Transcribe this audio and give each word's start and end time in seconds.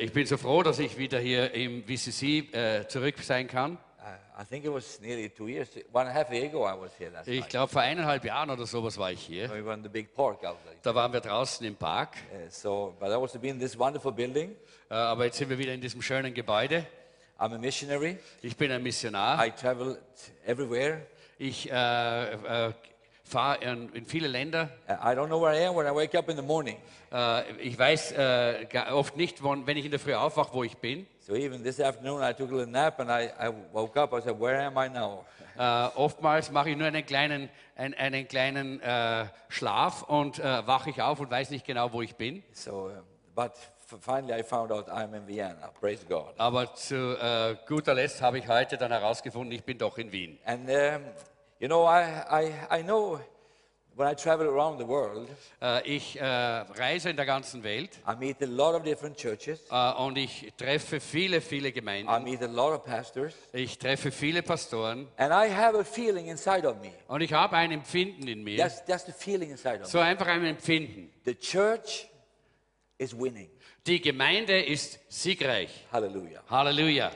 Ich 0.00 0.12
bin 0.12 0.26
so 0.26 0.36
froh, 0.36 0.62
dass 0.62 0.78
ich 0.78 0.98
wieder 0.98 1.18
hier 1.18 1.52
im 1.52 1.84
VCC 1.84 2.54
äh, 2.54 2.88
zurück 2.88 3.18
sein 3.22 3.46
kann. 3.46 3.78
I 4.36 4.44
think 4.44 4.64
it 4.64 4.72
was 4.72 5.00
nearly 5.00 5.30
two 5.30 5.46
years, 5.48 5.68
one 5.92 6.06
and 6.06 6.10
a 6.10 6.12
half 6.12 6.30
year 6.30 6.46
ago 6.46 6.66
I 6.66 6.74
was 6.74 6.90
here 6.98 7.10
last 7.10 7.28
Ich 7.28 7.48
glaube, 7.48 7.72
vor 7.72 7.82
eineinhalb 7.82 8.24
Jahren 8.24 8.50
oder 8.50 8.66
sowas 8.66 8.98
war 8.98 9.12
ich 9.12 9.20
hier. 9.20 9.48
Da 9.48 10.94
waren 10.94 11.12
wir 11.12 11.20
draußen 11.20 11.64
im 11.64 11.76
Park. 11.76 12.16
Uh, 12.32 12.50
so, 12.50 12.94
but 12.98 13.10
I 13.10 13.12
also 13.12 13.38
been 13.38 13.54
in 13.54 13.60
this 13.60 13.78
wonderful 13.78 14.12
building. 14.12 14.56
Äh, 14.90 14.94
Aber 14.94 15.24
jetzt 15.24 15.38
sind 15.38 15.48
wir 15.48 15.56
wieder 15.56 15.72
in 15.72 15.80
diesem 15.80 16.02
schönen 16.02 16.34
Gebäude. 16.34 16.84
I'm 17.38 17.54
a 17.54 17.58
missionary. 17.58 18.18
Ich 18.42 18.56
bin 18.56 18.72
ein 18.72 18.82
Missionar. 18.82 19.44
I 19.46 19.50
travel 19.52 19.98
everywhere. 20.44 21.06
Ich 21.38 21.70
äh, 21.70 22.32
äh, 22.32 22.72
fahre 23.24 23.62
in, 23.64 23.92
in 23.94 24.06
viele 24.06 24.28
Länder. 24.28 24.68
Uh, 24.88 24.92
I 24.92 25.14
don't 25.14 25.28
know 25.28 25.40
where 25.40 25.54
I 25.54 25.66
am 25.66 25.74
when 25.74 25.86
I 25.86 25.94
wake 25.94 26.16
up 26.16 26.28
in 26.28 26.36
the 26.36 26.42
morning. 26.42 26.76
Äh, 27.12 27.50
ich 27.58 27.78
weiß 27.78 28.14
gar- 28.68 28.94
oft 28.94 29.16
nicht, 29.16 29.42
wann, 29.42 29.66
wenn 29.66 29.76
ich 29.76 29.84
in 29.84 29.90
der 29.90 30.00
Früh 30.00 30.14
aufwache, 30.14 30.52
wo 30.52 30.62
ich 30.62 30.76
bin. 30.76 31.06
So 31.20 31.34
even 31.34 31.64
this 31.64 31.80
afternoon 31.80 32.22
I 32.22 32.34
took 32.34 32.50
a 32.50 32.54
little 32.54 32.70
nap 32.70 33.00
and 33.00 33.10
I, 33.10 33.30
I 33.40 33.50
woke 33.72 33.98
up. 33.98 34.12
I 34.12 34.20
said, 34.20 34.38
where 34.38 34.60
am 34.60 34.76
I 34.76 34.88
now? 34.88 35.24
Äh, 35.56 35.62
oftmals 35.94 36.50
mache 36.50 36.70
ich 36.70 36.76
nur 36.76 36.88
einen 36.88 37.06
kleinen, 37.06 37.48
ein, 37.76 37.94
einen 37.94 38.26
kleinen 38.26 38.80
Schlaf 39.48 40.02
und 40.02 40.42
wache 40.42 40.90
ich 40.90 41.00
auf 41.00 41.20
und 41.20 41.30
weiß 41.30 41.50
nicht 41.50 41.64
genau, 41.64 41.92
wo 41.92 42.02
ich 42.02 42.16
bin. 42.16 42.42
So, 42.50 42.88
uh, 42.88 43.02
but 43.36 43.52
finally 44.00 44.34
I 44.34 44.42
found 44.42 44.72
out 44.72 44.88
I'm 44.88 45.14
in 45.14 45.24
Vienna. 45.28 45.70
Praise 45.80 46.04
God. 46.08 46.34
Aber 46.38 46.74
zu 46.74 47.16
guter 47.68 47.94
Letzt 47.94 48.20
habe 48.20 48.40
ich 48.40 48.48
heute 48.48 48.76
dann 48.76 48.90
herausgefunden, 48.90 49.52
ich 49.52 49.62
bin 49.62 49.78
doch 49.78 49.96
in 49.96 50.10
Wien. 50.10 50.40
And 50.44 50.68
um, 50.68 51.04
you 51.60 51.68
know, 51.68 51.84
I, 51.86 52.24
I, 52.30 52.78
I 52.80 52.82
know 52.82 53.20
when 53.96 54.08
I 54.08 54.14
travel 54.14 54.48
around 54.48 54.78
the 54.80 54.86
world, 54.88 55.28
Äh, 55.62 55.82
ich 55.86 56.18
äh, 56.20 56.24
reise 56.24 57.10
in 57.10 57.16
der 57.16 57.26
ganzen 57.26 57.62
Welt 57.62 57.90
I 58.08 58.16
meet 58.18 58.42
a 58.42 58.46
lot 58.46 58.74
of 58.74 58.82
different 58.82 59.16
churches. 59.16 59.60
äh, 59.70 59.92
und 59.94 60.18
ich 60.18 60.52
treffe 60.56 60.98
viele, 60.98 61.40
viele 61.40 61.68
I 61.68 61.72
Gemeinden. 61.72 62.24
meet 62.24 62.42
a 62.42 62.46
lot 62.46 62.72
of 62.74 62.84
pastors. 62.84 63.34
Ich 63.52 63.78
treffe 63.78 64.10
viele 64.10 64.42
Pastoren 64.42 65.06
And 65.16 65.32
I 65.32 65.48
have 65.54 65.78
a 65.78 65.84
feeling 65.84 66.26
inside 66.26 66.66
of 66.68 66.80
me. 66.80 66.90
und 67.06 67.20
ich 67.20 67.32
habe 67.32 67.56
ein 67.56 67.70
Empfinden 67.70 68.26
in 68.26 68.42
mir. 68.42 68.56
That's, 68.58 68.84
that's 68.84 69.04
the 69.06 69.12
feeling 69.12 69.50
inside 69.50 69.80
of 69.80 69.86
So 69.86 69.98
me. 69.98 70.04
einfach 70.04 70.26
ein 70.26 70.44
Empfinden. 70.44 71.12
The 71.24 71.34
church 71.36 72.08
is 72.98 73.16
winning. 73.16 73.48
Die 73.86 74.00
Gemeinde 74.00 74.60
ist 74.64 74.98
siegreich. 75.08 75.70
Hallelujah. 75.92 76.42
Halleluja. 76.50 77.12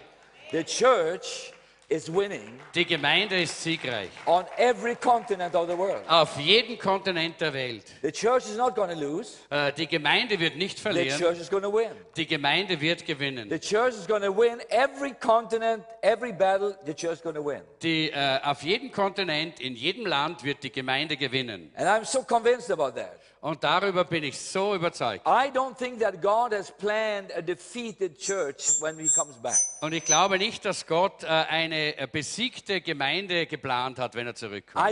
The 0.52 0.62
church 0.64 1.52
is 1.90 2.12
winning 2.12 2.60
Die 2.74 2.84
Gemeinde 2.84 3.40
ist 3.40 3.62
siegreich. 3.62 4.10
on 4.26 4.44
every 4.58 4.94
continent 4.94 5.54
of 5.54 5.68
the 5.68 5.76
world. 5.76 6.02
Auf 6.06 6.38
jedem 6.38 6.78
Kontinent 6.78 7.40
der 7.40 7.52
Welt. 7.54 7.84
The 8.02 8.12
church 8.12 8.44
is 8.46 8.56
not 8.58 8.74
going 8.74 8.90
to 8.90 8.96
lose. 8.98 9.38
Äh, 9.50 9.72
die 9.72 9.86
Gemeinde 9.86 10.38
wird 10.38 10.56
nicht 10.56 10.76
The 10.76 10.82
verlieren. 10.82 11.18
church 11.18 11.38
is 11.40 11.48
going 11.48 11.62
to 11.62 11.72
win. 11.72 11.92
Die 12.16 12.26
Gemeinde 12.26 12.78
wird 12.80 13.06
gewinnen. 13.06 13.48
The 13.48 13.58
church 13.58 13.94
is 13.94 14.06
going 14.06 14.22
to 14.22 14.30
win 14.36 14.60
every 14.68 15.14
continent, 15.14 15.82
every 16.02 16.32
battle. 16.32 16.76
The 16.84 16.92
church 16.94 17.14
is 17.14 17.22
going 17.22 17.36
to 17.36 17.44
win. 17.44 17.62
Die, 17.82 18.10
äh, 18.10 18.38
auf 18.42 18.62
jedem 18.62 18.92
Kontinent, 18.92 19.58
in 19.60 19.74
jedem 19.74 20.04
Land 20.04 20.44
wird 20.44 20.62
die 20.62 20.70
Gemeinde 20.72 21.16
gewinnen. 21.16 21.72
And 21.74 21.88
I'm 21.88 22.04
so 22.04 22.22
convinced 22.22 22.70
about 22.70 22.92
that. 23.00 23.18
Und 23.40 23.62
darüber 23.62 24.04
bin 24.04 24.24
ich 24.24 24.38
so 24.38 24.74
überzeugt. 24.74 25.24
I 25.26 25.50
don't 25.52 25.76
think 25.76 26.00
that 26.00 26.20
God 26.20 26.52
has 26.52 26.72
planned 26.72 27.32
a 27.36 27.40
defeated 27.40 28.18
church 28.18 28.80
when 28.80 28.98
he 28.98 29.08
comes 29.08 29.36
back. 29.36 29.56
Und 29.80 29.92
ich 29.92 30.04
glaube 30.04 30.38
nicht, 30.38 30.64
dass 30.64 30.86
Gott 30.86 31.22
äh, 31.22 31.26
eine 31.26 31.96
äh, 31.98 32.08
besiegte 32.10 32.80
Gemeinde 32.80 33.46
geplant 33.46 33.98
hat, 33.98 34.14
wenn 34.16 34.26
er 34.26 34.34
zurückkommt. 34.34 34.84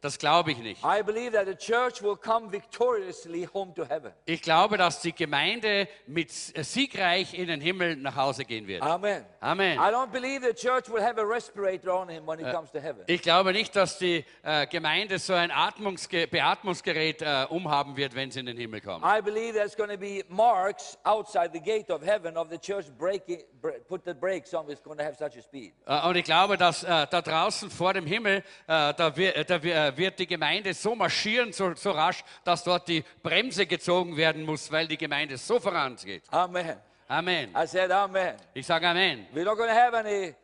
Das 0.00 0.16
glaube 0.16 0.52
ich 0.52 0.58
nicht. 0.58 0.80
I 0.84 1.02
believe 1.02 1.32
that 1.32 1.46
the 1.46 1.56
church 1.56 2.00
will 2.02 2.14
come 2.16 2.52
victoriously 2.52 3.48
home 3.52 3.74
to 3.74 3.84
heaven. 3.84 4.12
Ich 4.26 4.42
glaube, 4.42 4.76
dass 4.76 5.00
die 5.00 5.12
Gemeinde 5.12 5.88
mit 6.06 6.30
äh, 6.56 6.62
siegreich 6.62 7.34
in 7.34 7.48
den 7.48 7.60
Himmel 7.60 7.96
nach 7.96 8.14
Hause 8.14 8.44
gehen 8.44 8.68
wird. 8.68 8.80
Amen. 8.82 9.24
Amen. 9.40 9.76
I 9.76 9.90
don't 9.92 10.12
believe 10.12 10.46
the 10.46 10.54
church 10.54 10.88
will 10.88 11.02
have 11.02 11.18
a 11.20 11.24
respirator 11.24 11.92
on 11.92 12.08
him 12.08 12.24
when 12.28 12.38
he 12.38 12.44
comes 12.52 12.70
to 12.70 12.78
heaven. 12.80 13.02
Ich 13.08 13.22
glaube 13.22 13.52
nicht, 13.52 13.74
dass 13.74 13.98
die 13.98 14.24
äh, 14.44 14.68
Gemeinde 14.68 15.18
so 15.18 15.32
ein 15.34 15.50
Atmungsge 15.50 16.28
Beatmungsgerät 16.28 17.20
äh, 17.22 17.46
umhaben 17.48 17.96
wird, 17.96 18.14
wenn 18.14 18.30
sie 18.30 18.38
in 18.38 18.46
den 18.46 18.56
Himmel 18.56 18.80
kommt. 18.80 19.04
I 19.04 19.20
believe 19.20 19.54
there's 19.54 19.76
going 19.76 19.90
to 19.90 19.98
be 19.98 20.24
marks 20.28 20.96
outside 21.02 21.50
the 21.52 21.60
gate 21.60 21.90
of 21.90 22.04
heaven 22.06 22.36
of 22.36 22.48
the 22.50 22.58
church 22.58 22.86
breaking, 22.96 23.42
br- 23.60 23.70
put 23.88 24.04
the 24.04 24.14
brakes 24.14 24.54
on. 24.54 24.70
It's 24.70 24.80
going 24.80 24.98
to 24.98 25.04
have 25.04 25.16
such 25.16 25.36
a 25.36 25.42
speed. 25.42 25.72
Äh, 25.86 26.06
Und 26.08 26.14
ich 26.16 26.24
glaube, 26.24 26.56
dass 26.56 26.84
äh, 26.84 27.06
da 27.10 27.20
draußen 27.20 27.68
vor 27.68 27.94
dem 27.94 28.06
Himmel, 28.06 28.44
da, 28.68 29.16
wir, 29.16 29.34
äh, 29.34 29.44
da 29.44 29.60
wir- 29.60 29.87
wird 29.96 30.18
die 30.18 30.26
Gemeinde 30.26 30.74
so 30.74 30.94
marschieren, 30.94 31.52
so, 31.52 31.74
so 31.74 31.90
rasch, 31.90 32.22
dass 32.44 32.64
dort 32.64 32.88
die 32.88 33.04
Bremse 33.22 33.66
gezogen 33.66 34.16
werden 34.16 34.44
muss, 34.44 34.70
weil 34.70 34.86
die 34.88 34.98
Gemeinde 34.98 35.36
so 35.36 35.58
vorangeht. 35.60 36.24
Amen. 36.30 36.76
Amen. 37.08 37.50
I 37.56 37.66
said, 37.66 37.90
Amen. 37.90 38.34
Ich 38.52 38.66
sage 38.66 38.86
Amen. 38.86 39.26
We're 39.32 39.44
not 39.44 39.56
going 39.56 39.70
to 39.70 39.74
have 39.74 39.94
any 39.94 40.34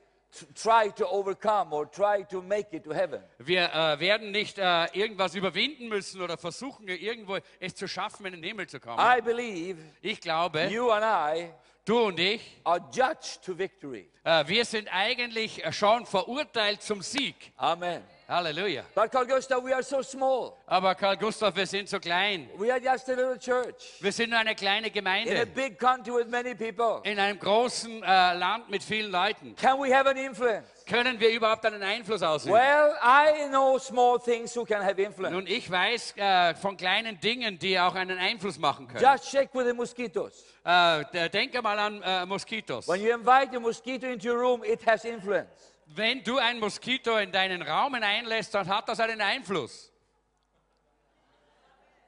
try 0.54 0.90
to 0.96 1.06
overcome 1.06 1.72
or 1.72 1.90
try 1.90 2.24
to 2.24 2.42
make 2.42 2.72
it 2.72 2.84
to 2.84 2.92
heaven. 2.92 3.22
Wir 3.38 3.72
äh, 3.72 4.00
werden 4.00 4.30
nicht 4.30 4.58
äh, 4.58 4.86
irgendwas 4.92 5.34
überwinden 5.34 5.88
müssen 5.88 6.20
oder 6.20 6.36
versuchen, 6.38 6.88
irgendwo 6.88 7.38
es 7.60 7.74
zu 7.74 7.86
schaffen, 7.86 8.26
in 8.26 8.32
den 8.32 8.42
Himmel 8.42 8.66
zu 8.66 8.80
kommen. 8.80 8.98
I 8.98 9.20
believe 9.20 9.78
Ich 10.00 10.20
glaube, 10.20 10.66
you 10.70 10.90
and 10.90 11.04
I 11.04 11.50
du 11.84 12.06
und 12.06 12.18
ich, 12.18 12.40
are 12.64 12.80
judged 12.92 13.42
to 13.44 13.56
victory. 13.56 14.08
äh, 14.24 14.44
wir 14.48 14.64
sind 14.64 14.88
eigentlich 14.92 15.64
äh, 15.64 15.72
schon 15.72 16.06
verurteilt 16.06 16.82
zum 16.82 17.02
Sieg. 17.02 17.52
Amen. 17.56 18.02
Halleluja. 18.28 18.84
But 18.94 19.12
Carl 19.12 19.26
Gustav, 19.26 19.62
we 19.62 19.72
are 19.72 19.82
so 19.82 20.00
small. 20.02 20.56
Aber 20.66 20.94
Karl 20.94 21.16
Gustav, 21.16 21.54
wir 21.54 21.66
sind 21.66 21.88
so 21.88 21.98
klein. 21.98 22.48
We 22.56 22.70
are 22.72 22.80
just 22.80 23.08
a 23.08 23.14
little 23.14 23.38
church 23.38 23.98
Wir 24.00 24.12
sind 24.12 24.30
nur 24.30 24.38
eine 24.38 24.54
kleine 24.54 24.86
in 24.86 24.92
a 24.92 24.94
Gemeinde 24.94 25.46
big 25.46 25.78
country 25.78 26.14
with 26.14 26.28
many 26.28 26.54
people. 26.54 27.00
in 27.04 27.18
einem 27.18 27.38
großen 27.38 28.02
äh, 28.02 28.34
Land 28.34 28.70
mit 28.70 28.82
vielen 28.82 29.10
Leuten. 29.10 29.54
Can 29.56 29.78
we 29.78 29.94
have 29.94 30.08
an 30.08 30.16
influence? 30.16 30.66
Können 30.86 31.18
wir 31.20 31.30
überhaupt 31.30 31.64
einen 31.66 31.82
Einfluss 31.82 32.22
ausüben? 32.22 32.54
Well, 32.54 32.94
I 33.02 33.48
know 33.48 33.78
small 33.78 34.18
things 34.18 34.56
who 34.56 34.64
can 34.64 34.82
have 34.82 35.00
influence. 35.00 35.32
Nun, 35.32 35.46
ich 35.46 35.70
weiß 35.70 36.14
äh, 36.16 36.54
von 36.54 36.76
kleinen 36.76 37.20
Dingen, 37.20 37.58
die 37.58 37.78
auch 37.78 37.94
einen 37.94 38.18
Einfluss 38.18 38.58
machen 38.58 38.88
können. 38.88 39.04
Just 39.04 39.30
check 39.30 39.50
with 39.54 39.66
the 39.66 39.72
mosquitoes. 39.74 40.44
Äh, 40.64 41.28
denke 41.28 41.60
mal 41.60 41.78
an 41.78 42.02
äh, 42.02 42.24
Moskitos. 42.24 42.88
When 42.88 43.02
you 43.02 43.14
invite 43.14 43.54
a 43.54 43.60
mosquito 43.60 44.06
into 44.06 44.28
your 44.28 44.38
room, 44.38 44.64
it 44.64 44.80
has 44.86 45.04
influence. 45.04 45.73
Wenn 45.86 46.24
du 46.24 46.38
ein 46.38 46.58
Moskito 46.58 47.16
in 47.18 47.30
deinen 47.30 47.62
Raum 47.62 47.94
hineinlässt, 47.94 48.54
dann 48.54 48.66
hat 48.68 48.88
das 48.88 48.98
einen 49.00 49.20
Einfluss. 49.20 49.92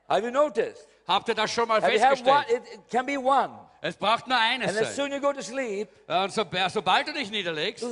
Have 0.09 0.25
you 0.25 0.31
noticed? 0.31 0.88
Habt 1.06 1.28
ihr 1.28 1.34
das 1.34 1.50
schon 1.53 1.69
mal 1.69 1.81
Have 1.82 1.92
you 1.92 2.00
have 2.00 2.22
one, 2.25 2.44
festgestellt? 2.44 2.66
it, 2.66 2.75
it 2.75 2.91
can 2.91 3.06
be 3.06 3.16
one. 3.19 3.50
Es 3.81 3.97
braucht 3.97 4.26
nur 4.26 4.38
eines 4.38 4.70
And 4.70 4.78
as 4.81 4.97
sein. 4.97 5.10
soon 5.10 5.12
you 5.12 5.20
go 5.20 5.32
to 5.32 5.42
sleep, 5.42 5.88
Und 6.09 6.32
so, 6.32 6.44
sobald 6.72 7.06
du 7.09 7.12
dich 7.12 7.31
niederlegst 7.31 7.84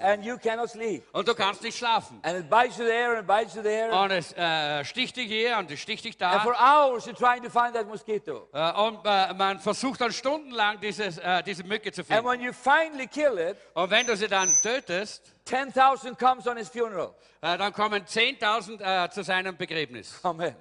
and 0.00 0.24
you 0.24 0.36
cannot 0.38 0.70
sleep. 0.70 1.04
und 1.12 1.26
du 1.28 1.34
kannst 1.34 1.62
nicht 1.62 1.76
schlafen. 1.78 2.20
And 2.22 2.38
it 2.38 2.48
bites 2.50 2.76
you 2.78 2.84
there 2.84 3.10
and 3.16 3.20
it 3.20 3.26
bites 3.26 3.54
you 3.54 3.62
there. 3.62 3.90
Und 3.92 4.10
es 4.10 4.32
äh, 4.32 4.84
sticht 4.84 5.16
dich 5.16 5.26
hier 5.28 5.56
und 5.58 5.70
es 5.70 5.80
sticht 5.80 6.04
dich 6.04 6.16
And 6.22 6.42
for 6.42 6.52
da. 6.52 6.86
hours 6.86 7.06
you're 7.06 7.14
trying 7.16 7.42
to 7.42 7.50
find 7.50 7.74
that 7.74 7.86
mosquito. 7.86 8.48
Äh, 8.52 8.72
und 8.72 9.00
äh, 9.04 9.32
man 9.34 9.60
versucht 9.60 10.00
dann 10.00 10.12
stundenlang 10.12 10.80
dieses, 10.80 11.18
äh, 11.18 11.42
diese 11.42 11.64
Mücke 11.64 11.92
zu 11.92 12.00
And 12.02 12.08
finden. 12.08 12.24
when 12.26 12.40
you 12.40 12.52
finally 12.52 13.06
kill 13.06 13.38
it, 13.38 13.56
Und 13.74 13.90
wenn 13.90 14.06
du 14.06 14.16
sie 14.16 14.28
dann 14.28 14.56
tötest, 14.62 15.34
10,000 15.44 16.18
comes 16.18 16.46
on 16.46 16.56
his 16.56 16.68
funeral. 16.68 17.14
äh, 17.40 17.56
dann 17.56 17.72
kommen 17.72 18.04
10.000 18.04 19.04
äh, 19.04 19.10
zu 19.10 19.22
seinem 19.22 19.56
Begräbnis. 19.56 20.20
Amen. 20.22 20.54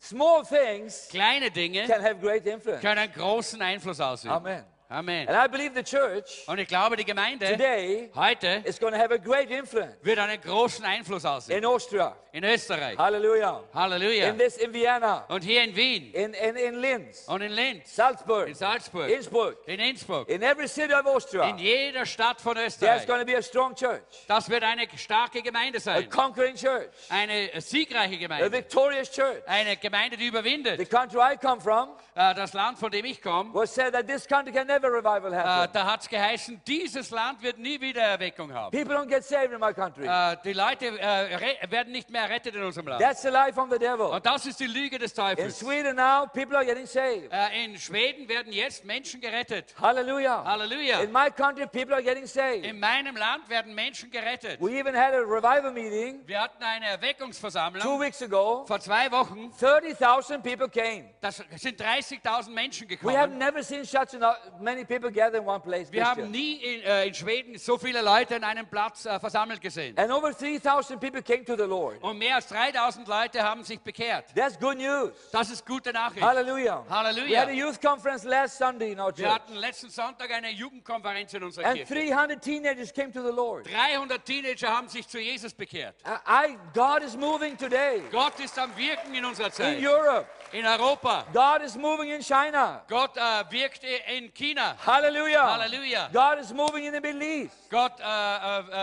Small 0.00 0.44
things 0.44 1.08
Kleine 1.08 1.50
Dinge 1.50 1.86
can 1.86 2.02
have 2.02 2.16
great 2.20 2.46
influence. 2.46 2.80
können 2.80 3.10
großen 3.12 3.60
Einfluss 3.60 4.00
ausüben. 4.00 4.32
Amen. 4.34 4.64
Amen. 4.90 5.28
And 5.28 5.36
I 5.36 5.46
believe 5.46 5.74
the 5.74 5.82
church 5.82 6.44
Und 6.46 6.58
ich 6.58 6.66
glaube, 6.68 6.96
die 6.96 7.04
Gemeinde 7.04 7.46
today 7.46 8.10
heute 8.14 8.62
is 8.64 8.80
going 8.80 8.94
to 8.94 8.98
have 8.98 9.12
a 9.12 9.18
great 9.18 9.50
influence 9.50 9.96
wird 10.02 10.18
einen 10.18 10.40
großen 10.40 10.82
Einfluss 10.84 11.26
ausüben. 11.26 11.58
in 11.58 11.66
Austria. 11.66 12.16
In 12.32 12.44
Österreich. 12.44 12.98
Hallelujah. 12.98 13.62
Halleluja. 13.74 14.28
In 14.28 14.38
this, 14.38 14.58
in 14.58 14.72
Vienna, 14.72 15.24
Und 15.28 15.42
hier 15.42 15.62
in 15.64 15.74
Wien. 15.74 16.12
in, 16.12 16.34
in, 16.34 16.56
in 16.56 16.74
Linz, 16.80 17.26
Und 17.26 17.40
in 17.40 17.52
Linz. 17.52 17.94
Salzburg, 17.96 18.48
In 18.48 18.54
Salzburg. 18.54 19.08
Innsbruck, 19.08 19.56
In 19.66 19.80
Innsbruck. 19.80 20.28
in 20.28 20.42
every 20.42 20.68
city 20.68 20.92
of 20.92 21.06
Austria. 21.06 21.44
In 21.48 21.58
jeder 21.58 22.04
Stadt 22.04 22.40
von 22.40 22.54
There's 22.54 22.74
Österreich. 22.74 23.06
going 23.06 23.20
to 23.20 23.24
be 23.26 23.34
a 23.36 23.40
strong 23.42 23.74
church, 23.74 24.02
Das 24.26 24.48
wird 24.50 24.62
eine 24.62 24.86
starke 24.96 25.40
Gemeinde 25.42 25.78
a 25.78 25.80
sein. 25.80 26.08
conquering 26.10 26.54
church, 26.54 26.90
Eine 27.08 27.48
siegreiche 27.60 28.16
a 28.16 28.18
Gemeinde. 28.18 28.52
victorious 28.52 29.10
church. 29.10 29.42
Eine 29.46 29.76
Gemeinde, 29.78 30.16
die 30.18 30.24
The 30.24 30.28
überwindet. 30.28 30.90
country 30.90 31.18
I 31.20 31.36
come 31.38 31.60
from 31.62 31.88
Äh, 32.14 32.34
Das 32.34 32.52
Land, 32.52 32.78
von 32.78 32.90
dem 32.90 33.04
ich 33.06 33.22
komme, 33.22 33.54
was 33.54 33.74
said 33.74 33.94
that 33.94 34.06
this 34.06 34.26
country 34.26 34.52
can 34.52 34.66
never 34.66 34.88
revival 34.92 35.32
Äh, 35.32 35.36
happen. 35.36 35.72
da 35.72 35.84
hat 35.92 36.00
es 36.02 36.08
geheißen, 36.08 36.60
dieses 36.66 37.10
Land 37.10 37.42
wird 37.42 37.58
nie 37.58 37.80
wieder 37.80 38.02
Erweckung 38.02 38.52
haben. 38.52 38.70
People 38.76 38.94
don't 38.96 39.08
get 39.08 39.24
saved 39.24 39.52
in 39.52 39.60
my 39.60 39.72
country. 39.72 40.04
Äh, 40.06 40.36
die 40.44 40.52
Leute 40.52 40.86
äh, 41.00 41.70
werden 41.70 41.92
nicht 41.92 42.10
mehr 42.10 42.27
errettet 42.28 42.54
in 42.54 42.62
unserem 42.62 42.86
Land. 42.88 43.00
That's 43.00 43.22
the 43.22 43.28
lie 43.30 43.52
from 43.52 43.70
the 43.70 43.78
devil. 43.78 44.06
Und 44.06 44.24
das 44.24 44.46
ist 44.46 44.60
die 44.60 44.66
Lüge 44.66 44.98
des 44.98 45.12
In 45.12 45.16
Teufels. 45.16 45.58
Sweden 45.58 45.96
now, 45.96 46.26
people 46.32 46.56
are 46.56 46.64
getting 46.64 46.86
saved. 46.86 47.32
Äh, 47.32 47.64
in 47.64 47.78
Schweden 47.78 48.28
werden 48.28 48.52
jetzt 48.52 48.84
Menschen 48.84 49.20
gerettet. 49.20 49.74
Hallelujah. 49.80 50.44
Halleluja. 50.44 51.00
In 51.00 51.12
my 51.12 51.30
country, 51.30 51.66
people 51.66 51.94
are 51.94 52.02
getting 52.02 52.26
saved. 52.26 52.64
In 52.64 52.78
meinem 52.78 53.16
Land 53.16 53.48
werden 53.48 53.74
Menschen 53.74 54.10
gerettet. 54.10 54.60
We 54.60 54.78
even 54.78 54.94
had 54.94 55.14
a 55.14 55.18
revival 55.20 55.72
meeting 55.72 56.20
Wir 56.26 56.40
hatten 56.40 56.62
eine 56.62 56.86
two 56.86 56.92
Erweckungsversammlung 56.92 58.00
weeks 58.00 58.22
ago. 58.22 58.64
vor 58.66 58.80
zwei 58.80 59.10
Wochen. 59.10 59.52
30,000 59.58 60.42
people 60.42 60.68
came. 60.68 61.10
Das 61.20 61.42
sind 61.56 61.80
30.000 61.80 62.50
Menschen 62.54 62.88
We 62.88 62.96
have 63.16 63.28
gekommen. 63.30 63.38
never 63.38 63.62
seen 63.62 63.84
such 63.84 64.14
a- 64.20 64.36
many 64.60 64.84
people 64.84 65.10
gather 65.10 65.38
in 65.38 65.46
one 65.46 65.60
place. 65.60 65.90
Wir 65.90 66.04
haben 66.04 66.22
Christian. 66.22 66.30
nie 66.30 66.56
in, 66.56 66.82
äh, 66.82 67.06
in 67.06 67.14
Schweden 67.14 67.58
so 67.58 67.78
viele 67.78 68.02
Leute 68.02 68.36
an 68.36 68.44
einem 68.44 68.66
Platz 68.66 69.06
äh, 69.06 69.18
versammelt 69.18 69.60
gesehen. 69.60 69.96
And 69.98 70.10
over 70.12 70.32
3,000 70.32 70.98
people 71.00 71.22
came 71.22 71.44
to 71.44 71.56
the 71.56 71.62
Lord. 71.64 72.02
Und 72.08 72.18
mehr 72.18 72.36
als 72.36 72.46
3000 72.48 73.06
Leute 73.06 73.42
haben 73.42 73.62
sich 73.64 73.78
bekehrt. 73.80 74.24
That's 74.34 74.58
good 74.58 74.78
news. 74.78 75.12
Das 75.30 75.50
ist 75.50 75.66
gute 75.66 75.92
Nachricht. 75.92 76.22
Hallelujah. 76.24 76.82
Hallelujah. 76.88 77.28
We 77.28 77.38
had 77.38 77.48
a 77.48 77.52
youth 77.52 77.78
conference 77.80 78.24
last 78.24 78.56
Sunday 78.56 78.92
in 78.92 79.00
our 79.00 79.08
Wir 79.16 79.24
church. 79.26 79.34
hatten 79.34 79.54
letzten 79.56 79.90
Sonntag 79.90 80.30
eine 80.30 80.50
Jugendkonferenz 80.50 81.34
in 81.34 81.42
unserer 81.42 81.66
And 81.66 81.76
Kirche. 81.76 81.94
300 81.94 82.42
teenagers 82.42 82.92
came 82.92 83.12
to 83.12 83.22
the 83.22 83.30
Lord. 83.30 83.66
300 83.66 84.24
Teenager 84.24 84.68
haben 84.68 84.88
sich 84.88 85.06
zu 85.06 85.18
Jesus 85.18 85.52
bekehrt. 85.52 85.96
I, 86.26 86.56
God 86.72 87.02
is 87.02 87.14
moving 87.14 87.56
today 87.58 88.02
Gott 88.10 88.38
ist 88.40 88.58
am 88.58 88.74
Wirken 88.74 89.14
in 89.14 89.24
unserer 89.26 89.48
in 89.48 89.52
Zeit. 89.52 89.78
Europe. 89.82 90.26
In 90.52 90.64
Europa. 90.64 91.26
God 91.34 91.60
is 91.62 91.76
moving 91.76 92.10
in 92.10 92.22
China. 92.22 92.82
Gott 92.88 93.16
äh, 93.18 93.20
wirkte 93.50 93.86
in 94.16 94.32
China. 94.32 94.76
Hallelujah. 94.86 95.42
Halleluja. 95.58 96.08
God 96.10 96.38
is 96.42 96.54
moving 96.54 96.84
in 96.86 96.94
the 96.94 97.00
Middle 97.00 97.22
East. 97.22 97.68
Gott 97.68 98.00
äh, 98.00 98.02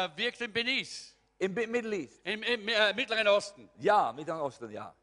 äh, 0.05 0.09
wirkt 0.15 0.41
in 0.41 0.53
Benice, 0.53 1.14
In 1.45 1.53
Bi- 1.53 1.67
Middle 1.67 1.93
East. 1.95 2.19
im, 2.25 2.41
im 2.43 2.67
äh, 2.67 2.93
Mittleren 2.93 3.27
Osten. 3.27 3.69
Ja, 3.79 4.11
Mittleren 4.13 4.41
Osten, 4.41 4.71
ja. 4.71 4.93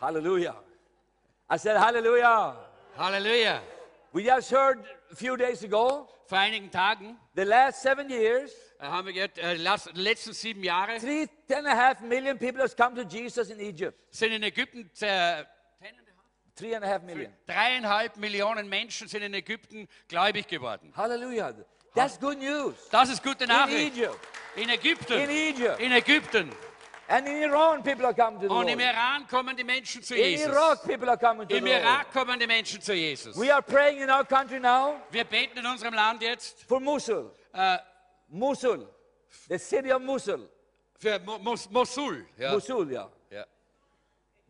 Hallelujah. 0.00 0.54
I 1.50 1.56
said 1.58 1.76
hallelujah. 1.78 2.54
Halleluja. 2.96 3.60
We 4.12 4.22
just 4.22 4.50
heard 4.52 4.78
a 5.10 5.14
few 5.14 5.36
days 5.36 5.62
ago, 5.64 6.08
Vor 6.26 6.38
einigen 6.38 6.70
Tagen 6.70 7.16
the 7.34 7.44
last 7.44 7.80
seven 7.82 8.10
years, 8.10 8.52
äh, 8.78 8.84
haben 8.84 9.06
wir 9.06 9.14
gehört, 9.14 9.38
äh, 9.38 9.54
las- 9.54 9.88
die 9.94 10.00
letzten 10.00 10.34
sieben 10.34 10.62
Jahre 10.62 10.98
three, 10.98 11.26
ten 11.46 11.64
and 11.64 11.68
a 11.68 11.76
half 11.76 12.00
million 12.02 12.38
people 12.38 12.60
has 12.62 12.76
come 12.76 12.94
to 12.94 13.02
Jesus 13.08 13.48
in 13.50 13.58
Egypt. 13.60 13.98
sind 14.10 14.32
in 14.32 14.42
Ägypten 14.42 14.90
äh, 15.00 15.44
Three 16.54 16.74
and 16.74 16.84
a 16.84 16.88
half 16.88 17.02
million. 17.02 17.32
dreieinhalb 17.46 18.16
Millionen 18.16 18.68
Menschen 18.68 19.06
sind 19.08 19.22
in 19.22 19.32
Ägypten 19.32 19.88
gläubig 20.08 20.48
geworden. 20.48 20.92
Hallelujah. 20.96 21.54
That's 21.98 22.18
good 22.18 22.38
news. 22.38 22.74
Das 22.90 23.08
ist 23.08 23.22
gute 23.22 23.44
In 23.44 23.50
Nachricht. 23.50 23.96
Egypt. 23.96 24.18
In 24.56 24.68
Ägypten. 24.70 25.12
In 25.12 25.30
Egypt. 25.30 25.80
In 25.80 25.92
Ägypten. 25.92 26.50
And 27.10 27.26
in 27.26 27.42
Iran, 27.42 27.82
people 27.82 28.04
are 28.04 28.12
coming 28.12 28.38
to 28.40 28.48
the 28.48 28.54
Und 28.54 28.68
im 28.68 28.80
Iran 28.80 29.26
kommen 29.26 29.56
die 29.56 29.64
Menschen 29.64 30.02
zu 30.02 30.14
In 30.14 30.32
Jesus. 30.32 30.46
Iraq, 30.48 30.82
people 30.84 31.08
are 31.08 31.16
coming 31.16 31.48
to 31.48 31.56
Im. 31.56 31.66
Irak 31.66 32.12
kommen 32.12 32.38
die 32.38 32.46
Menschen 32.46 32.82
zu 32.82 32.92
Jesus. 32.92 33.34
We 33.36 33.50
are 33.50 33.62
praying 33.62 34.02
in 34.02 34.10
our 34.10 34.24
country 34.24 34.60
now 34.60 35.00
Wir 35.10 35.24
beten 35.24 35.58
in 35.58 35.66
unserem 35.66 35.94
Land 35.94 36.22
jetzt 36.22 36.64
for 36.68 36.80
Mosul. 36.80 37.30
äh, 37.54 37.78
Mosul. 38.28 38.86
The 39.48 39.58
city 39.58 39.90
of 39.90 40.02
Mosul. 40.02 40.48
für 40.98 41.18
Mo 41.20 41.38
Mos 41.38 41.70
Mosul. 41.70 42.26
Ja. 42.36 42.52
Mosul, 42.52 42.90
yeah. 42.90 43.08
Ja. 43.30 43.44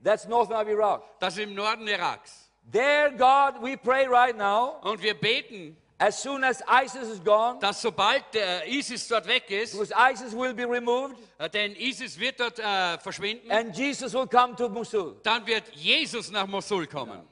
That's 0.02 0.26
north 0.26 0.50
of 0.50 0.66
Iraq. 0.68 1.02
Das 1.20 1.34
ist 1.36 1.44
im 1.44 1.54
Norden 1.54 1.86
Iraks. 1.86 2.50
There, 2.72 3.12
God, 3.12 3.62
we 3.62 3.76
pray 3.76 4.06
right 4.06 4.36
now, 4.36 4.80
Und 4.82 5.00
wir 5.00 5.14
beten, 5.14 5.76
as 5.98 6.22
soon 6.22 6.44
as 6.44 6.62
ISIS 6.68 7.08
is 7.08 7.20
gone, 7.20 7.58
dass 7.60 7.82
sobald 7.82 8.22
der 8.32 8.66
ISIS 8.68 9.08
dort 9.08 9.26
weg 9.26 9.50
ist, 9.50 9.72
because 9.72 9.92
ISIS 9.92 10.32
will 10.32 10.54
be 10.54 10.64
removed, 10.64 11.16
äh, 11.38 11.50
denn 11.50 11.74
ISIS 11.74 12.18
wird 12.18 12.38
dort 12.38 12.58
äh, 12.58 12.98
verschwinden, 12.98 13.50
and 13.50 13.76
Jesus 13.76 14.14
will 14.14 14.26
come 14.26 14.54
to 14.54 14.68
Mosul. 14.68 15.16
dann 15.22 15.44
wird 15.46 15.68
Jesus 15.74 16.30
nach 16.30 16.46
Mosul 16.46 16.86
kommen. 16.86 17.26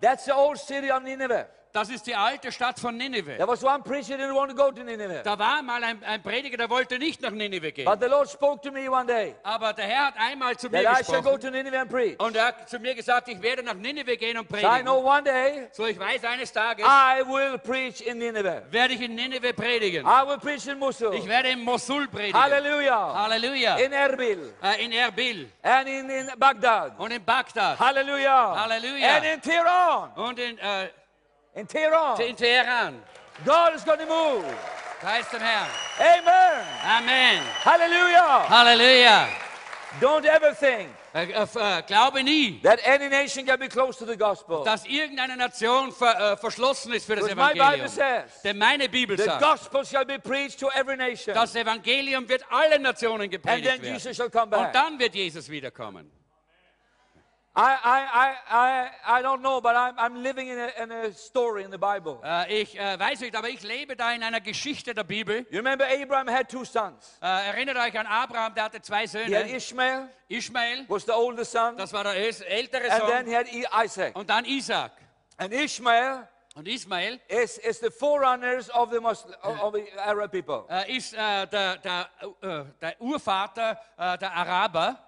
That's 0.00 0.24
the 0.24 0.32
old 0.32 0.58
city 0.58 0.90
of 0.90 1.02
Nineveh. 1.02 1.48
Das 1.72 1.90
ist 1.90 2.06
die 2.06 2.14
alte 2.14 2.50
Stadt 2.50 2.78
von 2.80 2.96
Nineveh. 2.96 3.36
There 3.36 3.46
was 3.48 3.62
one 3.62 3.82
preacher 3.82 4.16
who 4.16 4.22
didn't 4.22 4.34
want 4.34 4.50
to 4.50 4.56
go 4.56 4.70
to 4.70 4.82
Nineveh. 4.82 5.22
Da 5.22 5.38
war 5.38 5.62
mal 5.62 5.82
ein, 5.84 6.02
ein 6.02 6.22
Prediger, 6.22 6.56
der 6.56 6.70
wollte 6.70 6.98
nicht 6.98 7.20
nach 7.20 7.30
Nineveh 7.30 7.72
gehen. 7.72 7.84
But 7.84 8.00
the 8.00 8.06
Lord 8.08 8.28
spoke 8.30 8.62
to 8.62 8.72
me 8.72 8.88
one 8.90 9.06
day 9.06 9.34
Aber 9.42 9.72
der 9.74 9.84
Herr 9.86 10.06
hat 10.06 10.14
einmal 10.18 10.56
zu 10.56 10.68
mir 10.70 10.82
that 10.82 11.00
I 11.00 11.04
shall 11.04 11.22
go 11.22 11.36
to 11.36 11.50
Nineveh 11.50 11.76
and 11.78 11.90
preach. 11.90 12.18
und 12.20 12.34
er 12.36 12.46
hat 12.46 12.68
zu 12.70 12.78
mir 12.78 12.94
gesagt, 12.94 13.28
ich 13.28 13.40
werde 13.42 13.62
nach 13.62 13.74
Nineveh 13.74 14.16
gehen 14.16 14.38
und 14.38 14.48
So 14.50 14.56
I 14.56 14.80
know 14.82 15.02
predigen. 15.02 15.04
one 15.04 15.22
day 15.24 15.68
So 15.72 15.86
ich 15.86 15.98
weiß, 15.98 16.24
eines 16.24 16.52
Tages 16.52 16.84
I 16.86 17.22
will 17.26 17.58
preach 17.58 18.00
in 18.00 18.18
Nineveh. 18.18 18.62
werde 18.70 18.94
ich 18.94 19.00
in 19.02 19.14
Nineveh 19.14 19.52
predigen. 19.52 20.06
I 20.06 20.26
will 20.26 20.38
preach 20.38 20.66
in 20.66 20.72
Ich 20.74 20.78
Mosul. 20.78 21.28
werde 21.28 21.50
in 21.50 21.60
Mosul 21.62 22.08
predigen. 22.08 22.40
Hallelujah. 22.40 23.14
Halleluja. 23.14 23.76
In 23.76 23.92
Erbil 23.92 24.54
Äh, 24.62 24.84
In 24.84 24.92
Erbil 24.92 25.50
and 25.62 25.88
in, 25.88 26.08
in 26.10 26.30
Baghdad. 26.38 26.98
und 26.98 27.10
in 27.12 27.22
Bagdad 27.24 27.78
Hallelujah. 27.78 28.56
Hallelujah. 28.56 29.16
And 29.16 29.24
in 29.26 29.40
Tehran. 29.42 30.12
und 30.16 30.38
in, 30.38 30.58
äh, 30.58 30.88
In 31.58 31.66
Tehran. 31.66 32.20
in 32.20 32.36
Teheran. 32.36 32.94
God 33.44 33.74
is 33.74 33.82
going 33.84 33.98
to 33.98 34.06
move. 34.06 34.44
Preis 35.00 35.28
dem 35.30 35.40
Herrn. 35.40 35.68
Amen. 35.98 36.64
Amen. 36.84 37.42
Hallelujah. 37.64 38.44
Halleluja. 38.48 39.28
Don't 40.00 40.24
ever 40.24 40.54
think 40.54 40.90
Äh, 41.14 41.24
äh, 41.32 41.42
äh, 41.42 41.82
glaube 41.82 42.22
nie, 42.22 42.60
that 42.62 42.78
any 42.86 43.08
nation 43.08 43.44
can 43.46 43.58
be 43.58 43.68
close 43.68 43.98
to 43.98 44.04
the 44.04 44.16
gospel. 44.16 44.62
dass 44.62 44.84
irgendeine 44.84 45.36
Nation 45.36 45.90
ver, 45.90 46.32
äh, 46.32 46.36
verschlossen 46.36 46.92
ist 46.92 47.06
für 47.06 47.16
das 47.16 47.28
Evangelium. 47.28 47.88
says 47.88 48.42
Denn 48.44 48.58
meine 48.58 48.88
Bibel 48.88 49.18
sagt, 49.18 49.42
das 49.42 49.68
Evangelium 51.56 52.28
wird 52.28 52.44
allen 52.50 52.82
Nationen 52.82 53.22
And 53.22 53.30
gepredigt 53.30 53.64
then 53.66 53.82
werden. 53.82 53.94
Jesus 53.94 54.16
shall 54.16 54.30
come 54.30 54.48
back. 54.48 54.66
Und 54.66 54.74
dann 54.74 54.98
wird 54.98 55.14
Jesus 55.14 55.48
wiederkommen. 55.48 56.10
Ich 62.48 62.76
weiß 62.78 63.20
nicht, 63.20 63.34
aber 63.36 63.48
ich 63.48 63.62
lebe 63.62 63.96
da 63.96 64.12
in 64.12 64.22
einer 64.22 64.40
Geschichte 64.40 64.94
der 64.94 65.04
Bibel. 65.04 65.44
You 65.50 65.58
remember 65.58 65.84
Abraham 65.86 66.28
had 66.28 66.48
two 66.48 66.64
sons. 66.64 67.18
Äh, 67.20 67.26
erinnert 67.48 67.76
euch 67.76 67.98
an 67.98 68.06
Abraham, 68.06 68.54
der 68.54 68.64
hatte 68.64 68.80
zwei 68.80 69.06
He 69.06 69.22
had 69.34 69.46
Söhne. 69.46 69.56
Ishmael, 69.56 70.08
Ismael, 70.28 70.84
was 70.88 71.04
the 71.04 71.12
oldest 71.12 71.52
son, 71.52 71.76
das 71.76 71.92
war 71.92 72.04
der 72.04 72.14
äl- 72.14 72.42
ältere 72.44 72.90
and 72.92 73.02
then 73.08 73.26
Sohn. 73.26 73.26
he 73.26 73.34
had 73.36 73.84
Isaac. 73.84 74.14
Und 74.16 74.30
dann 74.30 74.44
Isaac. 74.44 74.92
And 75.36 75.52
Ishmael 75.52 76.28
Und 76.54 76.66
Ismael 76.66 77.20
is, 77.28 77.58
is 77.58 77.78
the 77.78 77.90
forerunners 77.90 78.68
of 78.70 78.90
the, 78.90 78.98
Muslim, 79.00 79.32
of 79.44 79.74
the 79.74 79.84
Arab 79.98 80.32
people. 80.32 80.64
äh, 80.68 80.96
ist 80.96 81.12
äh, 81.14 81.46
der, 81.46 81.76
der, 81.76 82.08
äh, 82.42 82.64
der 82.80 83.00
Urvater 83.00 83.78
der 83.96 84.32
Araber. 84.32 84.98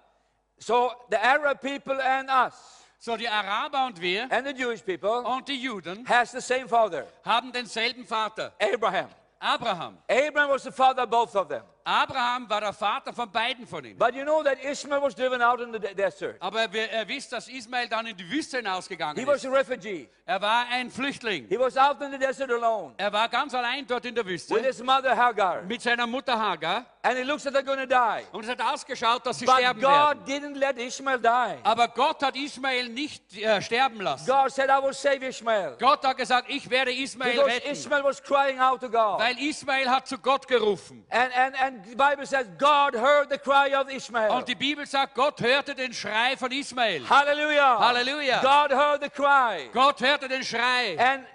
So 0.61 0.91
the 1.09 1.17
Arab 1.17 1.59
people 1.61 1.99
and 1.99 2.29
us 2.29 2.81
So 3.03 3.17
die 3.17 3.27
Araber 3.27 3.87
und 3.87 3.99
wir 3.99 4.27
and 4.31 4.45
the 4.45 4.53
Jewish 4.53 4.83
people 4.83 5.23
und 5.25 5.47
die 5.47 5.59
Juden 5.59 6.05
has 6.07 6.31
the 6.31 6.39
same 6.39 6.67
father, 6.67 7.07
haben 7.25 7.51
denselben 7.51 8.05
Vater, 8.05 8.53
Abraham. 8.59 9.09
Abraham. 9.39 9.97
Abraham 10.07 10.51
was 10.51 10.61
the 10.61 10.71
father 10.71 11.01
of 11.01 11.09
both 11.09 11.35
of 11.35 11.47
them. 11.49 11.63
Abraham 11.83 12.49
war 12.49 12.61
der 12.61 12.73
Vater 12.73 13.13
von 13.13 13.31
beiden 13.31 13.65
von 13.67 13.83
ihnen. 13.83 13.97
But 13.97 14.13
you 14.15 14.23
know 14.23 14.43
that 14.43 14.63
Ishmael 14.63 15.01
was 15.01 15.15
driven 15.15 15.41
out 15.41 15.59
in 15.61 15.71
the 15.73 15.79
de- 15.79 15.93
desert. 15.93 16.37
Aber 16.41 16.71
wir 16.71 16.91
äh, 16.91 17.07
wisst, 17.07 17.31
dass 17.31 17.47
Ismael 17.47 17.87
dann 17.87 18.05
in 18.07 18.15
die 18.17 18.29
Wüste 18.29 18.57
hinausgegangen 18.57 19.17
He 19.17 19.25
was 19.27 19.43
ist. 19.43 19.45
a 19.51 19.53
refugee. 19.53 20.09
Er 20.25 20.41
war 20.41 20.65
ein 20.71 20.89
Flüchtling. 20.91 21.47
He 21.49 21.59
was 21.59 21.75
out 21.77 22.01
in 22.01 22.11
the 22.11 22.17
desert 22.17 22.51
alone 22.51 22.93
Er 22.97 23.11
war 23.11 23.27
ganz 23.29 23.53
allein 23.53 23.85
dort 23.87 24.05
in 24.05 24.15
der 24.15 24.25
with 24.25 24.49
Wüste 24.49 24.59
his 24.61 24.81
mother 24.83 25.15
Hagar. 25.15 25.61
mit 25.63 25.81
seiner 25.81 26.07
Mutter 26.07 26.37
Hagar. 26.39 26.85
And 27.03 27.17
it 27.17 27.25
looks 27.25 27.43
like 27.45 27.55
they're 27.55 27.75
to 27.75 27.85
die. 27.87 28.23
Und 28.31 28.43
es 28.43 28.49
hat 28.49 28.61
ausgeschaut, 28.61 29.25
dass 29.25 29.39
sie 29.39 29.45
But 29.45 29.55
sterben 29.55 29.81
God 29.81 29.89
werden. 29.89 30.25
didn't 30.27 30.55
let 30.59 30.77
Ishmael 30.77 31.19
die. 31.19 31.57
Aber 31.63 31.87
Gott 31.87 32.21
hat 32.21 32.35
Ismael 32.35 32.89
nicht 32.89 33.35
äh, 33.37 33.59
sterben 33.61 33.99
lassen. 34.01 34.27
God 34.27 34.51
said, 34.51 34.69
I 34.69 34.81
will 34.83 34.93
save 34.93 35.25
Ishmael. 35.25 35.75
Gott 35.79 36.05
hat 36.05 36.17
gesagt, 36.17 36.45
ich 36.49 36.69
werde 36.69 36.91
Ismael 36.93 37.31
Because 37.31 37.49
retten. 37.55 37.71
Ishmael 37.71 38.03
was 38.03 38.21
crying 38.21 38.59
out 38.59 38.79
to 38.81 38.87
God. 38.89 39.19
Weil 39.19 39.35
Ismael 39.39 39.89
hat 39.89 40.07
zu 40.07 40.19
Gott 40.19 40.47
gerufen. 40.47 41.03
And, 41.09 41.35
and, 41.35 41.55
and 41.59 41.70
the 41.89 41.95
Bible 41.95 42.25
says 42.25 42.47
God 42.57 42.93
heard 42.93 43.29
the 43.29 43.37
cry 43.37 43.73
of 43.75 43.89
Ishmael. 43.89 44.31
Und 44.31 44.47
die 44.47 44.55
Bibel 44.55 44.85
sagt, 44.85 45.15
Gott 45.15 45.39
hörte 45.41 45.75
den 45.75 45.93
Schrei 45.93 46.35
von 46.37 46.51
Ismael. 46.51 47.07
Hallelujah. 47.09 47.79
Hallelujah. 47.79 48.41
God 48.41 48.71
heard 48.71 49.01
the 49.01 49.09
cry. 49.09 49.69
Gott 49.73 50.01
hörte 50.01 50.27
den 50.27 50.43
Schrei. 50.43 50.97
And, 50.97 51.25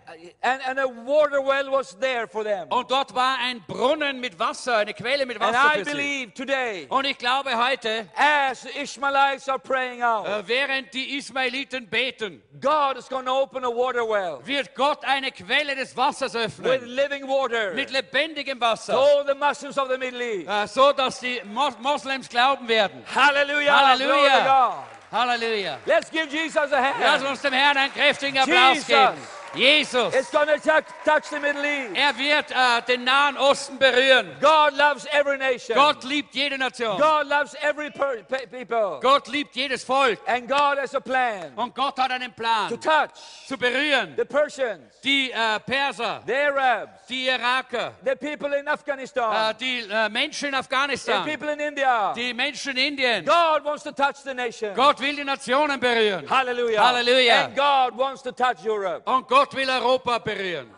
and, 0.43 0.61
and 0.67 0.79
a 0.79 0.87
water 0.87 1.41
well 1.43 1.71
was 1.73 1.97
there 1.99 2.27
for 2.29 2.45
them. 2.45 2.69
Und 2.71 2.91
dort 2.91 3.15
war 3.15 3.39
ein 3.43 3.63
Brunnen 3.67 4.21
mit 4.21 4.39
Wasser, 4.39 4.77
eine 4.79 4.95
Quelle 4.95 5.27
mit 5.27 5.41
Wasser 5.41 5.59
And 5.61 5.75
I 5.75 5.79
für 5.79 5.85
sie. 5.85 5.91
believe 5.91 6.35
today, 6.35 6.87
Und 6.89 7.05
ich 7.07 7.19
glaube 7.19 7.51
heute, 7.57 8.09
as 8.17 8.63
the 8.63 8.71
Ishmaelites 8.81 9.49
are 9.49 9.59
praying 9.59 10.03
out, 10.03 10.27
eh, 10.27 10.39
äh, 10.41 10.49
während 10.49 10.95
die 10.95 11.17
Ismaeliten 11.19 11.89
beten, 11.89 12.43
God 12.61 12.97
is 12.97 13.09
going 13.09 13.27
to 13.27 13.33
open 13.33 13.65
a 13.65 13.69
water 13.69 14.05
well 14.09 14.39
wird 14.45 14.75
Gott 14.75 15.05
eine 15.05 15.31
Quelle 15.33 15.75
des 15.75 15.97
Wassers 15.97 16.35
öffnen. 16.37 16.71
with 16.71 16.83
living 16.83 17.27
water 17.27 17.73
Mit 17.75 17.91
lebendigem 17.91 18.61
Wasser. 18.61 18.95
all 18.97 19.25
the 19.27 19.35
Muslims 19.35 19.77
of 19.79 19.89
the 19.91 19.99
Middle 19.99 20.21
East. 20.23 20.49
Eh, 20.49 20.63
äh, 20.65 20.67
so 20.69 20.93
dass 20.93 21.21
die 21.21 21.41
Mos 21.45 21.75
Moslems 21.81 22.29
glauben 22.29 22.69
werden. 22.69 23.05
Hallelujah. 23.15 23.77
Hallelujah. 23.91 24.07
Glory 24.17 24.31
to 24.31 24.45
God. 24.45 24.85
Halleluja. 25.13 25.79
Let's 25.87 26.11
give 26.11 26.29
Jesus 26.31 26.57
a 26.57 26.81
Lass 27.01 27.21
hand. 27.21 27.27
uns 27.31 27.41
dem 27.41 27.53
Herrn 27.53 27.77
einen 27.77 27.93
kräftigen 27.93 28.39
Applaus 28.39 28.75
Jesus. 28.75 28.87
geben. 28.89 29.17
Jesus. 29.57 30.15
It's 30.15 30.31
going 30.31 30.47
to 30.49 30.59
touch, 30.59 30.85
touch 31.05 31.25
the 31.31 31.39
Middle 31.41 31.65
East. 31.65 31.97
Er 31.97 32.17
wird 32.17 32.51
äh, 32.51 32.83
den 32.87 33.05
Nahen 33.05 33.37
Osten 33.37 33.79
berühren. 33.79 34.37
God 34.41 34.75
loves 34.77 35.07
every 35.13 35.39
nation. 35.39 35.77
Gott 35.77 36.05
liebt 36.05 36.35
jede 36.35 36.59
Nation. 36.59 36.99
God 36.99 37.27
loves 37.27 37.55
every 37.63 37.91
people. 37.91 38.99
Gott 39.01 39.29
liebt 39.29 39.55
jedes 39.57 39.85
Volk. 39.85 40.19
And 40.27 40.49
God 40.49 40.79
has 40.79 40.95
a 40.95 41.01
plan 41.01 41.53
Und 41.57 41.75
Gott 41.75 41.99
hat 41.99 42.11
einen 42.11 42.33
Plan. 42.33 42.69
to 42.69 42.77
touch 42.77 43.11
zu 43.47 43.57
berühren. 43.57 44.15
the 44.17 44.25
Persians, 44.25 45.01
Die 45.03 45.31
äh, 45.31 45.59
Perser, 45.61 46.23
the 46.27 46.35
Arabs, 46.35 47.07
die 47.09 47.27
Iraker, 47.29 47.93
the 48.05 48.15
people 48.17 48.53
in 48.59 48.69
Afghanistan, 48.69 49.55
die 49.59 49.81
äh, 49.91 50.09
Menschen 50.09 50.49
in 50.49 50.55
Afghanistan. 50.55 51.25
the 51.25 51.31
people 51.31 51.53
in 51.53 51.61
India. 51.61 52.13
die 52.15 52.35
Menschen 52.35 52.77
in 52.77 52.97
Indien. 52.99 53.25
God 53.25 53.65
wants 53.65 53.83
to 53.85 53.93
touch 53.93 54.17
the 54.25 54.35
nation. 54.35 54.75
Gott 54.75 55.01
will 55.01 55.15
die 55.17 55.25
Nationen 55.25 55.79
berühren. 55.81 56.29
Hallelujah. 56.29 56.83
Hallelujah. 56.83 57.45
And 57.45 57.57
God 57.57 57.97
wants 57.99 58.23
to 58.23 58.33
touch 58.33 58.65
Europe. 58.65 59.03
Und 59.07 59.29
Gott 59.29 59.46
will 59.55 59.71
Europa 59.71 60.19
berühren. 60.19 60.75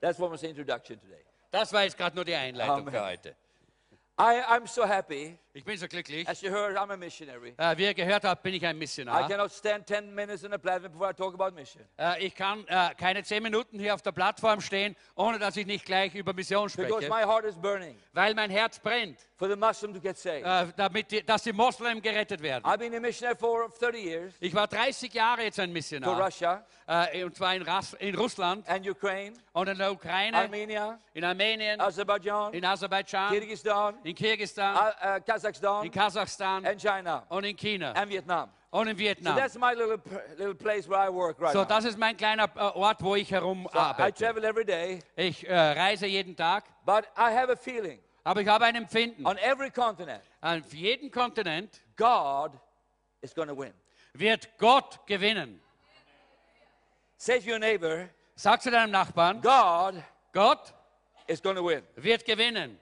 That's 0.00 0.18
what 0.18 0.30
was 0.30 0.40
the 0.40 0.48
introduction 0.48 1.00
today. 1.00 1.24
Das 1.50 1.72
war 1.72 1.84
jetzt 1.84 1.96
gerade 1.96 2.14
nur 2.14 2.24
die 2.24 2.34
Einleitung 2.34 2.80
Amen. 2.80 2.92
für 2.92 3.04
heute. 3.04 3.36
I, 4.18 4.42
I'm 4.48 4.66
so 4.66 4.86
happy. 4.86 5.38
Ich 5.56 5.64
bin 5.64 5.78
so 5.78 5.88
glücklich. 5.88 6.28
As 6.28 6.42
you 6.42 6.50
heard, 6.50 6.76
I'm 6.76 6.92
a 6.92 6.98
missionary. 6.98 7.54
Äh, 7.56 7.78
wie 7.78 7.84
ihr 7.84 7.94
gehört 7.94 8.24
habt, 8.24 8.42
bin 8.42 8.52
ich 8.52 8.66
ein 8.66 8.76
I 8.76 8.78
Missionar. 8.78 9.26
cannot 9.26 9.50
stand 9.50 9.86
10 9.86 10.14
minutes 10.14 10.44
on 10.44 10.50
the 10.50 10.58
platform 10.58 10.92
before 10.92 11.08
I 11.08 11.14
talk 11.14 11.32
about 11.32 11.54
mission. 11.54 11.82
Äh, 11.98 12.26
ich 12.26 12.34
kann 12.34 12.66
äh, 12.68 12.90
keine 12.94 13.22
zehn 13.24 13.42
Minuten 13.42 13.78
hier 13.78 13.94
auf 13.94 14.02
der 14.02 14.12
Plattform 14.12 14.60
stehen, 14.60 14.94
ohne 15.14 15.38
dass 15.38 15.56
ich 15.56 15.66
nicht 15.66 15.86
gleich 15.86 16.14
über 16.14 16.34
Mission 16.34 16.66
Because 16.66 17.06
spreche, 17.06 17.08
my 17.08 17.22
heart 17.22 17.46
is 17.46 17.56
burning. 17.56 17.96
Weil 18.12 18.34
mein 18.34 18.50
Herz 18.50 18.78
brennt, 18.78 19.18
for 19.38 19.48
the 19.48 19.56
Muslim 19.56 19.94
to 19.94 20.00
get 20.00 20.18
saved. 20.18 20.44
äh, 20.44 20.66
damit 20.76 21.10
die, 21.10 21.24
dass 21.24 21.42
die 21.42 21.54
Moslem 21.54 22.02
gerettet 22.02 22.42
werden. 22.42 22.62
I've 22.62 22.76
been 22.76 22.94
a 22.94 23.00
missionary 23.00 23.38
for 23.38 23.72
30 23.80 23.98
years. 23.98 24.34
Ich 24.40 24.54
war 24.54 24.66
30 24.66 25.14
Jahre 25.14 25.44
jetzt 25.44 25.58
ein 25.58 25.70
to 25.70 25.72
Missionar, 25.72 26.20
Russia. 26.22 26.66
Äh, 26.86 27.24
und 27.24 27.34
zwar 27.34 27.54
in, 27.54 27.62
Ras 27.62 27.94
in 27.94 28.14
Russland. 28.14 28.68
And 28.68 28.86
Ukraine, 28.86 29.32
und 29.54 29.68
in 29.68 29.78
der 29.78 29.90
Ukraine, 29.90 30.36
Armenia, 30.36 30.98
in 31.14 31.24
Armenien, 31.24 31.80
Azerbaijan, 31.80 32.52
in 32.52 32.64
Aserbaidschan, 32.64 33.32
Kyrgyzstan, 33.32 33.94
in 34.04 34.14
Kirgisistan, 34.14 34.76
uh, 34.76 35.16
uh, 35.16 35.20
Kazakhstan, 35.46 35.84
in 35.84 35.90
Kasachstan 35.90 36.64
and 36.66 36.80
China, 36.80 37.24
und 37.28 37.44
in 37.44 37.56
China 37.56 37.92
and 37.92 38.10
Vietnam. 38.10 38.50
und 38.70 38.88
in 38.88 38.96
So 38.96 38.98
Vietnam. 38.98 39.36
that's 39.36 39.56
my 39.56 39.72
little 39.74 39.98
little 40.36 40.54
place 40.54 40.88
where 40.88 40.98
I 40.98 41.08
work 41.08 41.40
right 41.40 41.52
So, 41.52 41.64
das 41.64 41.84
ist 41.84 41.96
mein 41.98 42.16
kleiner 42.16 42.44
äh, 42.56 42.60
Ort, 42.60 43.02
wo 43.02 43.14
ich 43.14 43.28
So 43.28 43.34
I 43.36 43.38
herumarbeite. 43.38 44.12
travel 44.24 44.44
every 44.44 44.64
day, 44.64 45.00
Ich 45.16 45.46
äh, 45.48 45.54
reise 45.56 46.06
jeden 46.06 46.34
Tag, 46.36 46.64
but 46.84 47.04
I 47.16 47.32
have 47.34 47.50
a 47.52 47.56
feeling 47.56 48.00
aber 48.24 48.40
ich 48.40 48.48
habe 48.48 48.64
ein 48.64 48.74
Empfinden. 48.74 49.24
on 49.24 49.38
every 49.38 49.70
continent, 49.70 50.20
Auf 50.40 50.74
jedem 50.74 51.10
Kontinent 51.10 51.80
God 51.96 52.52
is 53.20 53.36
win. 53.36 53.72
wird 54.14 54.48
Gott 54.58 55.06
gewinnen. 55.06 55.60
Say 57.18 57.40
to 57.40 57.50
your 57.50 57.58
neighbor, 57.58 58.08
Sag 58.34 58.60
zu 58.62 58.70
deinem 58.70 58.90
Nachbarn, 58.90 59.40
God 59.40 60.02
Gott 60.32 60.74
is 61.26 61.42
win. 61.42 61.82
wird 61.96 62.24
gewinnen. 62.24 62.78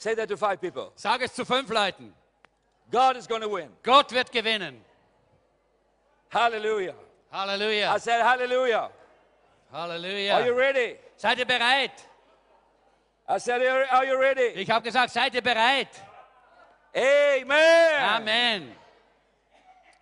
Say 0.00 0.14
that 0.14 0.28
to 0.30 0.36
five 0.38 0.62
people. 0.62 0.92
Sag 0.96 1.20
es 1.20 1.34
zu 1.34 1.44
fünf 1.44 1.68
Leuten. 1.68 2.14
God 2.90 3.16
is 3.18 3.26
going 3.26 3.42
to 3.42 3.48
win. 3.48 3.68
Gott 3.82 4.10
wird 4.12 4.32
gewinnen. 4.32 4.80
Hallelujah. 6.30 6.94
I 7.30 7.36
Halleluja. 7.36 8.00
said, 8.00 8.22
Hallelujah. 8.22 8.90
Are 9.72 9.88
you 9.90 10.54
Halleluja. 10.54 10.56
ready? 10.56 10.96
Seid 11.16 11.38
ihr 11.38 11.44
bereit? 11.44 11.92
I 13.28 13.38
said, 13.38 13.60
Are 13.60 13.84
are 13.92 14.06
you 14.06 14.18
ready? 14.18 14.54
Ich 14.56 14.70
habe 14.70 14.82
gesagt, 14.82 15.12
seid 15.12 15.34
ihr 15.34 15.42
bereit? 15.42 15.88
Amen. 16.96 18.00
Amen. 18.00 18.72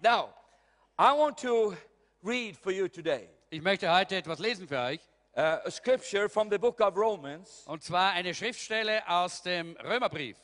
Now, 0.00 0.28
I 0.96 1.12
want 1.12 1.36
to 1.38 1.76
read 2.22 2.56
for 2.56 2.70
you 2.70 2.88
today 2.88 3.28
Ich 3.50 3.62
möchte 3.62 3.92
heute 3.92 4.14
etwas 4.14 4.38
lesen 4.38 4.68
für 4.68 4.78
euch. 4.78 5.00
Uh, 5.38 5.60
a 5.64 5.70
scripture 5.70 6.28
from 6.28 6.50
the 6.50 6.58
book 6.58 6.80
of 6.80 6.96
Romans. 6.96 7.64
Und 7.66 7.82
zwar 7.82 8.12
eine 8.12 8.34
Schriftstelle 8.34 9.08
aus 9.08 9.42
dem 9.42 9.76
Römerbrief. 9.76 10.36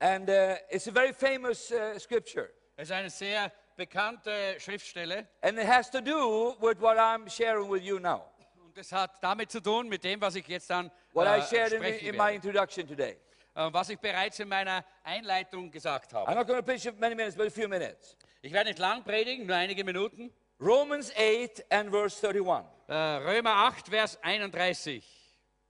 And 0.00 0.28
uh, 0.30 0.56
it's 0.70 0.88
a 0.88 0.92
very 0.92 1.12
famous 1.12 1.70
uh, 1.70 1.98
scripture. 1.98 2.48
Es 2.76 2.88
ist 2.88 2.92
eine 2.92 3.10
sehr 3.10 3.52
bekannte 3.76 4.58
Schriftstelle. 4.58 5.26
And 5.42 5.58
it 5.58 5.66
has 5.66 5.90
to 5.90 6.00
do 6.00 6.56
with 6.60 6.80
what 6.80 6.96
I'm 6.96 7.28
sharing 7.28 7.70
with 7.70 7.82
you 7.82 7.98
now. 7.98 8.24
Und 8.64 8.78
es 8.78 8.90
hat 8.92 9.22
damit 9.22 9.50
zu 9.50 9.60
tun, 9.60 9.88
mit 9.88 10.02
dem, 10.04 10.20
was 10.20 10.34
ich 10.36 10.46
jetzt 10.48 10.70
dann 10.70 10.90
What 11.12 11.26
I 11.26 11.40
äh, 11.40 11.42
shared 11.42 11.72
in, 11.72 11.82
in 11.82 12.16
my 12.16 12.34
introduction 12.34 12.86
today. 12.86 13.16
Äh, 13.54 13.68
was 13.72 13.90
ich 13.90 13.98
bereits 13.98 14.38
in 14.38 14.48
meiner 14.48 14.84
Einleitung 15.04 15.70
gesagt 15.70 16.14
habe. 16.14 16.30
I'm 16.30 16.34
not 16.34 16.46
going 16.46 16.58
to 16.58 16.64
preach 16.64 16.90
many 16.98 17.14
minutes, 17.14 17.36
but 17.36 17.48
a 17.48 17.50
few 17.50 17.68
minutes. 17.68 18.16
Ich 18.42 18.52
werde 18.52 18.70
nicht 18.70 18.78
lang 18.78 19.02
predigen, 19.02 19.46
nur 19.46 19.56
einige 19.56 19.84
Minuten. 19.84 20.32
Romans 20.60 21.10
8 21.16 21.62
and 21.70 21.90
verse 21.90 22.20
31. 22.20 22.64
Äh, 22.88 22.94
Römer 22.94 23.50
8, 23.50 23.88
Vers 23.88 24.18
31. 24.22 25.02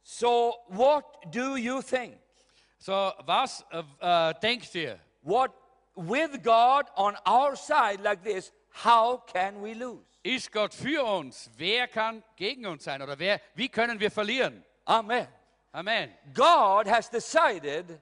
So, 0.03 0.55
what 0.69 1.05
do 1.31 1.57
you 1.57 1.81
think? 1.81 2.19
So, 2.79 3.13
was 3.25 3.65
äh, 3.71 3.83
äh, 4.01 4.35
denkt 4.41 4.75
ihr? 4.75 4.99
What, 5.23 5.53
with 5.95 6.43
God 6.43 6.87
on 6.97 7.17
our 7.27 7.55
side 7.57 8.03
like 8.03 8.23
this, 8.25 8.53
how 8.71 9.23
can 9.27 9.63
we 9.63 9.75
lose? 9.75 10.05
Ist 10.23 10.51
Gott 10.51 10.75
für 10.75 11.05
uns? 11.05 11.51
Wer 11.57 11.89
kann 11.89 12.23
gegen 12.37 12.67
uns 12.67 12.85
sein? 12.85 13.01
Oder 13.01 13.19
wer, 13.19 13.41
wie 13.55 13.69
können 13.69 13.99
wir 14.01 14.11
verlieren? 14.11 14.65
Amen. 14.85 15.29
Amen. 15.73 16.13
God 16.35 16.87
has 16.87 17.09
decided 17.09 18.01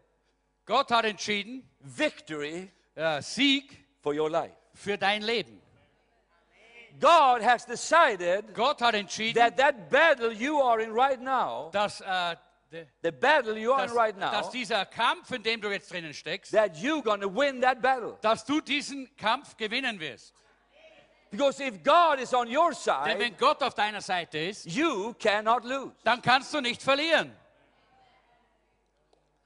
Gott 0.64 0.90
hat 0.90 1.04
entschieden, 1.04 1.68
victory 1.80 2.70
äh, 2.94 3.22
Sieg 3.22 3.84
for 4.02 4.14
your 4.14 4.30
life. 4.30 4.54
für 4.74 4.98
dein 4.98 5.22
Leben. 5.22 5.60
God 7.00 7.42
has 7.42 7.64
decided 7.64 8.54
Gott 8.54 8.80
hat 8.80 8.94
entschieden, 8.94 9.34
that 9.40 9.56
that 9.56 9.88
battle 9.90 10.32
you 10.32 10.60
are 10.62 10.80
in 10.82 10.92
right 10.92 11.20
now, 11.20 11.70
dass, 11.72 12.00
äh, 12.00 12.36
de- 12.70 12.86
the 13.02 13.10
battle 13.12 13.56
you 13.58 13.72
are 13.72 13.82
dass, 13.82 13.92
in 13.92 13.98
right 13.98 14.20
dass 14.20 14.46
now, 14.46 14.52
dieser 14.52 14.84
Kampf, 14.86 15.30
in 15.32 15.42
dem 15.42 15.60
du 15.60 15.68
jetzt 15.70 15.90
drinnen 15.92 16.12
steckst, 16.14 16.52
that 16.52 16.76
you're 16.76 17.02
going 17.02 17.20
to 17.20 17.28
win 17.28 17.60
that 17.60 17.80
battle. 17.80 18.16
dass 18.22 18.44
du 18.44 18.60
diesen 18.60 19.08
Kampf 19.16 19.56
gewinnen 19.56 19.98
wirst. 20.00 20.34
Because 21.30 21.60
if 21.62 21.82
God 21.82 22.18
is 22.20 22.32
on 22.32 22.48
your 22.48 22.70
Denn 22.70 22.74
side, 22.74 23.18
wenn 23.18 23.36
Gott 23.36 23.62
auf 23.62 23.74
deiner 23.74 24.00
Seite 24.00 24.38
ist, 24.38 24.64
you 24.66 25.14
cannot 25.22 25.62
lose. 25.64 25.92
dann 26.02 26.22
kannst 26.22 26.54
du 26.54 26.60
nicht 26.62 26.80
verlieren. 26.82 27.36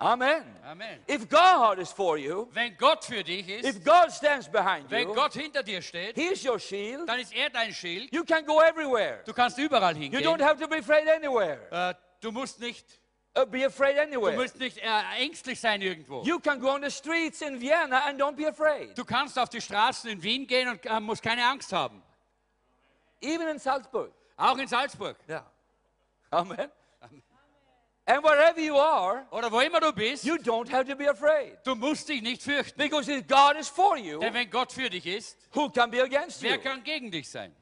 Amen. 0.02 0.44
Amen. 0.64 0.98
If 1.08 1.28
God 1.28 1.78
is 1.78 1.92
for 1.92 2.18
you, 2.18 2.48
Wenn 2.52 2.76
Gott 2.76 3.04
für 3.04 3.22
dich 3.22 3.48
ist, 3.48 3.64
if 3.64 3.84
God 3.84 4.10
stands 4.10 4.48
behind 4.48 4.90
wenn 4.90 5.08
you, 5.08 5.14
Gott 5.14 5.32
hinter 5.34 5.62
dir 5.62 5.80
steht, 5.80 6.16
He's 6.16 6.44
your 6.44 6.58
shield. 6.58 7.08
dann 7.08 7.20
ist 7.20 7.32
er 7.32 7.50
dein 7.50 7.72
Schild. 7.72 8.12
You 8.12 8.24
can 8.24 8.44
go 8.44 8.60
everywhere. 8.60 9.20
Du 9.24 9.32
kannst 9.32 9.58
überall 9.58 9.94
You 9.96 10.02
hingehen. 10.02 10.24
don't 10.24 10.42
have 10.42 10.58
to 10.60 10.66
be 10.66 10.78
afraid 10.78 11.08
anywhere. 11.08 11.58
Äh, 11.70 11.94
du 12.20 12.32
musst 12.32 12.58
nicht, 12.60 12.84
Uh, 13.34 13.46
be 13.46 13.64
afraid 13.64 13.96
du 13.96 14.02
anywhere. 14.02 14.36
musst 14.36 14.58
nicht 14.58 14.76
äh, 14.76 14.88
ängstlich 15.18 15.58
sein 15.58 15.80
irgendwo. 15.80 16.22
You 16.22 16.38
can 16.38 16.60
go 16.60 16.68
on 16.74 16.82
the 16.82 16.90
streets 16.90 17.40
in 17.40 17.58
Vienna 17.60 18.00
and 18.06 18.20
don't 18.20 18.36
be 18.36 18.46
afraid. 18.46 18.94
Du 18.98 19.04
kannst 19.06 19.38
auf 19.38 19.48
die 19.48 19.60
Straßen 19.62 20.10
in 20.10 20.22
Wien 20.22 20.46
gehen 20.46 20.68
und 20.68 20.84
äh, 20.84 21.00
musst 21.00 21.22
keine 21.22 21.42
Angst 21.46 21.72
haben. 21.72 22.02
Even 23.22 23.48
in 23.48 23.58
Salzburg. 23.58 24.12
Auch 24.36 24.58
in 24.58 24.66
Salzburg. 24.68 25.16
Yeah. 25.28 25.46
Amen. 26.30 26.70
And 28.04 28.22
wherever 28.24 28.60
you 28.60 28.76
are, 28.76 29.26
Oder 29.30 29.50
wo 29.52 29.60
immer 29.60 29.78
du 29.80 29.92
bist, 29.92 30.24
you 30.24 30.34
don't 30.36 30.68
have 30.68 30.84
to 30.88 30.96
be 30.96 31.08
afraid. 31.08 31.58
du 31.64 31.76
musst 31.76 32.08
dich 32.08 32.20
nicht 32.20 32.42
fürchten. 32.42 32.76
Because 32.76 33.08
if 33.08 33.26
God 33.28 33.56
is 33.56 33.68
for 33.68 33.96
you, 33.96 34.18
Denn 34.18 34.34
wenn 34.34 34.50
Gott 34.50 34.72
für 34.72 34.90
dich 34.90 35.06
ist, 35.06 35.36
who 35.54 35.70
can 35.70 35.88
be 35.90 36.02
against 36.02 36.42
wer 36.42 36.56
you? 36.56 36.60
kann 36.62 36.82
gegen 36.82 37.10
dich 37.12 37.30
sein? 37.30 37.54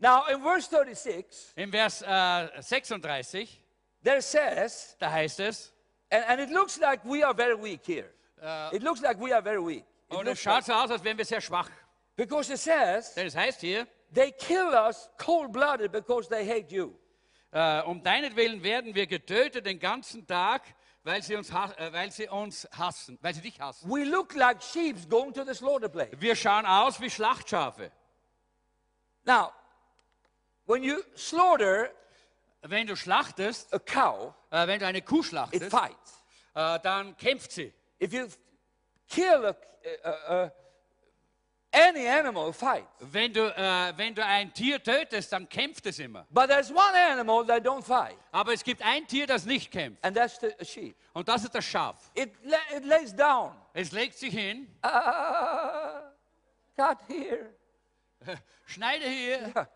Now, 0.00 0.24
in 0.28 0.40
verse 0.42 0.68
36, 0.68 1.52
Im 1.56 1.70
Vers 1.70 2.02
äh, 2.02 2.48
36, 2.60 3.60
there 4.02 4.20
says, 4.20 4.96
da 4.98 5.10
heißt 5.10 5.40
es, 5.40 5.72
and, 6.10 6.24
and 6.28 6.40
it 6.40 6.50
looks 6.50 6.78
like 6.80 7.04
we 7.04 7.22
are 7.24 7.34
very 7.34 7.56
weak 7.56 7.84
here. 7.86 8.08
Äh, 8.42 8.76
it 8.76 8.82
looks 8.82 9.00
like 9.00 9.18
we 9.20 9.32
are 9.32 9.42
very 9.42 9.60
weak. 9.64 9.84
It 10.10 10.16
und 10.16 10.22
es 10.26 10.26
looks 10.26 10.40
schaut 10.42 10.54
like- 10.54 10.64
so 10.66 10.72
aus, 10.74 10.90
als 10.90 11.04
wären 11.04 11.18
wir 11.18 11.24
sehr 11.24 11.40
schwach. 11.40 11.70
because 12.16 12.50
it 12.52 12.58
says, 12.58 13.14
Denn 13.14 13.26
es 13.28 13.36
heißt 13.36 13.60
hier, 13.60 13.86
they 14.12 14.32
kill 14.32 14.74
us 14.74 15.08
cold-blooded 15.18 15.92
because 15.92 16.28
they 16.28 16.44
hate 16.44 16.72
you. 16.72 16.94
Äh, 17.52 17.82
um 17.82 18.02
deinetwillen 18.02 18.62
werden 18.62 18.94
wir 18.94 19.06
getötet 19.06 19.66
den 19.66 19.78
ganzen 19.78 20.26
Tag, 20.26 20.62
weil 21.04 21.22
sie, 21.22 21.36
uns, 21.36 21.50
äh, 21.50 21.92
weil 21.92 22.10
sie 22.10 22.28
uns 22.28 22.68
hassen, 22.72 23.18
weil 23.22 23.34
sie 23.34 23.40
dich 23.40 23.60
hassen. 23.60 23.88
We 23.90 24.04
look 24.04 24.34
like 24.34 24.62
sheep 24.62 25.08
going 25.08 25.32
to 25.32 25.44
the 25.44 25.54
slaughter 25.54 25.88
place. 25.88 26.10
Wir 26.18 26.34
schauen 26.34 26.66
aus 26.66 27.00
wie 27.00 27.10
Schlachtschafe. 27.10 27.92
Now, 29.24 29.52
when 30.66 30.82
you 30.82 30.96
slaughter 31.14 31.90
Wenn 32.64 32.86
du 32.86 32.94
schlachtest, 32.94 33.74
a 33.74 33.78
cow, 33.80 34.34
äh, 34.50 34.68
wenn 34.68 34.78
du 34.78 34.86
eine 34.86 35.02
Kuh 35.02 35.18
it 35.18 35.26
schlachtest, 35.26 35.70
fights. 35.70 36.22
äh, 36.54 36.78
dann 36.80 37.16
kämpft 37.16 37.50
sie. 37.50 37.72
If 38.00 38.12
you 38.12 38.28
kill 39.08 39.46
a, 39.46 39.56
a, 40.04 40.44
a, 40.44 40.52
Any 41.74 42.06
animal 42.06 42.52
fights. 42.52 42.86
Wenn 43.00 43.32
du, 43.32 43.40
äh, 43.56 43.92
wenn 43.96 44.14
du 44.14 44.22
ein 44.24 44.52
Tier 44.52 44.82
tötest, 44.82 45.32
dann 45.32 45.48
kämpft 45.48 45.86
es 45.86 45.98
immer. 45.98 46.26
But 46.30 46.48
there's 46.48 46.70
one 46.70 46.94
animal 46.94 47.46
that 47.46 47.64
don't 47.64 47.82
fight, 47.82 48.16
Aber 48.30 48.52
es 48.52 48.62
gibt 48.62 48.82
ein 48.82 49.06
Tier, 49.06 49.26
das 49.26 49.46
nicht 49.46 49.70
kämpft. 49.70 50.04
and 50.04 50.14
that's 50.16 50.38
the 50.38 50.52
sheep. 50.64 50.94
Und 51.14 51.26
das 51.28 51.44
ist 51.44 51.54
das 51.54 51.64
Schaf. 51.64 51.96
It, 52.14 52.32
it 52.76 52.84
lays 52.84 53.14
down. 53.14 53.52
Es 53.72 53.90
legt 53.92 54.18
sich 54.18 54.34
hin, 54.34 54.68
Uh, 54.84 56.02
cut 56.76 56.98
here. 57.08 57.54
schneide 58.66 59.04
hier. 59.08 59.68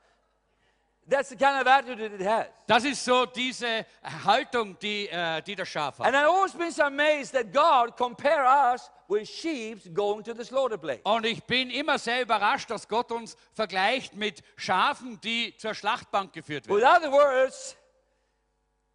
That's 1.08 1.28
the 1.28 1.36
kind 1.36 1.60
of 1.60 1.68
attitude 1.68 2.12
it 2.14 2.26
has. 2.26 2.46
Das 2.66 2.84
ist 2.84 3.04
so 3.04 3.26
diese 3.26 3.86
Haltung, 4.24 4.76
die, 4.80 5.08
äh, 5.08 5.40
die 5.42 5.54
das 5.54 5.68
Schaf 5.68 6.00
hat. 6.00 6.06
And 6.06 6.16
I've 6.16 6.28
always 6.28 6.52
been 6.52 6.72
amazed 6.84 7.32
that 7.32 7.52
God 7.52 7.96
compare 7.96 8.44
us 8.44 8.90
with 9.08 9.28
sheep 9.28 9.94
going 9.94 10.24
to 10.24 10.34
the 10.34 10.44
slaughter 10.44 10.76
place. 10.76 11.00
Und 11.04 11.24
ich 11.24 11.44
bin 11.44 11.70
immer 11.70 11.98
sehr 11.98 12.22
überrascht, 12.22 12.68
dass 12.70 12.88
Gott 12.88 13.12
uns 13.12 13.36
vergleicht 13.52 14.16
mit 14.16 14.42
Schafen, 14.56 15.20
die 15.20 15.56
zur 15.56 15.74
Schlachtbank 15.74 16.32
geführt 16.32 16.68
With 16.68 16.82
werden. 16.82 17.04
other 17.04 17.12
words, 17.12 17.76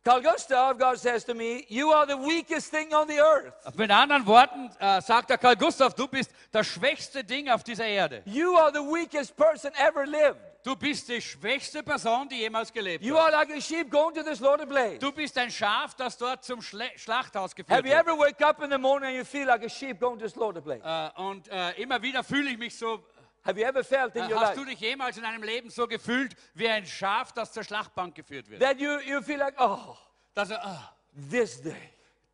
Carl 0.03 0.21
Gustav, 0.21 0.77
God 0.77 0.97
says 0.97 1.23
to 1.25 1.33
me, 1.33 1.63
you 1.69 1.91
are 1.91 2.05
the 2.05 2.17
weakest 2.17 2.71
thing 2.71 2.93
on 2.93 3.07
the 3.07 3.21
earth. 3.21 3.53
Mit 3.77 3.89
anderen 3.89 4.25
Worten 4.25 4.69
äh, 4.79 4.99
sagt 4.99 5.29
der 5.29 5.37
Karl 5.37 5.55
Gustav, 5.55 5.93
du 5.93 6.07
bist 6.07 6.31
das 6.51 6.67
schwächste 6.67 7.23
Ding 7.23 7.49
auf 7.49 7.63
dieser 7.63 7.85
Erde. 7.85 8.21
You 8.25 8.57
are 8.57 8.71
the 8.73 8.79
weakest 8.79 9.37
person 9.37 9.71
ever 9.75 10.05
lived. 10.05 10.50
Du 10.63 10.75
bist 10.75 11.07
die 11.09 11.21
schwächste 11.21 11.81
Person, 11.83 12.29
die 12.29 12.37
jemals 12.39 12.71
gelebt 12.71 13.03
You 13.03 13.15
hat. 13.17 13.33
are 13.33 13.45
like 13.45 13.49
a 13.57 13.59
sheep 13.61 13.89
going 13.89 14.13
to 14.13 14.23
the 14.23 14.35
slaughter 14.35 14.65
place. 14.65 14.99
Du 14.99 15.11
bist 15.11 15.37
ein 15.37 15.49
Schaf, 15.49 15.95
das 15.95 16.17
dort 16.17 16.43
zum 16.43 16.61
Schle 16.61 16.89
Schlachthaus 16.97 17.55
geführt 17.55 17.77
Have 17.77 17.87
you 17.87 17.93
wird. 17.95 18.07
ever 18.07 18.17
wake 18.17 18.41
up 18.45 18.61
in 18.61 18.69
the 18.69 18.77
morning 18.77 19.09
and 19.09 19.17
you 19.17 19.23
feel 19.25 19.47
like 19.47 19.63
a 19.63 19.69
sheep 19.69 19.99
going 19.99 20.19
to 20.19 20.27
the 20.27 20.31
slaughter 20.33 20.61
place? 20.61 20.81
Äh, 20.83 21.21
und 21.21 21.47
äh, 21.47 21.71
immer 21.81 22.01
wieder 22.01 22.23
fühle 22.23 22.49
ich 22.51 22.57
mich 22.57 22.77
so. 22.77 23.03
Have 23.43 23.59
you 23.59 23.65
ever 23.65 23.83
felt 23.83 24.15
in 24.15 24.21
Äh, 24.23 24.31
your 24.33 24.39
hast 24.39 24.49
life 24.55 24.59
du 24.59 24.65
dich 24.65 24.79
jemals 24.79 25.17
in 25.17 25.23
deinem 25.23 25.41
Leben 25.41 25.69
so 25.71 25.87
gefühlt 25.87 26.35
wie 26.53 26.69
ein 26.69 26.85
Schaf, 26.85 27.31
das 27.31 27.51
zur 27.51 27.63
Schlachtbank 27.63 28.13
geführt 28.13 28.47
wird? 28.49 28.61
that 28.61 28.79
you, 28.79 28.99
you 28.99 29.19
feel 29.21 29.39
like, 29.39 29.55
oh, 29.59 29.95
Dass 30.35 30.51
er, 30.51 30.63
ah, 30.63 30.95
this 31.31 31.59
day, 31.61 31.75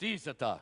dieser 0.01 0.37
Tag. 0.37 0.61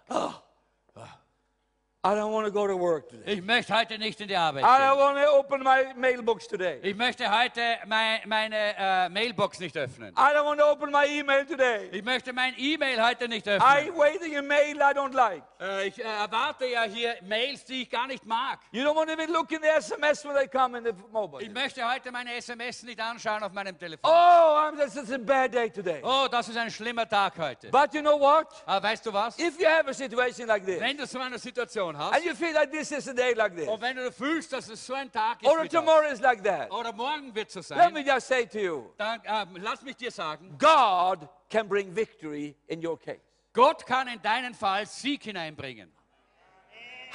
I 2.06 2.14
don't 2.14 2.32
want 2.32 2.46
to 2.46 2.52
go 2.52 2.68
to 2.68 2.78
work 2.78 3.10
today. 3.10 3.34
Ich 3.34 3.42
möchte 3.42 3.76
heute 3.76 3.98
nicht 3.98 4.22
in 4.22 4.28
die 4.28 4.38
Arbeit 4.38 4.64
I 4.64 4.68
don't 4.68 5.00
want 5.00 5.18
to 5.18 5.28
open 5.40 5.64
my 5.64 5.92
mailbox 5.98 6.48
today. 6.48 6.80
Ich 6.84 6.96
möchte 6.96 7.26
heute 7.28 7.62
mein, 7.88 8.20
meine 8.28 8.76
äh, 8.78 9.10
Mailbox 9.10 9.60
nicht 9.60 9.76
öffnen. 9.76 10.14
I 10.14 10.36
don't 10.36 10.46
want 10.46 10.60
to 10.60 10.70
open 10.70 10.92
my 10.92 11.08
email 11.08 11.44
today. 11.48 11.90
Ich 11.92 12.04
möchte 12.04 12.32
mein 12.32 12.54
E-Mail 12.60 13.04
heute 13.04 13.28
nicht 13.28 13.48
I 13.48 13.54
öffnen. 13.54 13.98
waiting 13.98 14.38
a 14.38 14.44
mail 14.44 14.76
I 14.78 14.94
don't 14.94 15.16
like. 15.16 15.42
Äh, 15.60 15.88
ich 15.88 15.98
äh, 15.98 16.04
erwarte 16.04 16.68
ja 16.68 16.84
hier 16.84 17.16
Mails, 17.24 17.66
die 17.66 17.82
ich 17.82 17.90
gar 17.90 18.06
nicht 18.06 18.24
mag. 18.24 18.60
You 18.72 18.84
don't 18.84 18.96
want 18.96 19.10
to 19.10 19.14
even 19.20 19.34
look 19.34 19.52
in 19.52 19.62
the 19.64 19.70
SMS 19.70 20.24
when 20.26 20.36
they 20.36 20.48
come 20.48 20.78
in 20.78 20.84
the 20.84 20.94
mobile. 21.12 21.42
Ich 21.42 21.52
möchte 21.52 21.92
heute 21.92 22.12
meine 22.12 22.36
SMS 22.36 22.84
nicht 22.84 23.00
anschauen 23.00 23.42
auf 23.42 23.52
meinem 23.52 23.80
Telefon. 23.80 24.08
Oh, 24.08 24.14
I'm, 24.14 24.78
this 24.78 24.96
is 24.96 25.12
a 25.12 25.18
bad 25.18 25.52
day 25.52 25.72
today. 25.72 26.02
Oh, 26.04 26.28
das 26.30 26.50
ist 26.50 26.58
ein 26.58 26.70
schlimmer 26.70 27.10
Tag 27.10 27.34
heute. 27.40 27.70
But 27.72 27.96
you 27.96 28.02
know 28.02 28.20
what? 28.20 28.46
Aber 28.68 28.90
weißt 28.90 29.04
du 29.08 29.12
was? 29.12 29.40
If 29.40 29.60
you 29.60 29.66
have 29.66 29.90
a 29.90 29.94
situation 29.94 30.48
like 30.48 30.64
this, 30.64 30.80
Wenn 30.80 30.98
du 30.98 31.08
so 31.08 31.18
eine 31.20 31.40
Situation 31.40 31.95
hast 31.96 32.16
and 32.16 32.26
you 32.26 32.36
feel 32.36 32.54
like 32.54 32.72
this 32.72 32.92
is 32.92 33.08
a 33.08 33.14
day 33.14 33.34
like 33.34 33.56
this, 33.56 33.68
und 33.68 33.82
wenn 33.82 33.96
du 33.96 34.12
fühlst, 34.12 34.52
dass 34.54 34.70
es 34.70 34.86
so 34.86 34.94
ein 34.94 35.12
Tag 35.12 35.42
ist 35.42 35.50
or 35.50 35.68
tomorrow 35.68 36.12
is 36.12 36.20
like 36.20 36.44
that, 36.44 36.72
oder 36.72 36.92
morgen 36.94 37.34
wird 37.34 37.50
so 37.52 37.62
let 37.76 37.94
me 37.94 38.02
just 38.02 38.28
say 38.28 38.46
to 38.46 38.60
you, 38.60 38.94
dann 38.98 39.22
äh, 39.24 39.46
lass 39.60 39.82
mich 39.82 39.96
dir 39.96 40.12
sagen, 40.12 40.56
God 40.58 41.28
can 41.50 41.68
bring 41.68 41.96
victory 41.96 42.56
in 42.68 42.86
your 42.86 43.00
case. 43.00 43.22
Gott 43.54 43.86
kann 43.86 44.08
in 44.10 44.22
deinen 44.22 44.54
Fall 44.54 44.86
Sieg 44.86 45.24
hineinbringen. 45.24 45.95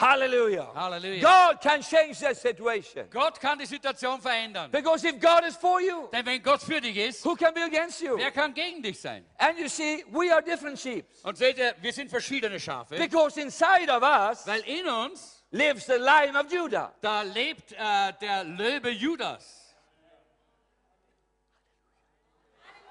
Hallelujah. 0.01 0.67
Halleluja. 0.75 1.21
God 1.21 1.61
can 1.61 1.83
change 1.83 2.19
that 2.21 2.37
situation. 2.37 3.07
Gott 3.11 3.39
kann 3.39 3.59
die 3.59 3.67
Situation 3.67 4.21
verändern. 4.21 4.71
Because 4.71 5.05
if 5.07 5.21
God 5.21 5.45
is 5.47 5.57
for 5.57 5.81
you, 5.81 6.09
Denn 6.11 6.25
wenn 6.25 6.43
Gott 6.43 6.63
für 6.63 6.81
dich 6.81 6.97
ist, 6.97 7.25
who 7.25 7.37
can 7.37 7.53
be 7.53 7.61
against 7.63 8.01
you? 8.01 8.17
wer 8.17 8.31
kann 8.31 8.55
gegen 8.55 8.83
dich 8.83 8.99
sein? 8.99 9.25
And 9.39 9.59
you 9.59 9.69
see, 9.69 10.03
we 10.11 10.33
are 10.33 10.43
different 10.43 10.79
sheep. 10.79 11.05
Und 11.23 11.37
seht 11.37 11.59
ihr, 11.59 11.75
wir 11.83 11.93
sind 11.93 12.09
verschiedene 12.09 12.59
Schafe, 12.59 12.97
Because 12.97 13.39
inside 13.39 13.91
of 13.91 14.03
us 14.03 14.47
weil 14.47 14.61
in 14.61 14.87
uns, 14.87 15.43
lives 15.51 15.85
the 15.87 15.99
lion 15.99 16.35
of 16.37 16.51
Judah. 16.51 16.93
da 17.03 17.21
lebt 17.23 17.73
äh, 17.73 18.13
der 18.21 18.45
Löwe 18.45 18.91
Judas. 18.91 19.60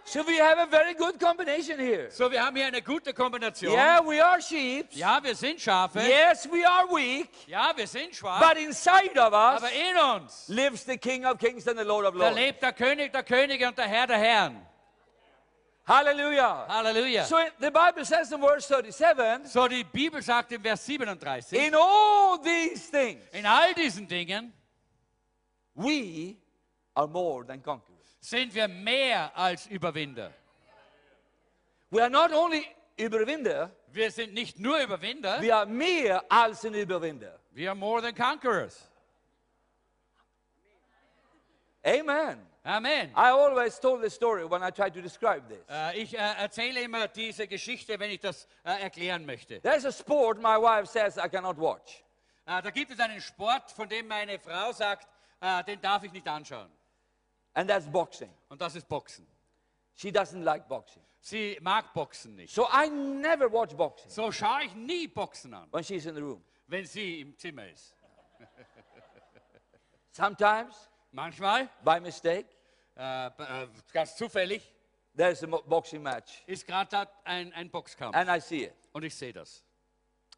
So 0.10 0.24
we 0.24 0.38
have 0.40 0.58
a 0.58 0.66
very 0.66 0.96
good 0.96 1.20
combination 1.20 1.80
here. 1.80 2.10
So, 2.10 2.32
wir 2.32 2.44
haben 2.44 2.56
hier 2.56 2.66
eine 2.66 2.82
gute 2.82 3.14
Kombination. 3.14 3.72
Yeah, 3.72 4.02
we 4.02 4.20
are 4.20 4.42
sheep. 4.42 4.88
Ja, 4.94 5.20
wir 5.22 5.36
sind 5.36 5.62
Schafe. 5.62 6.00
Yes, 6.00 6.48
we 6.52 6.66
are 6.68 6.88
weak. 6.88 7.30
Ja, 7.48 7.72
wir 7.76 7.86
sind 7.86 8.16
schwach. 8.16 8.40
But 8.40 8.58
inside 8.58 9.16
of 9.20 9.34
us 9.34 9.62
Aber 9.62 9.72
in 9.72 9.96
uns, 9.98 10.50
lives 10.50 10.84
the 10.84 10.98
King 10.98 11.26
of 11.26 11.38
Kings 11.38 11.68
and 11.68 11.78
the 11.78 11.84
Lord 11.86 12.08
of 12.08 12.16
Lords. 12.16 12.36
da 12.36 12.42
lebt 12.42 12.64
der 12.64 12.74
König 12.74 13.12
der 13.12 13.22
Könige 13.22 13.68
und 13.68 13.78
der 13.78 13.88
Herr 13.88 14.08
der 14.08 14.18
Herren. 14.18 14.66
Hallelujah. 15.86 16.66
Hallelujah. 16.68 17.26
So 17.26 17.38
the 17.60 17.70
Bible 17.70 18.04
says 18.04 18.32
in 18.32 18.42
verse 18.42 18.66
37, 18.66 19.46
So, 19.46 19.68
die 19.68 19.84
Bibel 19.84 20.24
sagt 20.24 20.52
im 20.52 20.64
Vers 20.64 20.88
37, 20.88 21.54
in 21.54 21.76
all 21.76 22.40
these 22.44 22.90
things, 22.90 23.22
in 23.32 23.46
all 23.46 23.76
diesen 23.76 24.08
Dingen 24.08 24.54
we 25.76 26.36
are 26.96 27.08
more 27.08 27.46
than 27.46 27.62
conquerors. 27.62 27.99
Sind 28.20 28.54
wir 28.54 28.68
mehr 28.68 29.36
als 29.36 29.68
Überwinder. 29.68 30.34
We 31.92 32.02
are 32.02 32.10
not 32.10 32.32
only 32.32 32.66
Überwinder, 32.98 33.72
Wir 33.92 34.12
sind 34.12 34.34
nicht 34.34 34.60
nur 34.60 34.80
Überwinder, 34.80 35.42
we 35.42 35.52
are 35.52 35.66
mehr 35.66 36.24
als 36.30 36.64
ein 36.66 36.74
Überwinder. 36.76 37.40
we 37.56 37.68
are 37.68 37.76
more 37.76 38.02
than 38.02 38.14
conquerors. 38.14 38.88
Amen. 41.84 42.38
Amen. 42.66 43.10
I 43.16 43.30
always 43.30 43.80
told 43.80 44.02
the 44.02 44.10
story 44.10 44.46
when 44.46 44.62
I 44.62 44.70
try 44.70 44.90
to 44.90 45.02
describe 45.02 45.48
this. 45.48 45.64
Äh, 45.70 45.98
ich 46.02 46.14
äh, 46.14 46.18
erzähle 46.18 46.82
immer 46.82 47.08
diese 47.08 47.48
Geschichte, 47.48 47.98
wenn 48.00 48.12
ich 48.12 48.20
das 48.20 48.48
äh, 48.64 48.82
erklären 48.84 49.26
möchte. 49.26 49.62
There's 49.62 49.86
a 49.86 49.92
sport 49.92 50.40
my 50.40 50.58
wife 50.58 50.86
says 50.86 51.18
I 51.18 51.30
cannot 51.30 51.58
watch. 51.58 52.04
Da 52.46 52.72
gibt 52.72 52.92
es 52.92 53.00
einen 53.00 53.22
Sport, 53.22 53.72
von 53.72 53.88
dem 53.88 54.08
meine 54.08 54.40
Frau 54.40 54.72
sagt, 54.72 55.08
den 55.68 55.80
darf 55.82 56.04
ich 56.04 56.12
nicht 56.12 56.28
anschauen. 56.28 56.68
And 57.54 57.70
that's 57.70 57.86
boxing. 57.88 58.30
Und 58.50 58.62
das 58.62 58.76
ist 58.76 58.88
Boxen. 58.88 59.26
She 59.96 60.10
doesn't 60.12 60.44
like 60.44 60.68
boxing. 60.68 61.04
Sie 61.22 61.58
mag 61.62 61.94
Boxen 61.94 62.36
nicht. 62.36 62.54
So 62.54 62.68
I 62.72 62.90
never 62.90 63.52
watch 63.52 63.76
boxing 63.76 64.10
So 64.10 64.32
schaue 64.32 64.64
ich 64.66 64.74
nie 64.76 65.08
Boxen 65.08 65.54
an, 65.54 65.68
when 65.72 65.84
she's 65.84 66.06
in 66.06 66.16
the 66.16 66.22
room. 66.22 66.44
wenn 66.68 66.86
sie 66.86 67.22
im 67.22 67.38
Zimmer 67.38 67.68
ist. 67.68 67.94
Sometimes, 70.12 70.90
Manchmal, 71.12 71.68
by 71.84 72.00
mistake, 72.00 72.46
äh, 72.96 73.32
b- 73.36 73.44
äh, 73.44 73.68
ganz 73.92 74.16
zufällig, 74.16 74.62
there's 75.18 75.44
a 75.44 75.48
mo- 75.48 75.64
boxing 75.66 76.04
match 76.04 76.44
ist 76.46 76.68
gerade 76.68 76.88
da 76.92 77.08
ein, 77.24 77.52
ein 77.54 77.70
Boxkampf. 77.72 78.16
and 78.16 78.30
I 78.30 78.40
see 78.40 78.66
it. 78.66 78.76
Und 78.94 79.04
ich 79.04 79.16
sehe 79.16 79.34
das. 79.34 79.64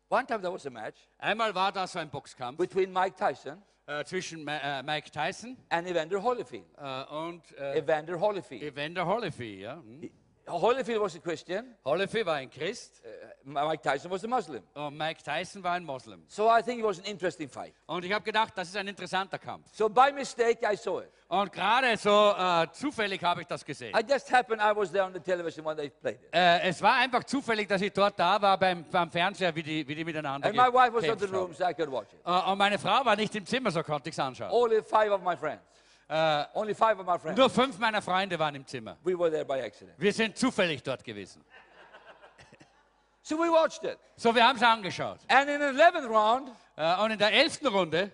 One 0.10 0.26
time 0.26 0.42
there 0.42 0.54
was 0.54 0.66
a 0.66 0.70
match 0.70 0.98
Einmal 1.20 1.54
war 1.54 1.72
da 1.74 1.86
so 1.88 2.00
ein 2.00 2.10
Boxkampf 2.10 2.58
between 2.58 2.92
Mike 2.94 3.16
Tyson 3.18 3.62
äh, 4.00 4.06
zwischen 4.06 4.44
Ma 4.44 4.58
äh, 4.58 4.84
Mike 4.84 5.12
Tyson 5.12 5.58
and 5.70 5.88
Evander 5.88 6.22
Holyfield. 6.22 6.66
äh, 6.78 7.04
und 7.14 7.58
äh, 7.58 7.80
Evander 7.80 8.20
Holyfield. 8.20 8.64
Evander 8.64 9.06
Holyfield. 9.06 9.62
Ja? 9.62 9.76
Hm. 9.76 10.10
Holyfield 10.52 11.02
was 11.02 11.16
a 11.16 11.20
Christian, 11.20 11.76
Holyfield 11.86 12.26
war 12.26 12.36
ein 12.36 12.50
Christ 12.50 13.02
uh, 13.06 13.50
Mike 13.50 13.82
Tyson 13.82 14.12
was 14.12 14.24
a 14.24 14.28
Muslim. 14.28 14.64
und 14.74 14.98
Mike 14.98 15.22
Tyson 15.24 15.64
war 15.64 15.74
ein 15.74 15.84
Moslem. 15.84 16.24
So 16.28 16.50
I 16.50 16.62
think 16.62 16.80
it 16.80 16.86
was 16.86 17.00
an 17.00 17.06
interesting 17.06 17.50
fight. 17.50 17.74
Und 17.86 18.06
ich 18.06 18.12
habe 18.12 18.24
gedacht, 18.24 18.54
das 18.56 18.70
ist 18.70 18.76
ein 18.78 18.88
interessanter 18.88 19.40
Kampf. 19.40 19.68
So 19.74 19.90
by 19.90 20.12
mistake, 20.14 20.60
I 20.64 20.76
saw 20.76 21.02
it. 21.02 21.10
Und 21.28 21.52
gerade 21.52 21.96
so 21.96 22.36
äh, 22.38 22.68
zufällig 22.74 23.24
habe 23.24 23.42
ich 23.42 23.48
das 23.48 23.64
gesehen. 23.64 23.96
I 23.96 24.04
just 24.08 24.32
happened, 24.32 24.62
I 24.62 24.76
was 24.76 24.92
there 24.92 25.06
on 25.06 25.14
the 25.14 25.20
television 25.20 25.66
when 25.66 25.78
they 25.78 25.90
played 25.90 26.22
it. 26.22 26.34
Äh, 26.34 26.70
es 26.70 26.82
war 26.82 26.96
einfach 26.96 27.24
zufällig, 27.24 27.68
dass 27.68 27.82
ich 27.82 27.94
dort 27.94 28.20
da 28.20 28.42
war 28.42 28.58
beim, 28.58 28.84
beim 28.90 29.10
Fernseher, 29.10 29.56
wie 29.56 29.64
die, 29.64 29.88
wie 29.88 29.96
die 29.96 30.04
miteinander 30.04 30.48
And 30.48 30.58
my 30.58 30.68
wife 30.68 30.94
was 30.94 31.06
not 31.06 31.22
in 31.22 31.28
the 31.28 31.34
room, 31.34 31.54
so 31.54 31.64
I 31.64 31.74
could 31.74 31.90
watch 31.92 32.14
it. 32.14 32.20
Äh, 32.26 32.52
und 32.52 32.58
meine 32.58 32.78
Frau 32.78 33.06
war 33.06 33.16
nicht 33.16 33.34
im 33.36 33.46
Zimmer, 33.46 33.72
so 33.72 33.82
konnte 33.82 34.10
ich 34.10 34.16
es 34.16 34.20
anschauen. 34.20 34.52
Only 34.52 34.82
five 34.82 35.12
of 35.12 35.22
my 35.22 35.38
friends. 35.38 35.62
Äh, 36.14 36.46
Only 36.54 36.76
five 36.76 37.00
of 37.00 37.06
my 37.06 37.18
friends. 37.18 37.38
nur 37.38 37.50
fünf 37.50 37.78
meiner 37.80 38.02
Freunde 38.02 38.38
waren 38.38 38.54
im 38.56 38.68
Zimmer. 38.68 38.98
We 39.04 39.18
were 39.18 39.32
there 39.32 39.46
by 39.46 39.64
accident. 39.64 39.98
Wir 39.98 40.12
sind 40.12 40.38
zufällig 40.38 40.84
dort 40.84 41.04
gewesen. 41.04 41.44
So 43.24 43.38
we 43.38 43.50
watched 43.52 43.84
it. 43.84 43.98
So, 44.18 44.34
wir 44.36 44.46
haben 44.46 44.58
es 44.58 44.64
angeschaut. 44.64 45.20
And 45.30 45.48
in 45.50 45.60
the 45.62 45.68
11th 45.82 46.10
round, 46.10 46.52
Äh, 46.76 47.04
und 47.04 47.12
in 47.12 47.20
der 47.20 47.32
elften 47.32 47.68
Runde 47.68 48.12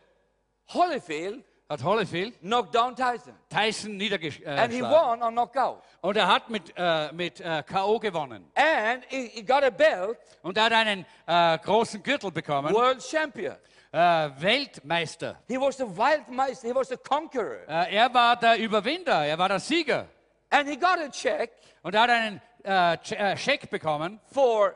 Holyfield 0.74 1.46
hat 1.70 1.84
Holyfield 1.84 2.40
knocked 2.42 2.74
down 2.76 2.96
Tyson. 2.96 3.34
Tyson 3.50 3.92
And 3.92 4.02
he 4.02 4.08
niedergeschlagen. 4.10 4.82
won 4.82 5.24
on 5.24 5.34
knockout. 5.34 5.82
Und 6.02 6.18
er 6.18 6.28
hat 6.28 6.50
mit, 6.50 6.74
äh, 6.76 7.12
mit 7.14 7.40
äh, 7.40 7.64
K.O. 7.66 8.00
gewonnen. 8.00 8.52
And 8.56 9.04
he, 9.08 9.28
he 9.28 9.42
got 9.44 9.64
a 9.64 9.70
belt, 9.70 10.18
Und 10.42 10.58
er 10.58 10.66
hat 10.66 10.74
einen 10.74 11.06
äh, 11.26 11.58
großen 11.60 12.04
Gürtel 12.04 12.32
bekommen. 12.32 12.74
world 12.74 13.02
champion. 13.02 13.56
Äh, 13.92 13.98
Weltmeister. 14.42 15.38
He 15.48 15.58
was 15.58 15.78
the 15.78 15.86
Wildmeister, 15.86 16.68
he 16.68 16.76
was 16.76 16.90
the 16.90 16.98
conqueror. 16.98 17.68
Äh, 17.68 17.96
er 17.96 18.14
war 18.14 18.36
der 18.36 18.58
Überwinder, 18.60 19.26
er 19.26 19.38
war 19.38 19.48
der 19.48 19.60
Sieger. 19.60 20.08
And 20.50 20.68
he 20.68 20.76
got 20.76 21.00
a 21.00 21.10
check 21.10 21.52
Und 21.84 21.96
er 21.96 22.02
hat 22.02 22.10
einen 22.10 22.42
äh, 22.64 22.94
äh, 22.94 23.38
Scheck 23.38 23.70
bekommen, 23.70 24.20
for 24.32 24.76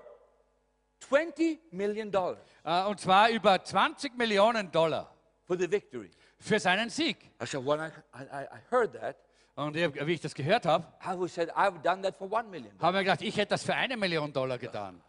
20 1.10 1.60
million 1.72 2.12
dollars 2.12 2.40
und 2.88 3.00
zwar 3.00 3.30
über 3.30 3.64
20 3.64 4.16
Millionen 4.18 4.72
Dollar 4.72 5.10
for 5.46 5.58
the 5.58 5.70
victory. 5.70 6.10
für 6.40 6.60
seinen 6.60 6.90
Sieg. 6.90 7.18
I 7.42 7.46
said, 7.46 7.66
when 7.66 7.80
I, 7.80 7.90
I, 8.14 8.44
I 8.44 8.60
heard 8.70 8.94
that, 8.94 9.16
Und 9.56 9.76
wie 9.76 10.14
ich 10.14 10.22
das 10.22 10.34
gehört 10.34 10.66
habe, 10.66 10.86
I 11.04 11.18
would 11.18 11.30
said, 11.30 11.50
I've 11.52 11.82
done 11.82 12.02
that 12.04 12.16
for 12.18 12.32
one 12.32 12.48
million. 12.50 12.72
habe 12.80 13.00
ich 13.00 13.06
gedacht, 13.06 13.22
ich 13.22 13.36
hätte 13.36 13.50
das 13.50 13.64
für 13.64 13.74
eine 13.76 13.98
Million 13.98 14.32
Dollar 14.32 14.58
getan. 14.58 15.02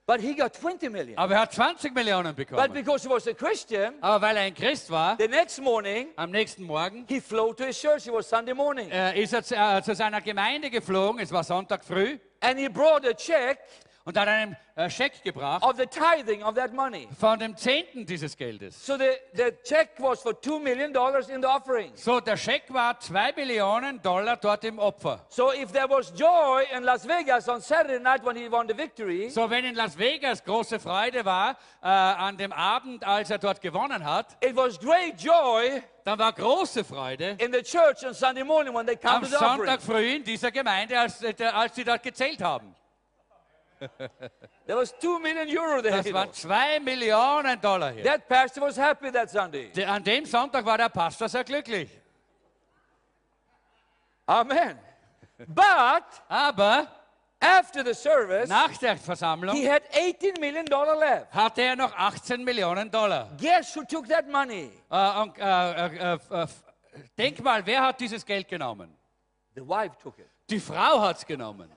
But 0.07 0.21
he 0.21 0.35
got 0.35 0.53
20 0.53 0.89
million. 0.89 1.17
Aber 1.17 1.33
er 1.33 1.41
hat 1.41 1.51
20 1.53 1.91
Millionen 1.95 2.35
bekommen. 2.35 2.63
But 2.63 2.73
because 2.73 3.07
he 3.07 3.09
was 3.11 3.27
a 3.27 3.33
Christian, 3.33 3.95
Aber 4.01 4.21
weil 4.27 4.37
er 4.37 4.43
ein 4.43 4.53
Christ 4.53 4.91
war, 4.91 5.17
the 5.17 5.27
next 5.27 5.59
morning, 5.59 6.09
am 6.15 6.29
nächsten 6.29 6.63
Morgen 6.63 7.05
he 7.07 7.19
flew 7.19 7.53
to 7.55 7.65
his 7.65 7.81
church. 7.81 8.05
It 8.05 8.13
was 8.13 8.29
Sunday 8.29 8.53
morning. 8.53 8.91
äh, 8.91 9.19
ist 9.19 9.33
er 9.33 9.41
zu, 9.41 9.55
äh, 9.55 9.81
zu 9.81 9.95
seiner 9.95 10.21
Gemeinde 10.21 10.69
geflogen. 10.69 11.19
Es 11.19 11.31
war 11.31 11.43
Sonntag 11.43 11.83
früh. 11.83 12.19
And 12.41 12.59
he 12.59 12.69
brought 12.69 13.03
a 13.03 13.13
check 13.15 13.57
Und 14.05 14.15
hat 14.19 14.27
einen 14.27 14.55
äh, 14.75 14.87
Scheck 14.87 15.23
gebracht 15.23 15.63
of 15.63 15.77
the 15.77 15.87
tithing 15.87 16.43
of 16.43 16.53
that 16.53 16.71
money. 16.71 17.07
von 17.19 17.39
dem 17.39 17.57
Zehnten 17.57 18.05
dieses 18.05 18.37
Geldes. 18.37 18.85
So 18.85 18.97
the, 18.97 19.09
the 19.33 19.51
check 19.63 19.89
was 19.97 20.21
for 20.21 20.33
$2 20.33 20.61
million 20.61 20.91
in 21.33 21.41
the 21.41 21.47
offering. 21.47 21.91
So, 21.95 22.19
der 22.19 22.37
Scheck 22.37 22.71
war 22.71 22.99
2 22.99 23.31
Millionen 23.35 23.99
Dollar 24.03 24.37
dort 24.37 24.63
im 24.63 24.77
Opfer. 24.77 25.25
So 25.29 25.51
if 25.51 25.71
there 25.71 25.89
was 25.89 26.11
joy 26.15 26.65
in 26.77 26.83
Las 26.83 27.07
Vegas 27.07 27.49
on 27.49 27.61
Saturday 27.61 27.99
night 27.99 28.23
when 28.23 28.35
he 28.35 28.47
won 28.47 28.67
the 28.67 28.77
victory, 28.77 29.27
So, 29.31 29.49
wenn 29.49 29.65
in 29.65 29.73
Las 29.73 29.97
Vegas 29.97 30.43
große 30.43 30.79
Freude 30.79 31.25
war 31.25 31.57
äh, 31.81 31.87
an 31.87 32.37
dem 32.37 32.53
Abend, 32.53 33.03
als 33.03 33.31
er 33.31 33.39
dort 33.39 33.59
gewonnen 33.59 34.05
hat, 34.05 34.37
it 34.39 34.55
was 34.55 34.79
great 34.79 35.19
joy 35.19 35.81
dann 36.03 36.19
war 36.19 36.31
große 36.33 36.83
Freude 36.83 37.37
in 37.39 37.51
the 37.51 37.63
church 37.63 38.05
on 38.05 38.13
Sunday 38.13 38.43
morning 38.43 38.71
when 38.71 38.85
they 38.85 38.95
come 38.95 39.15
am 39.15 39.23
to 39.23 39.29
the 39.29 39.35
offering. 39.37 39.57
Sonntag 39.65 39.81
früh 39.81 40.17
in 40.17 40.23
dieser 40.23 40.51
Gemeinde, 40.51 40.99
als, 40.99 41.23
äh, 41.23 41.33
als 41.45 41.73
sie 41.73 41.83
dort 41.83 42.03
gezählt 42.03 42.43
haben. 42.43 42.75
There 44.67 44.78
was 44.78 44.93
2 45.00 45.19
million 45.19 45.48
euro 45.58 45.82
there. 45.82 46.02
Das 46.02 46.12
waren 46.13 46.32
2 46.34 46.80
Millionen 46.80 47.60
Dollar 47.62 47.91
hier. 47.91 48.04
That 48.04 48.28
pastor 48.28 48.62
was 48.62 48.78
happy 48.78 49.12
that 49.12 49.30
Sunday. 49.30 49.71
De- 49.71 49.86
An 49.86 50.04
dem 50.04 50.26
Sonntag 50.26 50.65
war 50.65 50.78
der 50.78 50.89
Pastor 50.89 51.30
sehr 51.30 51.43
glücklich. 51.43 51.89
Amen. 54.28 54.78
But 55.48 56.04
Aber 56.30 56.88
after 57.39 57.84
the 57.84 57.93
service, 57.93 58.50
nach 58.50 58.76
der 58.78 58.93
he 58.95 59.00
Versammlung 59.04 59.56
had 59.67 59.84
18 59.93 60.39
million 60.39 60.65
dollar 60.65 60.95
left. 60.98 61.32
hatte 61.34 61.62
er 61.62 61.76
noch 61.76 61.93
18 61.95 62.43
Millionen 62.43 62.89
Dollar. 62.89 63.30
Guess 63.38 63.76
who 63.76 63.84
took 63.84 64.08
that 64.08 64.28
money? 64.30 64.71
Äh, 64.89 65.21
und, 65.21 65.38
äh, 65.38 66.13
äh, 66.13 66.48
denk 67.17 67.39
mal, 67.43 67.63
wer 67.65 67.82
hat 67.84 68.00
dieses 68.00 68.26
Geld 68.26 68.48
genommen? 68.48 68.95
The 69.54 69.62
wife 69.62 69.95
took 70.02 70.17
it. 70.19 70.28
Die 70.50 70.60
Frau 70.60 71.02
hat 71.02 71.17
es 71.17 71.26
genommen. 71.26 71.69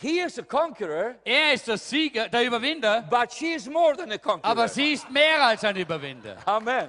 He 0.00 0.20
is 0.20 0.38
a 0.38 0.42
conqueror, 0.44 1.16
Er 1.24 1.54
ist 1.54 1.66
der 1.66 1.76
Sieger, 1.76 2.28
der 2.28 2.44
Überwinder, 2.44 3.02
but 3.10 3.32
she 3.32 3.54
is 3.54 3.66
more 3.68 3.96
than 3.96 4.12
a 4.12 4.18
conqueror. 4.18 4.52
aber 4.52 4.68
sie 4.68 4.92
ist 4.92 5.10
mehr 5.10 5.42
als 5.44 5.64
ein 5.64 5.76
Überwinder. 5.76 6.36
Amen. 6.46 6.88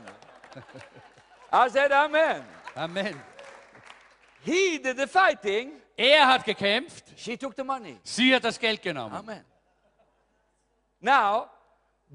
I 1.52 1.68
said 1.70 1.92
amen. 1.92 2.44
Amen. 2.76 3.20
He 4.44 4.78
did 4.78 4.98
the 4.98 5.08
fighting, 5.08 5.72
Er 5.98 6.28
hat 6.28 6.46
gekämpft, 6.46 7.06
she 7.18 7.36
took 7.36 7.56
the 7.56 7.64
money. 7.64 7.98
sie 8.04 8.34
hat 8.36 8.44
das 8.44 8.60
Geld 8.60 8.82
genommen. 8.82 9.16
Amen. 9.16 9.44
Now, 11.02 11.50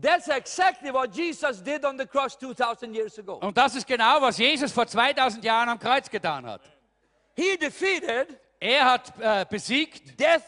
that's 0.01 0.29
exactly 0.29 0.93
what 0.93 1.11
Jesus 1.13 1.61
did 1.63 1.85
on 1.85 1.97
the 1.99 2.07
cross 2.07 2.37
2,000 2.39 2.95
years 2.95 3.19
ago. 3.19 3.35
Und 3.41 3.57
das 3.57 3.75
ist 3.75 3.87
genau, 3.87 4.21
was 4.21 4.39
Jesus 4.39 4.71
vor 4.73 4.87
2000 4.87 5.43
Jahren 5.45 5.69
am 5.71 5.79
Kreuz 5.79 6.09
getan 6.09 6.47
hat. 6.47 6.61
He 7.35 7.57
defeated 7.57 8.39
Er 8.61 8.85
hat 8.85 9.13
äh, 9.21 9.45
besiegt 9.51 10.19
death, 10.19 10.43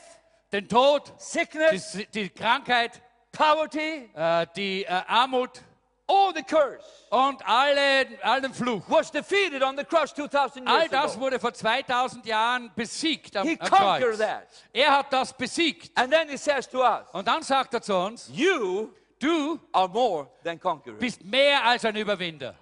den 0.56 0.68
Tod, 0.68 1.12
sickness, 1.18 1.92
die, 1.92 2.06
die 2.06 2.28
Krankheit, 2.30 3.02
poverty, 3.30 4.08
äh, 4.14 4.46
die 4.56 4.84
äh, 4.84 4.88
Armut 5.06 5.60
all 6.08 6.32
the 6.34 6.42
curse 6.42 6.80
und 7.10 7.44
alle, 7.46 8.06
all 8.22 8.40
den 8.40 8.54
Fluch. 8.54 8.82
was 8.88 9.10
defeated 9.10 9.62
on 9.62 9.76
the 9.76 9.84
cross 9.84 10.14
2,000 10.14 10.66
years 10.66 10.82
All 10.82 10.88
das 10.88 11.12
ago. 11.12 11.20
wurde 11.20 11.38
vor 11.40 11.52
2000 11.52 12.24
Jahren 12.24 12.70
besiegt 12.74 13.36
am, 13.36 13.46
He 13.46 13.58
am 13.60 13.68
conquered 13.68 14.16
Kreuz. 14.16 14.18
that. 14.18 14.46
Er 14.72 14.96
hat 14.98 15.12
das 15.12 15.32
besiegt. 15.34 15.90
And 15.98 16.10
then 16.12 16.28
he 16.28 16.36
says 16.38 16.66
to 16.70 16.78
us, 16.82 17.06
Und 17.12 17.26
dann 17.28 17.42
sagt 17.42 17.74
er 17.74 17.82
zu 17.82 17.94
uns, 17.94 18.30
You 18.32 18.90
du 19.18 19.58
are 19.72 19.88
more 19.88 20.28
than 20.44 20.58
conquerors. 20.58 20.98
bist 21.00 21.22
mehr 21.24 21.62
als 21.64 21.84
ein 21.84 21.96
Überwinder. 21.96 22.54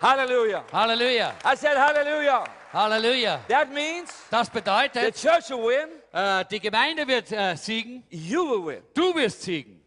Hallelujah. 0.00 0.64
Halleluja, 0.72 1.34
I 1.44 1.54
said, 1.56 1.76
Hallelujah. 1.76 2.44
Halleluja. 2.72 3.40
That 3.48 3.70
means 3.72 4.10
Das 4.30 4.46
the 4.48 4.52
bedeutet, 4.60 5.14
church 5.16 5.50
will 5.50 5.62
win, 5.68 5.88
äh, 6.12 6.44
die 6.50 6.60
Gemeinde 6.60 7.06
wird 7.06 7.32
äh, 7.32 7.56
siegen, 7.56 8.04
you 8.10 8.44
will 8.50 8.76
win. 8.76 8.82
du 8.94 9.14
wirst 9.14 9.42
siegen. 9.42 9.80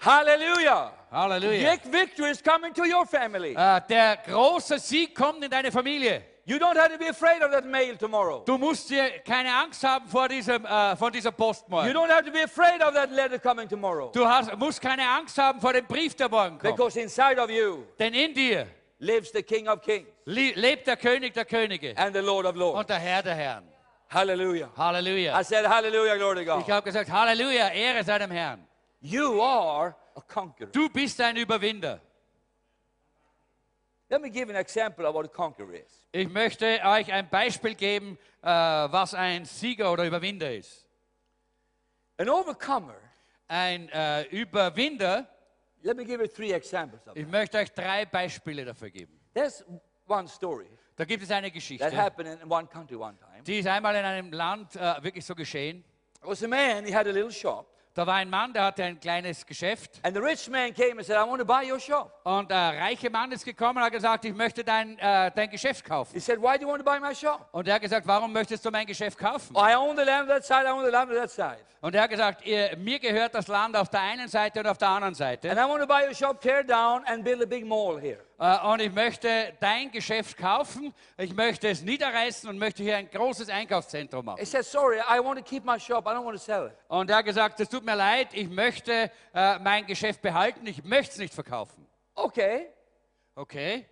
Hallelujah. 0.00 0.92
Halleluja. 1.10 1.70
Big 1.70 1.92
victory 1.92 2.30
is 2.30 2.40
coming 2.42 2.72
to 2.72 2.84
your 2.84 3.04
family. 3.06 3.54
Äh, 3.56 3.80
der 3.88 4.16
große 4.18 4.78
Sieg 4.78 5.14
kommt 5.14 5.42
in 5.42 5.50
deine 5.50 5.72
Familie. 5.72 6.22
You 6.44 6.56
don't 6.56 6.76
have 6.78 6.90
to 6.92 6.98
be 6.98 7.08
afraid 7.10 7.42
of 7.42 7.50
that 7.50 7.66
mail 7.66 7.96
tomorrow. 7.96 8.42
Du 8.46 8.56
musst 8.56 8.88
dir 8.88 9.10
keine 9.26 9.52
Angst 9.54 9.82
haben 9.84 10.08
vor 10.08 10.28
diesem, 10.28 10.64
äh, 10.64 10.96
von 10.96 11.12
dieser 11.12 11.32
Post 11.32 11.64
You 11.68 11.74
morgen. 11.74 11.90
don't 11.90 12.08
have 12.10 12.24
to 12.24 12.30
be 12.32 12.42
afraid 12.42 12.82
of 12.82 12.94
that 12.94 13.10
letter 13.10 13.38
coming 13.38 13.68
tomorrow. 13.68 14.10
Du 14.12 14.26
hast, 14.26 14.56
musst 14.56 14.80
keine 14.80 15.02
Angst 15.06 15.36
haben 15.36 15.60
vor 15.60 15.72
dem 15.74 15.84
Brief, 15.86 16.14
der 16.14 16.28
morgen 16.30 16.58
kommt. 16.58 16.74
Because 16.76 16.98
inside 16.98 17.38
of 17.38 17.50
you 17.50 17.84
Denn 17.98 18.14
in 18.14 18.32
dir 18.32 18.66
lives 18.98 19.30
the 19.32 19.42
King 19.42 19.68
of 19.68 19.82
Kings 19.82 20.06
le- 20.24 20.52
lebt 20.54 20.86
der 20.86 20.96
König 20.96 21.34
der 21.34 21.44
Könige 21.44 21.94
and 21.98 22.14
the 22.14 22.22
Lord 22.22 22.46
of 22.46 22.54
Lords. 22.54 22.80
und 22.80 22.88
der 22.88 22.98
Herr 22.98 23.22
der 23.22 23.34
Herren. 23.34 23.64
Hallelujah. 24.10 24.70
Halleluja. 24.76 25.34
I 25.34 25.42
said, 25.42 25.66
Hallelujah, 25.66 26.16
glory 26.16 26.36
to 26.36 26.40
Ich 26.40 26.46
God. 26.66 26.68
habe 26.68 26.84
gesagt, 26.84 27.10
Halleluja, 27.10 27.68
Ehre 27.72 28.02
sei 28.04 28.18
dem 28.18 28.30
Herrn. 28.30 28.66
You 29.00 29.40
are 29.42 29.94
a 30.16 30.20
conqueror. 30.22 30.70
Du 30.72 30.88
bist 30.88 31.20
ein 31.20 31.36
Überwinder. 31.36 32.00
Let 34.10 34.22
me 34.22 34.30
give 34.30 34.48
an 34.48 34.56
example 34.56 35.04
of 35.06 35.14
what 35.14 35.26
a 35.26 35.28
conqueror 35.28 35.74
is. 35.74 36.06
Ich 36.12 36.28
möchte 36.28 36.80
euch 36.82 37.12
ein 37.12 37.28
Beispiel 37.28 37.74
geben, 37.74 38.18
äh, 38.42 38.46
was 38.48 39.12
ein 39.12 39.44
Sieger 39.44 39.92
oder 39.92 40.06
Überwinder 40.06 40.50
ist. 40.54 40.86
An 42.16 42.28
overcomer, 42.30 42.96
Ein 43.46 43.88
äh, 43.90 44.22
Überwinder, 44.30 45.26
let 45.82 45.96
me 45.96 46.04
give 46.04 46.20
you 46.22 46.28
three 46.28 46.52
examples 46.52 47.06
of 47.06 47.16
ich 47.16 47.26
möchte 47.26 47.58
euch 47.58 47.70
drei 47.72 48.06
Beispiele 48.06 48.64
dafür 48.64 48.90
geben. 48.90 49.20
There's 49.34 49.62
one 50.06 50.26
story 50.26 50.66
Da 50.98 51.04
gibt 51.04 51.22
es 51.22 51.30
eine 51.30 51.46
that 51.46 51.54
Geschichte, 51.54 51.96
happened 51.96 52.42
in 52.42 52.50
one 52.50 52.66
country 52.66 52.96
one 52.96 53.16
time. 53.16 53.44
die 53.44 53.60
ist 53.60 53.68
einmal 53.68 53.94
in 53.94 54.04
einem 54.04 54.32
Land 54.32 54.74
äh, 54.74 55.00
wirklich 55.00 55.24
so 55.24 55.32
geschehen. 55.32 55.84
There 56.20 56.28
was 56.28 56.42
a 56.42 56.48
man, 56.48 56.84
he 56.84 56.92
had 56.92 57.06
a 57.06 57.10
little 57.10 57.30
shop, 57.30 57.66
Da 57.98 58.06
war 58.06 58.14
ein 58.14 58.30
Mann, 58.30 58.52
der 58.52 58.62
hatte 58.62 58.84
ein 58.84 59.00
kleines 59.00 59.44
Geschäft 59.44 59.98
and 60.04 60.14
the 60.14 60.22
rich 60.22 60.48
man 60.48 60.72
came 60.72 60.98
and 60.98 61.04
said, 61.04 61.16
I 61.16 61.28
want 61.28 61.40
to 61.40 61.44
buy 61.44 61.68
your 61.68 61.80
shop. 61.80 62.20
und 62.22 62.48
der 62.48 62.78
reiche 62.80 63.10
Mann 63.10 63.32
ist 63.32 63.44
gekommen 63.44 63.78
und 63.78 63.82
hat 63.82 63.90
gesagt, 63.90 64.24
ich 64.24 64.32
möchte 64.32 64.62
dein, 64.62 64.96
äh, 65.00 65.32
dein 65.34 65.50
Geschäft 65.50 65.84
kaufen. 65.84 66.12
He 66.14 66.20
said, 66.20 66.40
Why 66.40 66.56
do 66.56 66.62
you 66.62 66.68
want 66.68 66.78
to 66.78 66.84
buy 66.84 67.00
my 67.00 67.12
shop? 67.12 67.48
Und 67.50 67.66
er 67.66 67.74
hat 67.74 67.82
gesagt, 67.82 68.06
warum 68.06 68.32
möchtest 68.32 68.64
du 68.64 68.70
mein 68.70 68.86
Geschäft 68.86 69.18
kaufen? 69.18 69.52
I 69.56 69.74
own 69.74 69.96
the 69.96 70.04
land 70.04 70.28
that 70.28 70.44
side, 70.44 70.64
I 70.64 70.70
own 70.70 70.84
the 70.84 70.92
land 70.92 71.10
that 71.10 71.28
side. 71.28 71.58
Und 71.80 71.94
er 71.94 72.02
hat 72.02 72.10
gesagt, 72.10 72.44
ihr, 72.44 72.76
mir 72.76 72.98
gehört 72.98 73.34
das 73.34 73.46
Land 73.46 73.76
auf 73.76 73.88
der 73.88 74.00
einen 74.00 74.28
Seite 74.28 74.60
und 74.60 74.66
auf 74.66 74.78
der 74.78 74.88
anderen 74.88 75.14
Seite. 75.14 75.50
And 75.50 75.58
I 75.58 75.62
want 75.62 75.80
to 75.80 75.86
buy 75.86 76.04
your 76.06 76.14
shop, 76.14 76.40
tear 76.40 76.64
down, 76.64 77.04
and 77.06 77.24
build 77.24 77.40
a 77.42 77.46
big 77.46 77.64
mall 77.64 78.00
here. 78.00 78.18
Äh, 78.40 78.66
und 78.66 78.80
ich 78.80 78.92
möchte 78.92 79.52
dein 79.60 79.90
Geschäft 79.90 80.36
kaufen, 80.36 80.92
ich 81.16 81.34
möchte 81.34 81.68
es 81.68 81.82
niederreißen 81.82 82.48
und 82.48 82.58
möchte 82.58 82.82
hier 82.82 82.96
ein 82.96 83.08
großes 83.10 83.48
Einkaufszentrum 83.48 84.24
machen. 84.24 84.38
He 84.38 84.44
said, 84.44 84.64
Sorry, 84.64 84.98
I 84.98 85.18
want 85.22 85.38
to 85.38 85.44
keep 85.44 85.64
my 85.64 85.78
shop, 85.78 86.06
I 86.06 86.10
don't 86.10 86.24
want 86.24 86.36
to 86.36 86.42
sell 86.42 86.66
it. 86.66 86.72
Und 86.88 87.10
er 87.10 87.16
hat 87.18 87.24
gesagt, 87.24 87.60
es 87.60 87.68
tut 87.68 87.84
mir 87.88 87.96
leid, 87.96 88.28
ich 88.34 88.48
möchte 88.48 89.10
äh, 89.34 89.58
mein 89.60 89.86
Geschäft 89.86 90.20
behalten, 90.22 90.66
ich 90.66 90.84
möchte 90.84 91.12
es 91.12 91.18
nicht 91.18 91.34
verkaufen. 91.34 91.86
Okay, 92.14 92.68
Okay, 93.34 93.86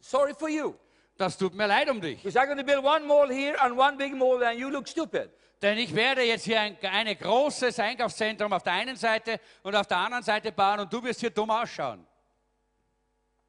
sorry 0.00 0.32
for 0.34 0.48
you. 0.48 0.74
das 1.18 1.36
tut 1.36 1.54
mir 1.54 1.66
leid 1.66 1.88
um 1.90 2.00
dich. 2.00 2.22
Because 2.22 2.38
I'm 2.38 2.46
going 2.46 2.58
to 2.58 2.64
build 2.64 2.82
one 2.82 3.06
mall 3.06 3.28
here 3.28 3.54
and 3.62 3.76
one 3.76 3.96
big 3.98 4.14
mall 4.14 4.38
there, 4.38 4.50
and 4.50 4.58
you 4.58 4.70
look 4.70 4.88
stupid. 4.88 5.30
Denn 5.60 5.78
ich 5.78 5.94
werde 5.94 6.22
jetzt 6.22 6.44
hier 6.44 6.60
ein 6.60 6.76
eine 6.82 7.14
großes 7.16 7.78
Einkaufszentrum 7.78 8.52
auf 8.52 8.62
der 8.62 8.72
einen 8.72 8.96
Seite 8.96 9.38
und 9.62 9.74
auf 9.76 9.86
der 9.86 9.98
anderen 9.98 10.24
Seite 10.24 10.52
bauen 10.52 10.80
und 10.80 10.92
du 10.92 11.02
wirst 11.02 11.20
hier 11.20 11.30
dumm 11.30 11.50
ausschauen. 11.50 12.06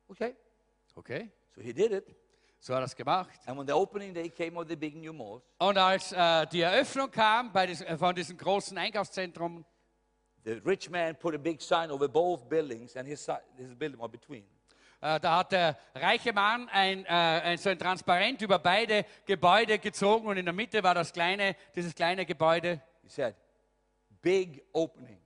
Okay, 0.08 0.36
Okay, 0.98 1.32
so 1.54 1.62
he 1.62 1.74
did 1.74 1.92
it. 1.92 2.16
So 2.66 2.74
hat 2.74 2.82
er 2.82 2.86
es 2.86 2.96
gemacht. 2.96 3.40
And 3.46 3.60
when 3.60 3.68
the 3.68 3.74
opening 3.74 4.12
day 4.12 4.28
came 4.28 4.58
of 4.58 4.68
the 4.68 4.76
big 4.76 4.96
new 4.96 5.14
malls, 5.14 5.44
Und 5.60 5.78
als 5.78 6.12
äh, 6.12 6.48
die 6.48 6.62
Eröffnung 6.62 7.12
kam 7.12 7.52
dies, 7.68 7.82
äh, 7.82 7.96
von 7.96 8.16
diesem 8.16 8.38
großen 8.38 8.76
Einkaufszentrum, 8.76 9.64
the 10.44 10.54
rich 10.66 10.90
man 10.90 11.16
put 11.16 11.36
a 11.36 11.38
big 11.38 11.62
sign 11.62 11.92
over 11.92 12.08
both 12.08 12.50
buildings, 12.50 12.98
and 12.98 13.08
his, 13.08 13.28
his 13.56 13.76
building 13.76 14.00
was 14.00 14.10
between. 14.10 14.46
Äh, 15.00 15.20
da 15.20 15.38
hat 15.38 15.52
der 15.52 15.78
reiche 15.94 16.34
Mann 16.34 16.68
ein, 16.70 17.06
äh, 17.06 17.10
ein, 17.10 17.58
so 17.60 17.70
ein 17.70 17.78
Transparent 17.78 18.42
über 18.42 18.58
beide 18.58 19.06
Gebäude 19.26 19.78
gezogen 19.78 20.26
und 20.26 20.38
in 20.38 20.46
der 20.46 20.54
Mitte 20.54 20.82
war 20.82 20.96
das 20.96 21.14
kleine, 21.14 21.56
dieses 21.76 21.94
kleine 21.94 22.26
Gebäude. 22.26 22.82
He 23.04 23.10
said, 23.10 23.36
Big 24.24 24.66
opening. 24.74 25.22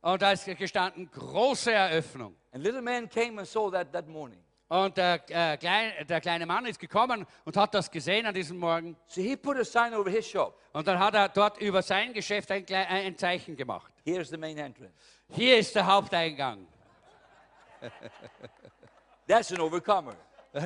Und 0.00 0.22
da 0.22 0.30
ist 0.30 0.44
gestanden, 0.44 1.10
große 1.10 1.72
Eröffnung. 1.72 2.36
And 2.52 2.62
little 2.62 2.82
man 2.82 3.08
came 3.08 3.40
and 3.40 3.48
saw 3.48 3.68
that 3.72 3.90
that 3.90 4.06
morning. 4.06 4.43
Und 4.68 4.96
der, 4.96 5.20
äh, 5.28 5.56
klein, 5.58 5.92
der 6.08 6.20
kleine 6.20 6.46
Mann 6.46 6.64
ist 6.66 6.78
gekommen 6.80 7.26
und 7.44 7.56
hat 7.56 7.74
das 7.74 7.90
gesehen 7.90 8.26
an 8.26 8.34
diesem 8.34 8.56
Morgen. 8.58 8.96
So 9.06 9.20
he 9.20 9.36
put 9.36 9.56
a 9.58 9.64
sign 9.64 9.94
over 9.94 10.08
his 10.10 10.26
shop. 10.28 10.58
Und 10.72 10.88
dann 10.88 10.98
hat 10.98 11.14
er 11.14 11.28
dort 11.28 11.58
über 11.60 11.82
sein 11.82 12.12
Geschäft 12.12 12.50
ein, 12.50 12.64
klei- 12.64 12.86
ein 12.86 13.16
Zeichen 13.16 13.56
gemacht. 13.56 13.92
Here's 14.04 14.30
the 14.30 14.36
main 14.38 14.56
entrance. 14.58 14.92
Hier 15.30 15.58
ist 15.58 15.74
der 15.74 15.86
Haupteingang. 15.86 16.66
That's 19.26 19.52
an 19.52 19.60
overcomer. 19.60 20.14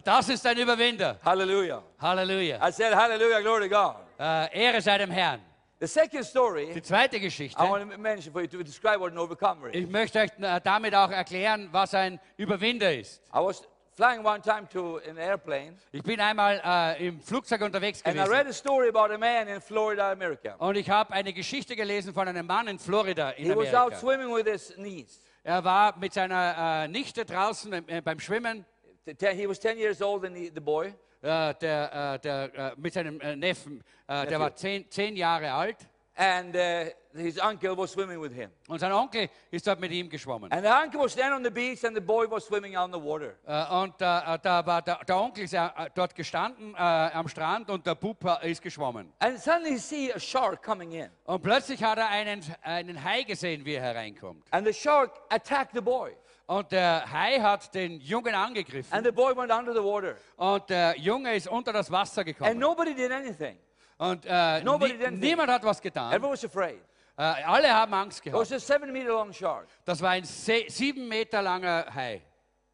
Das 0.04 0.28
ist 0.28 0.46
ein 0.46 0.58
Überwinder. 0.58 1.18
Hallelujah. 1.24 1.82
Halleluja. 2.00 2.58
I 2.66 2.70
said, 2.70 2.94
Hallelujah, 2.94 3.40
glory 3.40 3.68
to 3.68 3.74
God. 3.74 3.96
Äh, 4.18 4.64
Ehre 4.66 4.80
sei 4.82 4.98
dem 4.98 5.10
Herrn. 5.10 5.40
The 5.80 5.86
second 5.86 6.24
story 6.24 6.72
Die 6.74 6.82
zweite 6.82 7.16
I 7.16 7.20
Geschichte. 7.20 7.58
want 7.62 7.90
to 7.90 7.98
mention 7.98 8.32
for 8.32 8.42
you 8.42 8.48
to 8.48 8.62
describe 8.62 8.98
what 9.00 9.12
an 9.12 9.18
overcomer 9.18 9.68
is. 9.68 9.76
Ich 9.76 9.88
möchte 9.88 10.18
euch 10.20 10.30
äh, 10.40 10.60
damit 10.62 10.94
auch 10.94 11.10
erklären, 11.10 11.68
was 11.72 11.94
ein 11.94 12.20
Überwinder 12.36 12.92
ist. 12.94 13.22
I 13.32 13.38
was 13.38 13.62
flying 13.98 14.22
one 14.24 14.40
time 14.40 14.68
to 14.68 15.00
an 15.10 15.18
airplane, 15.18 15.76
Ich 15.90 16.04
bin 16.04 16.20
einmal 16.20 16.60
äh, 16.64 17.08
im 17.08 17.20
Flugzeug 17.20 17.60
unterwegs 17.62 18.00
and 18.04 18.16
I 18.16 18.20
read 18.20 18.28
gewesen 18.46 18.50
a 18.50 18.52
story 18.52 18.88
about 18.88 19.12
a 19.12 19.18
man 19.18 19.48
in 19.48 19.60
Florida, 19.60 20.12
America. 20.12 20.54
und 20.58 20.76
ich 20.76 20.88
habe 20.88 21.12
eine 21.12 21.32
Geschichte 21.32 21.74
gelesen 21.74 22.14
von 22.14 22.28
einem 22.28 22.46
Mann 22.46 22.68
in 22.68 22.78
Florida 22.78 23.30
in 23.30 23.46
He 23.46 23.56
was 23.56 23.74
out 23.74 23.92
Amerika. 23.92 23.98
swimming 23.98 24.32
with 24.32 24.46
his 24.46 24.72
niece. 24.78 25.20
Er 25.42 25.64
war 25.64 25.98
mit 25.98 26.12
seiner 26.12 26.84
äh, 26.84 26.88
Nichte 26.88 27.24
draußen 27.24 27.72
äh, 27.88 28.00
beim 28.00 28.20
Schwimmen. 28.20 28.64
He 29.04 29.48
was 29.48 29.58
10 29.58 29.78
years 29.78 30.00
old, 30.00 30.24
and 30.24 30.36
he, 30.36 30.50
the 30.54 30.60
boy, 30.60 30.94
Äh, 31.20 31.54
der, 31.54 32.14
äh, 32.14 32.18
der, 32.20 32.54
äh, 32.54 32.72
mit 32.76 32.92
seinem 32.92 33.20
äh, 33.20 33.34
Neffen, 33.34 33.82
äh, 34.06 34.26
der 34.28 34.38
war 34.38 34.54
zehn, 34.54 34.88
zehn 34.88 35.16
Jahre 35.16 35.52
alt 35.52 35.78
and 36.18 36.56
uh, 36.56 36.90
his 37.14 37.38
uncle 37.38 37.76
was 37.76 37.92
swimming 37.92 38.20
with 38.20 38.32
him. 38.32 38.50
und 38.68 38.80
sein 38.80 38.92
Onkel 38.92 39.28
ist 39.52 39.64
dort 39.66 39.78
mit 39.78 39.92
ihm 39.92 40.08
geschwommen. 40.10 40.50
And 40.52 40.62
the 40.64 40.68
uncle 40.72 41.00
was 41.00 41.12
standing 41.12 41.36
on 41.36 41.44
the 41.44 41.50
beach, 41.50 41.84
and 41.84 41.94
the 41.96 42.00
boy 42.00 42.26
was 42.28 42.44
swimming 42.44 42.72
in 42.72 42.92
the 42.92 42.98
water. 43.00 43.34
Äh, 43.46 43.72
und 43.82 43.94
äh, 43.94 44.38
da 44.42 44.62
war 44.66 44.82
der, 44.82 44.98
der 45.04 45.16
Onkel 45.16 45.44
ist 45.44 45.54
dort 45.94 46.14
gestanden 46.14 46.74
am 46.76 47.28
Strand 47.28 47.70
und 47.70 47.86
der 47.86 47.94
Bub 47.94 48.16
ist 48.42 48.60
geschwommen. 48.62 49.12
And 49.20 49.38
suddenly 49.38 49.70
he 49.72 49.78
see 49.78 50.12
a 50.12 50.18
shark 50.18 50.62
coming 50.62 50.90
in, 50.92 51.08
Und 51.24 51.40
plötzlich 51.42 51.82
hat 51.84 51.98
er 51.98 52.08
einen, 52.08 52.42
einen 52.62 53.02
Hai 53.02 53.22
gesehen, 53.22 53.64
wie 53.64 53.74
er 53.74 53.82
hereinkommt. 53.82 54.44
and 54.50 54.66
the 54.66 54.72
shark 54.72 55.12
attacked 55.30 55.72
the 55.74 55.80
boy, 55.80 56.10
Und 56.46 56.72
der 56.72 57.04
Hai 57.12 57.38
hat 57.38 57.72
den 57.74 58.00
Jungen 58.00 58.34
angegriffen 58.34 58.92
and 58.92 59.06
the 59.06 59.12
boy 59.12 59.36
went 59.36 59.52
under 59.52 59.72
the 59.72 59.82
water, 59.84 60.16
und 60.36 60.68
der 60.68 60.98
Junge 60.98 61.34
ist 61.36 61.46
unter 61.46 61.72
das 61.72 61.90
Wasser 61.92 62.24
gekommen. 62.24 62.50
and 62.50 62.58
nobody 62.58 62.92
did 62.94 63.12
anything. 63.12 63.56
Und 63.98 64.24
äh, 64.26 64.60
Nobody 64.62 64.92
nie, 64.92 64.98
did 64.98 65.06
anything. 65.08 65.28
niemand 65.28 65.50
hat 65.50 65.64
was 65.64 65.80
getan. 65.82 66.12
Everyone 66.12 66.32
was 66.32 66.44
afraid. 66.44 66.80
Äh, 67.16 67.22
alle 67.22 67.68
haben 67.74 67.92
Angst 67.94 68.24
It 68.24 68.32
was 68.32 68.48
gehabt. 68.48 68.62
a 68.62 68.64
seven 68.74 68.92
meter 68.92 69.10
long 69.12 69.32
shark. 69.32 69.66
Das 69.84 70.00
war 70.00 70.10
ein 70.10 70.24
se 70.24 70.64
sieben 70.68 71.08
Meter 71.08 71.42
langer 71.42 71.86
Hai. 71.92 72.22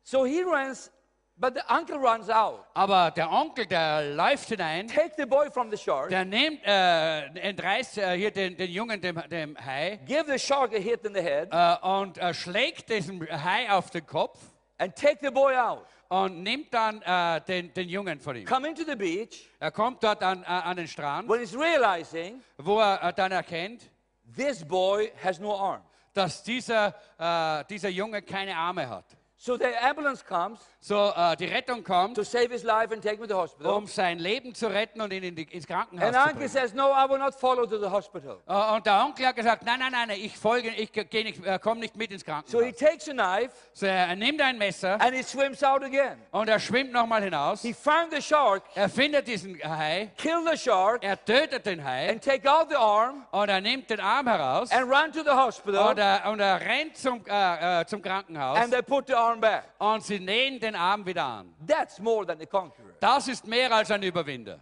So 0.03 0.27
he 0.27 0.43
runs, 0.43 0.91
but 1.37 1.55
the 1.55 1.63
uncle 1.67 1.97
runs 1.97 2.29
out. 2.29 2.67
Aber 2.75 3.11
der 3.11 3.31
Onkel, 3.33 3.65
der 3.65 4.03
läuft 4.15 4.49
hinein, 4.51 4.87
Take 4.87 5.15
the 5.17 5.25
boy 5.25 5.51
from 5.51 5.71
the 5.71 5.79
shark, 5.79 6.11
der 6.11 6.27
nimmt, 6.27 6.61
äh, 6.67 7.25
entreißt 7.41 7.97
äh, 7.97 8.17
hier 8.19 8.31
den, 8.31 8.55
den 8.59 8.71
Jungen 8.71 9.01
dem, 9.01 9.23
dem 9.31 9.57
Hai 9.57 9.99
give 10.05 10.27
the 10.31 10.39
shark 10.39 10.75
a 10.75 10.79
hit 10.79 11.07
in 11.07 11.15
the 11.15 11.23
head, 11.23 11.49
äh, 11.51 11.77
und 11.87 12.19
äh, 12.19 12.35
schlägt 12.35 12.91
diesen 12.91 13.27
Hai 13.43 13.71
auf 13.71 13.89
den 13.89 14.05
Kopf 14.07 14.39
and 14.79 14.95
take 14.95 15.19
the 15.21 15.31
boy 15.31 15.57
out. 15.57 15.87
und 16.09 16.43
nimmt 16.43 16.73
dann 16.73 17.03
äh, 17.03 17.41
den, 17.43 17.73
den 17.75 17.89
Jungen 17.89 18.21
von 18.21 18.37
ihm. 18.37 18.45
Come 18.45 18.69
into 18.69 18.85
the 18.85 18.95
beach. 18.95 19.49
Er 19.59 19.71
kommt 19.71 20.03
dort 20.03 20.23
an, 20.23 20.43
äh, 20.43 20.47
an 20.47 20.77
den 20.77 20.87
Strand, 20.87 21.29
When 21.29 21.41
he's 21.41 21.57
realizing 21.57 22.43
wo 22.59 22.79
er 22.79 23.03
äh, 23.03 23.13
dann 23.13 23.33
erkennt, 23.33 23.91
this 24.37 24.65
boy 24.65 25.11
has 25.23 25.39
no 25.39 25.57
arm. 25.57 25.83
dass 26.13 26.43
dieser, 26.43 26.95
äh, 27.19 27.65
dieser 27.69 27.89
Junge 27.89 28.23
keine 28.23 28.57
Arme 28.57 28.89
hat. 28.89 29.07
So 29.45 29.59
the 29.59 29.67
ambulance 29.85 30.23
comes 30.25 30.59
So, 30.81 31.13
äh, 31.15 31.37
die 31.37 31.45
Rettung 31.47 31.83
kommt, 31.85 32.15
to 32.17 32.23
save 32.25 32.49
his 32.51 32.63
life 32.63 32.93
and 32.93 33.03
take 33.03 33.17
him 33.17 33.23
to 33.23 33.27
the 33.29 33.35
hospital. 33.35 33.73
um 33.75 33.87
sein 33.87 34.19
Leben 34.19 34.55
zu 34.55 34.67
retten 34.69 35.01
und 35.03 35.13
ihn 35.13 35.23
in 35.23 35.35
die, 35.37 35.43
ins 35.45 35.67
Krankenhaus 35.67 36.07
And 36.07 36.15
zu 36.15 36.21
uncle 36.21 36.35
bringen. 36.37 36.49
says, 36.49 36.73
No, 36.75 36.91
I 36.93 37.07
will 37.09 37.19
not 37.19 37.35
follow 37.35 37.67
to 37.67 37.79
the 37.79 37.91
hospital. 37.91 38.39
Äh, 38.47 38.75
und 38.75 38.87
der 38.87 39.05
Onkel 39.05 39.27
hat 39.27 39.37
gesagt, 39.37 39.65
nein, 39.67 39.81
nein, 39.81 39.93
nein, 39.93 40.11
ich 40.19 40.35
folge, 40.39 40.71
ich 40.71 40.91
gehe 40.93 41.25
nicht, 41.25 41.45
äh, 41.45 41.59
komme 41.59 41.81
nicht 41.81 41.95
mit 41.97 42.11
ins 42.11 42.23
So 42.47 42.61
he 42.63 42.73
Krankenhaus. 42.73 42.77
takes 42.79 43.09
a 43.09 43.13
knife 43.13 43.53
So, 43.75 43.85
er 43.87 44.17
nimmt 44.17 44.41
ein 44.41 44.57
Messer 44.57 44.99
and 45.01 45.15
he 45.15 45.23
swims 45.23 45.63
out 45.63 45.83
again. 45.83 46.19
und 46.31 46.49
er 46.49 46.59
schwimmt 46.59 46.93
nochmal 46.93 47.23
hinaus. 47.23 47.61
He 47.61 47.75
found 47.75 48.13
the 48.13 48.23
shark, 48.23 48.63
Er 48.75 48.89
findet 48.89 49.27
diesen 49.27 49.59
Hai, 49.63 50.11
killed 50.17 50.49
the 50.51 50.57
shark, 50.57 51.03
er 51.05 51.23
tötet 51.23 51.67
den 51.67 51.83
Hai 51.85 52.09
and 52.11 52.23
take 52.23 52.49
out 52.51 52.71
the 52.71 52.77
arm 52.77 53.27
und 53.31 53.49
er 53.51 53.61
nimmt 53.61 53.89
den 53.91 54.01
Arm 54.01 54.27
heraus 54.27 54.71
and 54.71 54.91
run 54.91 55.13
to 55.13 55.23
the 55.23 55.31
hospital. 55.37 55.91
und 55.91 55.99
er, 55.99 56.31
und 56.31 56.41
er 56.41 56.61
rennt 56.61 56.97
zum, 56.97 57.23
äh, 57.27 57.81
äh, 57.83 57.87
zum 57.87 58.01
Krankenhaus 58.01 58.59
And 58.59 58.71
they 58.73 58.81
put 58.83 59.07
the 59.07 59.15
arm 59.15 59.34
back. 59.41 59.65
und 59.79 60.03
sie 60.05 60.19
nähen 60.21 60.59
den 60.61 60.75
Arm 60.75 61.05
wieder 61.07 61.25
an. 61.25 61.55
That's 61.67 61.99
more 61.99 62.27
than 62.27 62.41
a 62.41 62.47
conqueror. 62.47 62.93
Das 63.01 63.29
ist 63.29 63.47
mehr 63.47 63.73
als 63.73 63.91
ein 63.91 64.03
Überwinder. 64.03 64.61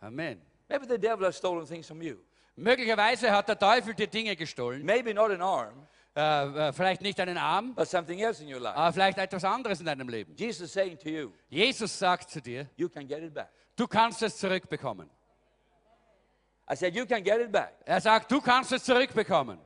Amen. 0.00 0.40
Maybe 0.68 0.86
the 0.86 0.98
devil 0.98 1.24
has 1.26 1.36
stolen 1.36 1.66
things 1.66 1.86
from 1.86 2.02
you. 2.02 2.16
Möglicherweise 2.56 3.30
hat 3.30 3.48
der 3.48 3.58
Teufel 3.58 3.94
dir 3.94 4.06
Dinge 4.06 4.36
gestohlen. 4.36 4.84
Maybe 4.84 5.12
not 5.14 5.30
an 5.30 5.42
arm, 5.42 5.86
Äh, 6.16 6.68
äh, 6.68 6.72
vielleicht 6.72 7.00
nicht 7.02 7.18
einen 7.18 7.36
Arm, 7.36 7.74
but 7.74 7.88
something 7.88 8.20
else 8.20 8.40
in 8.40 8.48
your 8.52 8.60
life. 8.60 8.76
aber 8.76 8.92
vielleicht 8.92 9.18
etwas 9.18 9.42
anderes 9.42 9.80
in 9.80 9.86
deinem 9.86 10.08
Leben. 10.08 10.32
Jesus 10.36 10.72
saying 10.72 10.96
to 10.96 11.08
you, 11.08 11.32
Jesus 11.48 11.98
sagt 11.98 12.30
zu 12.30 12.40
dir, 12.40 12.68
you 12.76 12.88
can 12.88 13.04
get 13.08 13.20
it 13.20 13.34
back. 13.34 13.48
du 13.74 13.88
kannst 13.88 14.22
es 14.22 14.36
zurückbekommen. 14.36 15.10
I 16.70 16.76
said, 16.76 16.94
you 16.94 17.04
can 17.04 17.22
get 17.24 17.40
it 17.40 17.50
back. 17.50 17.74
Er 17.84 18.00
sagt, 18.00 18.30
du 18.30 18.40
kannst 18.40 18.70
es 18.70 18.84
zurückbekommen. 18.84 19.58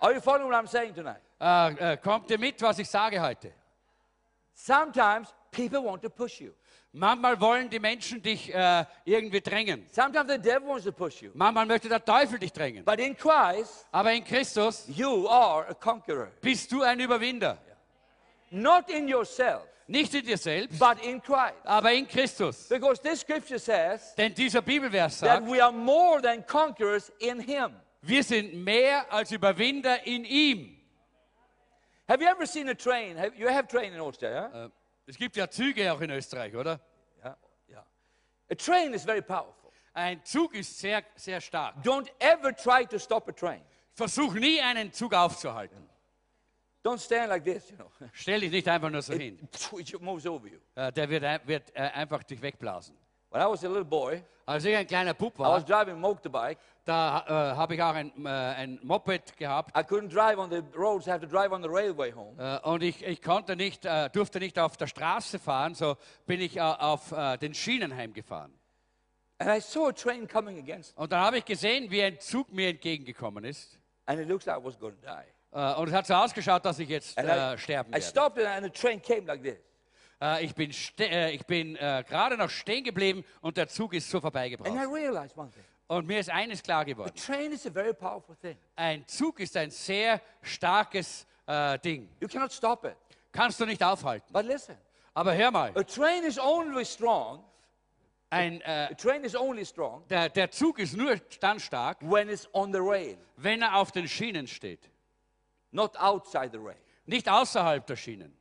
Are 0.00 0.12
you 0.12 0.20
following 0.20 0.50
what 0.50 0.54
I'm 0.54 0.66
saying 0.66 0.94
tonight? 0.94 1.20
Äh, 1.40 1.92
äh, 1.92 1.96
kommt 1.96 2.30
ihr 2.30 2.38
mit, 2.38 2.60
was 2.62 2.78
ich 2.78 2.88
sage 2.88 3.20
heute? 3.20 3.52
Sometimes 4.54 5.34
people 5.50 5.82
want 5.82 6.02
to 6.02 6.08
push 6.10 6.40
you. 6.40 6.52
Manchmal 6.92 7.38
wollen 7.38 7.68
die 7.68 7.78
Menschen 7.78 8.22
dich 8.22 8.52
äh, 8.54 8.84
irgendwie 9.04 9.40
drängen. 9.42 9.86
Sometimes 9.92 10.30
the 10.32 10.38
devil 10.38 10.68
wants 10.68 10.84
to 10.84 10.92
push 10.92 11.20
you. 11.20 11.30
Manchmal 11.34 11.66
möchte 11.66 11.88
der 11.90 12.02
Teufel 12.02 12.38
dich 12.38 12.52
drängen. 12.52 12.84
But 12.84 12.98
in 12.98 13.14
Christ, 13.14 13.86
Aber 13.92 14.12
in 14.12 14.24
Christus 14.24 14.84
you 14.88 15.28
are 15.28 15.68
a 15.68 15.74
conqueror. 15.74 16.28
bist 16.40 16.72
du 16.72 16.82
ein 16.82 16.98
Überwinder. 16.98 17.58
Not 18.50 18.88
in 18.88 19.08
yourself, 19.08 19.62
Nicht 19.88 20.14
in 20.14 20.24
dir 20.24 20.38
selbst, 20.38 20.78
but 20.78 20.98
in 21.04 21.20
Christ. 21.20 21.54
aber 21.64 21.92
in 21.92 22.08
Christus. 22.08 22.68
Because 22.68 23.02
this 23.02 23.20
scripture 23.20 23.58
says 23.58 24.14
Denn 24.16 24.32
dieser 24.32 24.62
Bibelvers 24.62 25.20
that 25.20 25.40
sagt, 25.40 25.46
we 25.50 25.62
are 25.62 25.72
more 25.72 26.22
than 26.22 26.46
conquerors 26.46 27.12
in 27.18 27.40
Him. 27.40 27.72
Wir 28.06 28.22
sind 28.22 28.54
mehr 28.54 29.12
als 29.12 29.32
Überwinder 29.32 30.06
in 30.06 30.24
ihm. 30.24 30.76
Have 32.08 32.22
you 32.22 32.28
ever 32.30 32.46
seen 32.46 32.68
a 32.68 32.74
train? 32.74 33.16
Have, 33.18 33.32
you 33.36 33.48
have 33.48 33.66
train 33.68 33.92
in 33.92 34.00
Austria, 34.00 34.30
yeah? 34.30 34.66
Äh, 34.66 34.70
Es 35.06 35.16
gibt 35.16 35.36
ja 35.36 35.48
Züge 35.48 35.92
auch 35.92 36.00
in 36.00 36.10
Österreich, 36.10 36.54
oder? 36.54 36.80
yeah? 37.24 37.36
Yeah. 37.68 37.84
A 38.50 38.54
train 38.54 38.92
is 38.94 39.04
very 39.04 39.22
powerful. 39.22 39.70
Ein 39.92 40.22
Zug 40.24 40.54
ist 40.54 40.78
sehr, 40.78 41.02
sehr 41.16 41.40
stark. 41.40 41.76
Don't 41.82 42.08
ever 42.20 42.54
try 42.54 42.84
to 42.86 42.98
stop 42.98 43.28
a 43.28 43.32
train. 43.32 43.62
Versuch 43.94 44.34
nie 44.34 44.60
einen 44.60 44.92
Zug 44.92 45.14
aufzuhalten. 45.14 45.88
Don't 46.84 47.00
stand 47.00 47.28
like 47.30 47.42
this, 47.44 47.70
you 47.70 47.76
know. 47.76 47.90
Stell 48.12 48.40
dich 48.40 48.52
nicht 48.52 48.68
einfach 48.68 48.90
nur 48.90 49.02
so 49.02 49.14
hin. 49.14 49.38
It 49.76 50.00
moves 50.00 50.26
over 50.26 50.46
you. 50.46 50.58
Äh, 50.76 50.92
Der 50.92 51.08
wird, 51.08 51.24
ein- 51.24 51.40
wird 51.44 51.74
äh, 51.74 51.80
einfach 51.80 52.22
dich 52.22 52.40
wegblasen. 52.40 52.94
When 53.36 53.42
I 53.46 53.50
was 53.50 53.62
a 53.64 53.68
little 53.68 53.84
boy, 53.84 54.22
Als 54.46 54.64
ich 54.64 54.74
ein 54.74 54.86
kleiner 54.86 55.12
Bub 55.12 55.34
I 55.38 55.40
was 55.40 55.48
war, 55.48 55.60
driving 55.84 55.96
a 55.96 55.98
motorbike. 55.98 56.56
da 56.86 57.22
äh, 57.26 57.56
habe 57.56 57.74
ich 57.74 57.82
auch 57.82 57.92
ein, 57.92 58.10
äh, 58.24 58.28
ein 58.30 58.80
Moped 58.82 59.36
gehabt 59.36 59.76
I 59.76 59.82
couldn't 59.82 60.08
drive 60.08 60.38
on 60.38 60.48
the 60.48 60.62
roads, 60.74 61.06
I 61.06 61.10
had 61.10 61.20
to 61.20 61.26
drive 61.26 61.52
on 61.52 61.60
the 61.62 61.68
railway 61.68 62.10
home. 62.14 62.34
äh, 62.38 62.66
und 62.66 62.82
ich, 62.82 63.04
ich 63.04 63.20
konnte 63.20 63.54
nicht, 63.54 63.84
äh, 63.84 64.08
durfte 64.08 64.38
nicht 64.38 64.58
auf 64.58 64.78
der 64.78 64.86
Straße 64.86 65.38
fahren, 65.38 65.74
so 65.74 65.98
bin 66.24 66.40
ich 66.40 66.56
äh, 66.56 66.60
auf 66.60 67.12
äh, 67.12 67.36
den 67.36 67.52
Schienen 67.52 67.94
heimgefahren. 67.94 68.54
And 69.38 69.50
I 69.50 69.60
saw 69.60 69.88
a 69.88 69.92
train 69.92 70.26
coming 70.26 70.58
against 70.58 70.96
me. 70.96 71.02
Und 71.02 71.12
dann 71.12 71.20
habe 71.20 71.36
ich 71.36 71.44
gesehen, 71.44 71.90
wie 71.90 72.02
ein 72.02 72.18
Zug 72.18 72.50
mir 72.50 72.70
entgegengekommen 72.70 73.44
ist. 73.44 73.78
And 74.06 74.18
it 74.18 74.28
looks 74.28 74.46
like 74.46 74.58
I 74.58 74.64
was 74.64 74.78
going 74.78 74.94
to 74.94 75.06
die. 75.06 75.58
Äh, 75.58 75.74
und 75.74 75.88
es 75.88 75.94
hat 75.94 76.06
so 76.06 76.14
ausgeschaut, 76.14 76.64
dass 76.64 76.78
ich 76.78 76.88
jetzt 76.88 77.18
And 77.18 77.28
äh, 77.28 77.54
I, 77.54 77.58
sterben 77.58 77.90
I 77.90 77.96
werde. 77.96 78.06
stopped 78.06 78.42
and 78.42 78.64
the 78.64 78.70
train 78.70 79.02
came 79.02 79.26
like 79.26 79.42
this. 79.42 79.58
Äh, 80.20 80.44
ich 80.44 80.54
bin, 80.54 80.70
äh, 80.98 81.30
ich 81.32 81.44
bin 81.46 81.76
äh, 81.76 82.04
gerade 82.08 82.36
noch 82.36 82.50
stehen 82.50 82.84
geblieben 82.84 83.24
und 83.42 83.56
der 83.56 83.68
Zug 83.68 83.92
ist 83.94 84.08
so 84.08 84.16
And 84.18 84.22
I 84.22 84.26
vorbeigebracht. 84.30 84.72
realized 84.92 85.36
one 85.36 85.50
thing. 85.50 85.64
Und 85.88 86.06
mir 86.06 86.18
ist 86.18 86.30
eines 86.30 86.62
klar 86.62 86.80
A 86.80 86.84
geworden. 86.84 87.14
train 87.14 87.52
is 87.52 87.66
a 87.66 87.70
very 87.70 87.94
powerful 87.94 88.34
thing. 88.36 88.56
Ein 88.74 89.06
Zug 89.06 89.38
ist 89.40 89.56
ein 89.56 89.70
sehr 89.70 90.20
starkes 90.42 91.26
äh, 91.46 91.78
Ding. 91.78 92.08
You 92.20 92.28
cannot 92.28 92.52
stop 92.52 92.84
it. 92.84 92.96
Kannst 93.30 93.60
du 93.60 93.66
nicht 93.66 93.82
aufhalten. 93.82 94.32
But 94.32 94.46
listen, 94.46 94.76
Aber 95.14 95.34
hör 95.34 95.50
mal, 95.50 95.70
a 95.76 95.82
train 95.82 96.24
is 96.24 96.38
only 96.38 96.84
strong, 96.84 97.44
ein, 98.30 98.60
äh, 98.62 98.88
a 98.90 98.94
train 98.94 99.22
is 99.24 99.36
only 99.36 99.64
strong 99.64 100.02
der, 100.08 100.28
der 100.30 100.50
Zug 100.50 100.78
ist 100.78 100.96
nur 100.96 101.16
dann 101.40 101.60
stark, 101.60 101.98
when 102.00 102.28
it's 102.28 102.48
on 102.52 102.72
the 102.72 102.80
rail, 102.80 103.16
wenn 103.36 103.62
er 103.62 103.76
auf 103.76 103.92
den 103.92 104.08
Schienen 104.08 104.46
steht. 104.46 104.90
not 105.70 105.96
outside 105.98 106.50
the 106.52 106.58
rail, 106.58 106.76
Nicht 107.04 107.28
außerhalb 107.28 107.86
der 107.86 107.96
Schienen, 107.96 108.36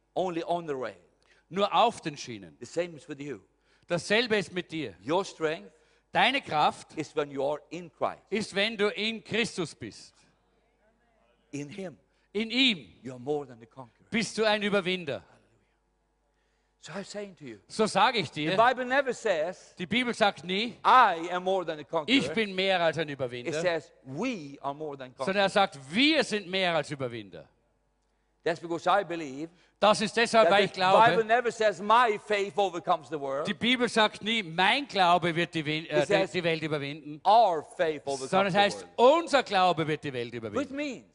the 1.49 1.55
nur 1.55 1.73
auf 1.73 2.01
den 2.01 2.17
Schienen. 2.17 2.55
The 2.59 2.65
same 2.65 2.95
is 2.97 3.07
with 3.07 3.19
you. 3.19 3.39
Dasselbe 3.87 4.37
ist 4.37 4.51
mit 4.51 4.71
dir. 4.71 4.95
Your 5.05 5.23
strength 5.25 5.71
Deine 6.11 6.41
Kraft 6.41 6.97
is 6.97 7.13
when 7.15 7.29
you 7.29 7.43
are 7.43 7.61
in 7.71 7.91
Christ, 7.91 8.21
ist, 8.29 8.55
wenn 8.55 8.77
du 8.77 8.87
in 8.89 9.21
Christus 9.23 9.75
bist. 9.75 10.13
in 11.51 11.69
Him. 11.69 11.97
In 12.33 12.49
ihm 12.51 12.87
you're 13.03 13.19
more 13.19 13.45
than 13.45 13.59
the 13.59 13.65
conqueror. 13.65 14.07
bist 14.09 14.37
du 14.37 14.43
ein 14.45 14.61
Überwinder. 14.63 15.23
So 16.81 16.93
I'm 16.93 17.03
saying 17.03 17.35
to 17.37 17.45
you, 17.45 17.57
So 17.67 17.87
sage 17.87 18.19
ich 18.19 18.29
the 18.31 18.45
dir. 18.45 18.55
Bible 18.57 18.85
never 18.85 19.11
says, 19.13 19.73
Die 19.77 19.87
Bibel 19.87 20.13
sagt 20.13 20.43
nie, 20.43 20.77
I 20.85 21.29
am 21.31 21.43
more 21.43 21.65
than 21.65 21.79
a 21.79 21.81
ich 21.81 21.87
conqueror. 21.89 22.33
bin 22.35 22.53
mehr 22.55 22.79
als 22.79 22.97
ein 22.99 23.09
It 23.09 23.13
Überwinder, 23.19 23.59
says, 23.59 23.91
we 24.03 24.57
are 24.61 24.73
more 24.73 24.95
than 24.97 25.11
sondern 25.17 25.25
conquerors. 25.25 25.35
er 25.35 25.49
sagt, 25.49 25.79
wir 25.93 26.23
sind 26.23 26.47
mehr 26.47 26.75
als 26.75 26.91
Überwinder. 26.91 27.49
That's 28.45 28.59
because 28.61 28.87
I 28.87 29.03
believe 29.03 29.49
Das 29.79 29.99
ist 30.01 30.15
deshalb, 30.15 30.49
weil 30.51 30.65
ich 30.65 30.71
the 30.73 30.79
Bible 30.79 30.91
glaube, 31.15 31.25
never 31.25 31.51
says, 31.51 31.81
my 31.81 32.19
faith 32.25 32.55
overcomes 32.57 33.09
the 33.09 33.19
world. 33.19 33.47
die 33.47 33.53
Bibel 33.55 33.89
sagt 33.89 34.21
nie, 34.21 34.43
mein 34.43 34.87
Glaube 34.87 35.35
wird 35.35 35.53
die, 35.55 35.87
äh, 35.89 36.05
says- 36.05 36.31
die, 36.31 36.43
Welt 36.43 36.61
überwinden, 36.61 37.19
sondern 37.23 38.47
es 38.47 38.53
the 38.53 38.59
heißt, 38.59 38.87
world. 38.97 39.21
unser 39.23 39.43
Glaube 39.43 39.87
wird 39.87 40.03
die 40.03 40.13
Welt 40.13 40.33
überwinden. 40.33 41.05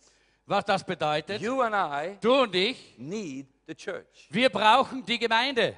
Was 0.44 0.64
das 0.64 0.82
bedeutet, 0.84 1.40
you 1.40 1.60
and 1.62 1.74
I 1.74 2.16
du 2.20 2.42
und 2.42 2.54
ich, 2.54 2.94
need 2.98 3.46
the 3.68 3.74
church. 3.74 4.26
wir 4.30 4.50
brauchen 4.50 5.04
die 5.06 5.18
Gemeinde. 5.18 5.76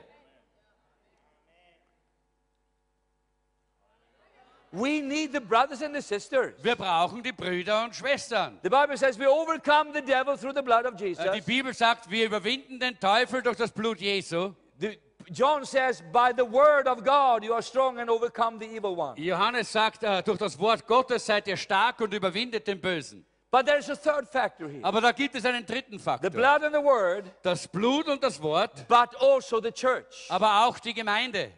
We 4.73 5.03
need 5.03 5.33
the 5.33 5.41
brothers 5.41 5.83
and 5.83 5.95
the 5.95 6.01
sisters. 6.01 6.55
Wir 6.63 6.77
brauchen 6.77 7.23
die 7.23 7.33
Brüder 7.33 7.85
und 7.85 7.95
Schwestern. 7.95 8.59
The 8.63 8.71
Bible 8.71 8.97
says 8.97 9.19
we 9.19 9.27
overcome 9.29 9.93
the 9.93 10.01
devil 10.01 10.37
through 10.39 10.55
the 10.55 10.63
blood 10.63 10.87
of 10.87 10.95
Äh, 10.95 10.97
Die 10.97 11.05
Jesus. 11.09 11.45
Bibel 11.45 11.75
sagt, 11.75 12.11
wir 12.11 12.25
überwinden 12.27 12.81
den 12.81 12.99
Teufel 12.99 13.43
durch 13.43 13.57
das 13.59 13.71
Blut 13.71 14.01
Jesu. 14.01 14.55
The- 14.79 14.99
John 15.31 15.65
says, 15.65 16.03
by 16.13 16.33
the 16.37 16.43
word 16.43 16.89
of 16.89 17.05
God 17.05 17.45
you 17.45 17.53
are 17.53 17.63
strong 17.63 17.99
and 17.99 18.09
overcome 18.11 18.59
the 18.59 18.67
evil 18.67 18.97
one. 18.99 19.15
Johannes 19.21 19.71
sagt, 19.71 20.03
äh, 20.03 20.23
durch 20.23 20.39
das 20.39 20.59
Wort 20.59 20.87
Gottes 20.87 21.27
seid 21.27 21.47
ihr 21.47 21.57
stark 21.59 22.01
und 22.01 22.13
überwindet 22.15 22.67
den 22.67 22.81
Bösen. 22.81 23.25
But 23.51 23.67
there's 23.67 23.91
a 23.91 23.95
third 23.95 24.27
factor 24.27 24.67
here. 24.67 24.83
Aber 24.83 25.03
da 25.03 25.13
gibt 25.13 25.35
es 25.35 25.45
einen 25.45 25.67
dritten 25.67 25.99
The 25.99 26.03
Faktor. 26.05 26.31
blood 26.31 26.63
and 26.65 26.75
the 26.75 26.83
word, 26.83 27.27
Das 27.43 27.69
Blut 27.69 28.09
und 28.09 28.25
das 28.25 28.41
Wort, 28.43 28.89
but 28.89 29.15
also 29.21 29.61
the 29.63 29.71
church. 29.71 30.27
aber 30.31 30.65
auch 30.67 30.79
die 30.79 30.95
Gemeinde. 30.95 31.53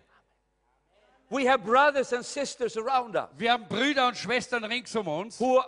We 1.34 1.48
have 1.50 1.64
brothers 1.64 2.12
and 2.12 2.24
sisters 2.24 2.76
around 2.76 3.16
us 3.16 3.28
Wir 3.36 3.52
haben 3.52 3.66
Brüder 3.68 4.06
und 4.08 4.16
Schwestern 4.16 4.62
rings 4.64 4.94
um 4.94 5.08
uns, 5.08 5.40
who 5.40 5.60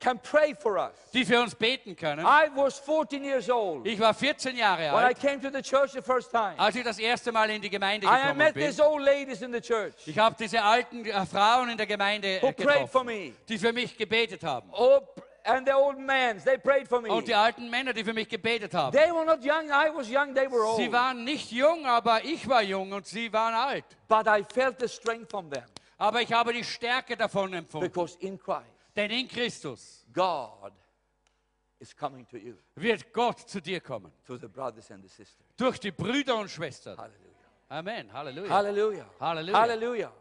can 0.00 0.18
pray 0.20 0.54
for 0.54 0.76
us. 0.76 0.92
die 1.14 1.24
für 1.24 1.40
uns 1.40 1.54
beten 1.54 1.96
können. 1.96 2.26
I 2.26 2.48
was 2.54 2.78
14 2.78 3.24
years 3.24 3.48
old 3.48 3.86
Ich 3.86 3.98
war 3.98 4.12
14 4.12 4.54
Jahre 4.56 4.92
when 4.92 5.00
I 5.02 5.06
alt, 5.06 5.20
came 5.20 5.40
to 5.40 5.48
the 5.50 5.62
church 5.62 5.92
the 5.92 6.02
first 6.02 6.30
time. 6.30 6.54
als 6.58 6.76
ich 6.76 6.84
das 6.84 6.98
erste 6.98 7.32
Mal 7.32 7.48
in 7.50 7.62
die 7.62 7.70
Gemeinde 7.70 8.06
I 8.06 8.10
gekommen 8.10 8.36
met 8.36 8.54
bin. 8.54 8.66
these 8.66 8.84
old 8.84 9.00
ladies 9.02 9.40
in 9.40 9.50
the 9.52 9.60
church 9.62 9.94
Ich 10.06 10.18
habe 10.18 10.36
diese 10.38 10.62
alten 10.62 11.04
Frauen 11.26 11.70
in 11.70 11.78
der 11.78 11.86
Gemeinde 11.86 12.40
who 12.42 12.52
prayed 12.52 12.88
for 12.90 13.02
me. 13.04 13.32
die 13.48 13.56
für 13.56 13.72
mich 13.72 13.96
gebetet 13.96 14.42
haben. 14.44 14.68
Oh, 14.72 15.00
and 15.44 15.66
the 15.66 15.72
old 15.74 15.98
men, 15.98 16.40
they 16.44 16.56
prayed 16.58 16.88
for 16.88 17.00
me. 17.00 17.08
Und 17.10 17.28
die 17.28 17.34
alten 17.34 17.68
Männer, 17.70 17.92
die 17.92 18.02
für 18.04 18.12
mich 18.12 18.28
gebetet 18.28 18.74
haben. 18.74 18.92
They 18.96 19.10
were 19.12 19.24
not 19.24 19.40
young, 19.44 19.68
I 19.70 19.90
was 19.94 20.08
young, 20.08 20.34
they 20.34 20.50
were 20.50 20.74
Sie 20.76 20.84
old. 20.84 20.92
waren 20.92 21.24
nicht 21.24 21.52
jung, 21.52 21.84
aber 21.86 22.24
ich 22.24 22.48
war 22.48 22.62
jung 22.62 22.92
und 22.92 23.06
sie 23.06 23.32
waren 23.32 23.54
alt. 23.54 23.84
But 24.08 24.26
I 24.26 24.42
felt 24.52 24.80
the 24.80 24.88
strength 24.88 25.30
from 25.30 25.50
them 25.50 25.64
Aber 25.98 26.20
ich 26.22 26.32
habe 26.32 26.52
die 26.52 26.64
Stärke 26.64 27.16
davon 27.16 27.52
empfunden. 27.52 27.86
because 27.88 28.16
in 28.20 28.38
Christ, 28.38 28.64
Denn 28.96 29.10
in 29.10 29.28
Christus 29.28 30.04
God 30.12 30.72
is 31.78 31.94
coming 31.94 32.26
to 32.28 32.36
you 32.36 32.54
wird 32.76 33.12
Gott 33.12 33.40
zu 33.48 33.60
dir 33.60 33.80
kommen. 33.80 34.10
through 34.26 34.40
the 34.40 34.48
brothers 34.48 34.90
and 34.90 35.02
the 35.02 35.08
sisters. 35.08 35.46
Durch 35.56 35.78
die 35.78 35.90
Brüder 35.92 36.36
und 36.36 36.50
Schwestern. 36.50 36.96
Hallelujah. 36.96 37.20
Amen. 37.68 38.12
Halleluja. 38.12 38.50
Hallelujah. 38.50 39.06
Halleluja. 39.20 39.58
Hallelujah. 39.60 40.12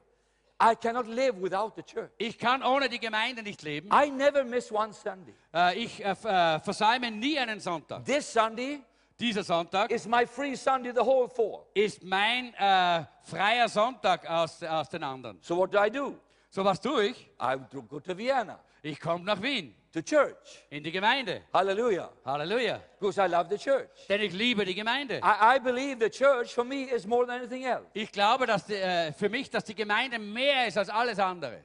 I 0.64 0.76
cannot 0.76 1.08
live 1.08 1.42
without 1.42 1.74
the 1.76 1.84
church. 1.84 2.12
Ich 2.18 2.38
kann 2.40 2.64
ohne 2.64 2.88
die 2.88 3.00
Gemeinde 3.00 3.44
nicht 3.44 3.62
leben. 3.64 3.90
I 3.92 4.10
never 4.10 4.44
miss 4.46 4.72
one 4.72 4.94
Sunday. 4.94 5.34
Äh, 5.54 5.84
Ich 5.84 6.04
äh, 6.04 6.12
äh, 6.12 6.60
versäume 6.60 7.12
nie 7.12 7.38
einen 7.38 7.60
Sonntag. 7.60 8.06
This 8.06 8.32
Sunday 8.32 8.82
Dieser 9.20 9.44
Sonntag 9.44 9.92
is 9.92 10.08
my 10.08 10.26
free 10.26 10.56
Sunday, 10.56 10.92
the 10.94 11.02
whole 11.02 11.28
four. 11.30 11.66
ist 11.74 12.04
mein 12.04 12.54
äh, 12.56 13.04
freier 13.24 13.68
Sonntag 13.70 14.28
aus, 14.30 14.64
aus 14.64 14.90
den 14.90 15.04
anderen. 15.04 15.38
So 15.42 15.58
what 15.58 15.74
do 15.74 15.78
I 15.84 15.90
do? 15.90 16.16
So 16.50 16.64
was 16.64 16.80
tue 16.80 17.08
ich? 17.08 17.30
I 17.42 17.58
go 17.88 18.00
to 18.00 18.18
Vienna, 18.18 18.60
Ich 18.82 19.00
komme 19.00 19.24
nach 19.26 19.42
Wien, 19.42 19.76
to 19.94 20.02
church. 20.02 20.66
in 20.72 20.84
die 20.84 20.92
Gemeinde. 20.92 21.44
Hallelujah. 21.54 22.10
Halleluja. 22.26 22.82
Because 23.00 23.20
I 23.20 23.28
love 23.28 23.48
the 23.50 23.58
church. 23.58 23.90
Denn 24.10 24.22
ich 24.22 24.34
liebe 24.34 24.66
die 24.66 24.74
Gemeinde. 24.74 25.20
I, 25.24 25.56
I 25.56 25.60
believe 25.60 26.00
the 26.00 26.10
church 26.10 26.54
for 26.54 26.66
me 26.66 26.84
is 26.84 27.06
more 27.06 27.26
than 27.26 27.40
anything 27.40 27.64
else. 27.64 27.86
Ich 27.94 28.12
glaube 28.12 28.46
dass 28.48 28.66
die, 28.66 28.74
äh, 28.74 29.14
für 29.14 29.30
mich, 29.30 29.50
dass 29.50 29.64
die 29.64 29.76
Gemeinde 29.76 30.20
mehr 30.20 30.68
ist 30.68 30.78
als 30.78 30.90
alles 30.90 31.20
andere. 31.20 31.64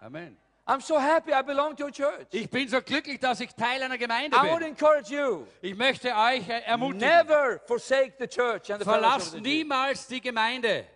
Amen. 0.00 0.36
I'm 0.66 0.80
so 0.80 1.00
happy 1.00 1.32
I 1.32 1.42
belong 1.42 1.74
to 1.76 1.86
a 1.86 1.90
church. 1.90 2.28
Ich 2.30 2.48
bin 2.48 2.68
so 2.68 2.80
glücklich, 2.80 3.18
dass 3.18 3.40
ich 3.40 3.52
Teil 3.54 3.82
einer 3.82 3.98
Gemeinde 3.98 4.36
I 4.36 4.48
would 4.48 4.60
bin. 4.60 4.68
encourage 4.68 5.10
you 5.12 5.46
Ich 5.60 5.74
möchte 5.74 6.14
euch 6.14 6.48
äh, 6.48 6.62
ermutigen, 6.64 7.08
never 7.08 7.58
forsake 7.66 8.14
the 8.20 8.28
church 8.28 8.70
and 8.70 8.78
the 8.80 8.84
fellowship 8.84 8.88
of 8.88 8.94
verlasst 9.00 9.32
the 9.32 9.40
niemals 9.40 10.06
die 10.06 10.20
Gemeinde. 10.20 10.86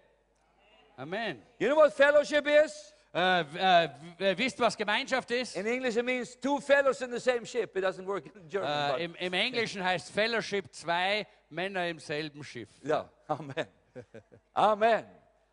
Amen. 0.96 1.42
You 1.58 1.66
know 1.66 1.76
what 1.76 1.92
fellowship 1.92 2.46
is? 2.46 2.93
Äh, 3.14 3.40
äh, 3.84 3.88
w- 4.18 4.38
wisst 4.38 4.58
was 4.58 4.76
Gemeinschaft 4.76 5.30
ist? 5.30 5.56
In 5.56 5.66
English, 5.66 5.96
it 5.96 6.04
means 6.04 6.38
two 6.40 6.60
fellows 6.60 7.00
in 7.00 7.12
the 7.12 7.20
same 7.20 7.46
ship. 7.46 7.76
It 7.76 7.84
doesn't 7.84 8.06
work 8.06 8.26
in 8.26 8.48
German. 8.48 8.98
Äh, 8.98 9.04
im, 9.04 9.14
Im 9.14 9.32
Englischen 9.32 9.84
heißt 9.84 10.10
Fellowship 10.10 10.72
zwei 10.72 11.24
Männer 11.48 11.86
im 11.88 12.00
selben 12.00 12.42
Schiff. 12.42 12.68
yeah. 12.84 13.08
Amen. 13.28 13.66
Amen. 14.54 15.04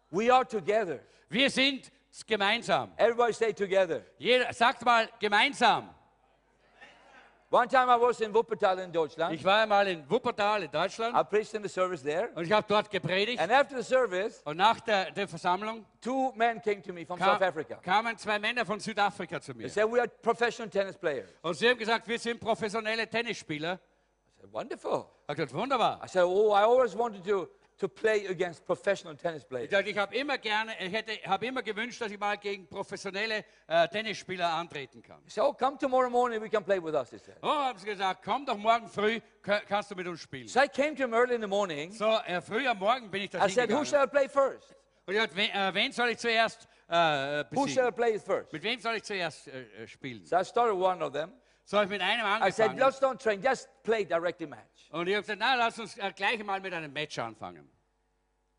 We 0.09 0.33
are 0.33 0.45
together. 0.45 0.99
Wir 1.29 1.49
sind 1.51 1.91
gemeinsam. 2.27 2.91
Everybody 2.97 3.31
say 3.33 3.53
together. 3.53 4.01
Jeder, 4.17 4.51
sagt 4.53 4.83
mal 4.83 5.07
gemeinsam. 5.19 5.93
One 7.53 7.67
time 7.67 7.89
I 7.89 7.97
was 7.97 8.21
in 8.21 8.33
Wuppertal 8.33 8.79
in 8.79 8.93
Deutschland. 8.93 9.35
Ich 9.35 9.43
war 9.43 9.63
einmal 9.63 9.85
in 9.85 10.09
Wuppertal 10.09 10.63
in 10.63 10.71
Deutschland. 10.71 11.13
I 11.13 11.21
preached 11.21 11.53
in 11.53 11.61
the 11.61 11.67
service 11.67 12.01
there. 12.01 12.29
und 12.33 12.45
ich 12.45 12.51
habe 12.53 12.65
dort 12.65 12.89
gepredigt. 12.89 13.41
And 13.41 13.51
after 13.51 13.75
the 13.75 13.83
service, 13.83 14.41
Und 14.45 14.55
nach 14.55 14.79
der, 14.79 15.11
der 15.11 15.27
Versammlung 15.27 15.85
two 15.99 16.31
men 16.37 16.61
came 16.61 16.81
to 16.81 16.93
me 16.93 17.05
from 17.05 17.19
kam, 17.19 17.33
South 17.33 17.41
Africa. 17.41 17.75
kamen 17.83 18.17
zwei 18.17 18.39
Männer 18.39 18.65
von 18.65 18.79
Südafrika 18.79 19.41
zu 19.41 19.53
mir. 19.53 19.63
They 19.63 19.69
said, 19.69 19.91
We 19.91 19.99
are 19.99 20.07
professional 20.07 20.69
tennis 20.69 20.95
players. 20.95 21.27
Und 21.41 21.55
sie 21.55 21.67
haben 21.67 21.77
gesagt, 21.77 22.07
wir 22.07 22.17
sind 22.19 22.39
professionelle 22.39 23.05
Tennisspieler. 23.09 23.73
I 23.73 24.41
said, 24.43 24.53
Wonderful. 24.53 25.05
Ich 25.23 25.27
habe 25.27 25.35
gesagt, 25.35 25.53
wunderbar. 25.53 25.99
I 26.01 26.07
said, 26.07 26.23
Oh, 26.23 26.53
I 26.53 26.63
always 26.63 26.97
wanted 26.97 27.21
to, 27.25 27.49
to 27.81 27.89
play 27.89 28.27
against 28.27 28.65
professional 28.65 29.15
tennis 29.17 29.43
Ich, 29.43 29.49
players. 29.49 29.85
ich 29.87 29.97
habe 29.97 30.15
immer 30.15 30.37
gerne, 30.37 30.73
ich 30.79 30.93
hätte, 30.93 31.13
habe 31.27 31.45
immer 31.47 31.61
gewünscht, 31.61 31.99
dass 31.99 32.11
ich 32.11 32.19
mal 32.19 32.37
gegen 32.37 32.67
professionelle 32.67 33.43
äh, 33.67 33.87
Tennisspieler 33.89 34.47
antreten 34.53 35.01
kann. 35.01 35.21
Said, 35.27 35.43
Oh, 35.43 35.51
come 35.53 35.77
tomorrow 35.77 36.09
morning, 36.09 36.41
we 36.41 36.49
can 36.49 36.63
play 36.63 36.79
with 36.81 36.93
us, 36.93 37.09
he 37.09 37.17
said. 37.17 37.35
Oh, 37.41 37.47
haben 37.49 37.77
sie 37.79 37.85
gesagt, 37.87 38.23
komm 38.23 38.45
doch 38.45 38.57
morgen 38.57 38.87
früh, 38.87 39.19
ka- 39.41 39.61
kannst 39.67 39.91
du 39.91 39.95
mit 39.95 40.07
uns 40.07 40.21
spielen. 40.21 40.47
So 40.47 40.61
I 40.61 40.67
came 40.67 40.95
to 40.95 41.03
him 41.03 41.13
early 41.13 41.35
in 41.35 41.41
the 41.41 41.47
morning. 41.47 41.91
So, 41.91 42.19
äh, 42.25 42.39
früh 42.41 42.67
am 42.67 42.77
Morgen 42.79 43.09
bin 43.11 43.23
ich 43.23 43.29
da 43.31 43.45
I 43.45 43.49
said, 43.49 43.69
Who 43.71 43.83
shall 43.83 44.05
I 44.05 44.07
play 44.07 44.29
first? 44.29 44.75
Und 45.07 45.15
ich 45.15 45.35
wen, 45.35 45.49
äh, 45.49 45.73
wen 45.73 45.91
soll 45.91 46.09
ich 46.09 46.17
zuerst 46.19 46.67
äh, 46.87 47.43
Who 47.51 47.67
shall 47.67 47.87
I 47.87 47.91
besiegen? 47.91 47.93
play 47.95 48.19
first? 48.19 48.53
Mit 48.53 48.63
wem 48.63 48.79
soll 48.79 48.95
ich 48.95 49.03
zuerst 49.03 49.47
äh, 49.47 49.63
äh, 49.83 49.87
spielen? 49.87 50.23
So 50.25 50.37
I 50.37 50.45
started 50.45 50.75
one 50.75 51.03
of 51.03 51.11
them. 51.11 51.31
So 51.71 51.77
habe 51.77 51.85
ich 51.85 51.91
mit 51.91 52.01
einem 52.01 52.25
I 52.25 52.51
said, 52.51 52.71
angefangen. 52.71 52.79
Let's 52.79 53.01
don't 53.01 53.17
train, 53.17 53.41
just 53.41 53.69
play 53.81 54.03
directly 54.03 54.45
match. 54.45 54.89
Und 54.91 55.07
ich 55.07 55.15
habe 55.15 55.21
gesagt, 55.21 55.39
na, 55.39 55.55
lass 55.55 55.79
uns 55.79 55.97
äh, 55.97 56.11
gleich 56.13 56.43
mal 56.43 56.59
mit 56.59 56.73
einem 56.73 56.91
Match 56.91 57.17
anfangen. 57.17 57.71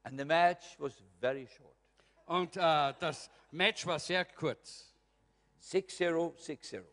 And 0.05 0.19
the 0.19 0.25
match 0.25 0.77
was 0.79 0.95
very 1.21 1.47
short 1.47 1.77
Und 2.25 2.57
äh, 2.57 2.95
das 2.99 3.29
Match 3.51 3.87
war 3.87 3.99
sehr 3.99 4.25
kurz. 4.25 4.95
6 5.59 6.01
0, 6.01 6.33
6 6.39 6.73
0. 6.73 6.87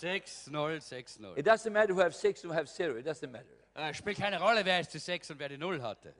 6-0, 0.00 0.80
6-0. 0.80 1.38
It 1.38 1.46
doesn't 1.46 1.70
matter 1.70 1.94
who 1.94 2.00
have 2.00 2.16
six 2.16 2.44
or 2.44 2.48
who 2.48 2.54
have 2.54 2.66
zero, 2.66 2.96
it 2.96 3.06
doesn't 3.06 3.30
matter. 3.30 3.46
Äh, 3.74 3.94
spielt 3.94 4.18
keine 4.18 4.40
Rolle, 4.40 4.64
wer 4.64 4.80
ist 4.80 4.92
die 4.92 4.98
6 4.98 5.30
und 5.30 5.38
wer 5.38 5.50
die 5.50 5.56
0 5.56 5.80
hatte. 5.80 6.12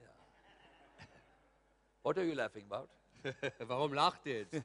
What 2.04 2.16
are 2.18 2.24
you 2.24 2.34
laughing 2.34 2.70
about? 2.70 2.88
Warum 3.58 3.94
lacht 3.94 4.24
ihr 4.26 4.42
jetzt? 4.42 4.62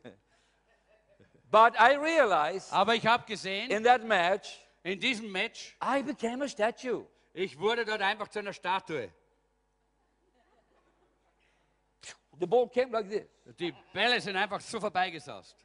But 1.49 1.73
I 1.79 1.95
realized 1.95 2.71
Aber 2.71 2.93
ich 2.93 3.07
habe 3.07 3.25
gesehen, 3.25 3.71
in 3.71 3.83
that 3.83 4.03
match, 4.03 4.64
in 4.85 4.99
diesem 4.99 5.31
Match, 5.31 5.75
I 5.81 6.03
became 6.03 6.43
a 6.43 6.47
statue. 6.47 7.05
ich 7.33 7.57
wurde 7.57 7.83
dort 7.83 8.01
einfach 8.01 8.27
zu 8.27 8.39
einer 8.39 8.53
Statue. 8.53 9.11
The 12.39 12.45
ball 12.45 12.69
came 12.69 12.91
like 12.91 13.09
this. 13.09 13.25
Die 13.57 13.73
Bälle 13.93 14.21
sind 14.21 14.35
einfach 14.35 14.61
so 14.61 14.79
vorbeigesaust. 14.79 15.55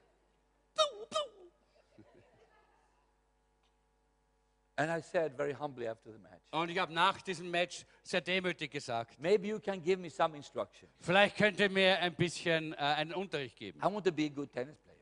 And 4.76 4.90
I 4.90 5.02
said 5.02 5.36
very 5.36 5.52
humbly 5.52 5.86
after 5.86 6.10
the 6.10 6.18
match, 6.18 6.40
Und 6.52 6.70
ich 6.70 6.78
habe 6.78 6.90
nach 6.94 7.20
diesem 7.20 7.50
Match 7.50 7.84
sehr 8.02 8.22
demütig 8.22 8.70
gesagt, 8.70 9.20
maybe 9.20 9.48
you 9.48 9.60
can 9.60 9.82
give 9.82 9.98
me 10.00 10.08
some 10.08 10.34
instruction. 10.34 10.88
vielleicht 11.00 11.36
könnt 11.36 11.60
ihr 11.60 11.68
mir 11.68 11.98
ein 11.98 12.14
bisschen 12.14 12.72
äh, 12.72 12.76
einen 12.76 13.12
Unterricht 13.12 13.56
geben. 13.58 13.78
I 13.80 13.92
want 13.92 14.06
to 14.06 14.12
be 14.12 14.24
a 14.24 14.28
good 14.28 14.50
tennis 14.50 14.78
player. 14.78 14.96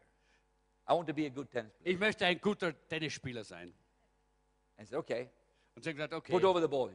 I 0.89 0.95
want 0.95 1.07
to 1.07 1.15
be 1.15 1.27
a 1.27 1.29
good 1.29 1.49
tennis 1.53 1.73
player. 1.75 1.95
Ich 1.95 2.01
möchte 2.01 2.27
ein 2.27 2.41
guter 2.41 2.75
Tennisspieler 2.89 3.45
sein. 3.45 3.73
And 4.79 4.87
he 4.87 4.91
said, 4.91 4.99
okay, 4.99 5.29
Und 5.75 5.83
sie 5.83 5.91
hat 5.91 5.97
gesagt, 5.97 6.15
okay. 6.15 6.33
put 6.33 6.45
over 6.45 6.61
the 6.61 6.69
ball. 6.69 6.91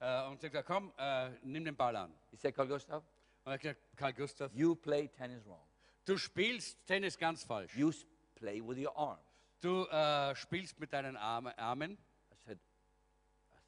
Äh, 0.00 0.26
und 0.28 0.40
sie 0.40 0.46
hat 0.46 0.52
gesagt, 0.52 0.66
komm, 0.66 0.92
äh, 0.98 1.30
nimm 1.42 1.64
den 1.64 1.76
Ball 1.76 1.96
an. 1.96 2.12
he 2.30 2.36
said 2.36 2.54
Carl 2.54 2.68
Gustav, 2.68 3.02
Und 3.44 3.52
ich 3.52 3.52
habe 3.52 3.58
gesagt, 3.58 3.80
Karl 3.96 4.12
Gustav, 4.12 4.52
you 4.54 4.74
play 4.74 5.08
tennis 5.08 5.46
wrong. 5.46 5.62
du 6.04 6.16
spielst 6.18 6.84
Tennis 6.86 7.16
ganz 7.16 7.44
falsch. 7.44 7.74
You 7.76 7.92
play 8.34 8.60
with 8.60 8.78
your 8.78 8.96
arms. 8.96 9.22
Du 9.60 9.86
äh, 9.86 10.34
spielst 10.36 10.78
mit 10.78 10.92
deinen 10.92 11.16
Arme, 11.16 11.56
Armen. 11.58 11.92
I 11.92 12.36
said, 12.44 12.58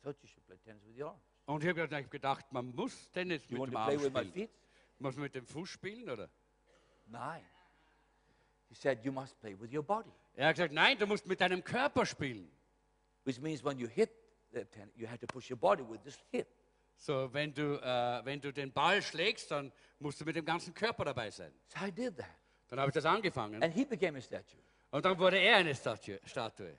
thought 0.03 0.17
you 0.23 0.29
should 0.29 0.47
play 0.47 0.57
tennis 0.65 0.85
with 0.87 0.97
your 0.99 1.09
arms. 1.11 1.23
Und 1.47 1.63
ich 1.65 1.69
habe 1.69 1.89
gedacht, 2.09 2.45
ich 2.47 2.53
man 2.53 2.75
muss 2.75 3.11
Tennis 3.11 3.43
You 3.49 3.59
mit 3.63 3.71
dem 3.73 3.77
Arm 3.77 3.89
play 3.89 3.99
with 4.01 4.13
my 4.13 4.21
spielen. 4.21 4.33
feet? 4.33 4.51
Muss 4.99 5.15
man 5.17 5.23
mit 5.25 5.35
dem 5.35 5.47
Fuß 5.47 5.69
spielen, 5.69 6.09
oder? 6.11 6.29
Nein. 7.07 7.45
He 8.69 8.75
said, 8.75 9.05
you 9.05 9.11
must 9.11 9.41
play 9.41 9.59
with 9.59 9.73
your 9.73 9.83
body. 9.83 10.13
Er 10.37 10.49
hat 10.49 10.55
gesagt, 10.57 10.73
nein, 10.73 10.97
du 10.97 11.07
musst 11.07 11.27
mit 11.27 11.41
deinem 11.41 11.65
Körper 11.65 12.07
spielen. 12.07 12.49
Which 13.25 13.41
means 13.41 13.63
when 13.63 13.79
you 13.79 13.87
hit 13.87 14.11
the 14.53 14.65
tennis, 14.65 14.95
you 14.97 15.07
have 15.07 15.19
to 15.19 15.27
push 15.27 15.51
your 15.51 15.59
body 15.59 15.83
with 15.83 16.03
this 16.03 16.19
hit. 16.31 16.47
So, 16.97 17.33
wenn 17.33 17.55
du, 17.55 17.77
äh, 17.83 18.25
wenn 18.25 18.41
du 18.41 18.53
den 18.53 18.73
Ball 18.73 19.01
schlägst, 19.01 19.51
dann 19.51 19.73
musst 19.99 20.21
du 20.21 20.25
mit 20.25 20.37
dem 20.37 20.45
ganzen 20.45 20.75
Körper 20.75 21.05
dabei 21.05 21.31
sein. 21.31 21.53
So 21.69 21.85
I 21.85 21.91
did 21.91 22.17
that. 22.19 22.27
Dann 22.69 22.79
habe 22.79 22.91
ich 22.91 22.95
das 22.95 23.05
angefangen. 23.05 23.63
And 23.63 23.73
he 23.73 23.85
became 23.85 24.19
a 24.19 24.21
statue. 24.21 24.61
Und 24.91 25.05
dann 25.05 25.19
wurde 25.19 25.39
er 25.39 25.57
eine 25.57 25.75
Statue. 25.75 26.21
Statue. 26.25 26.77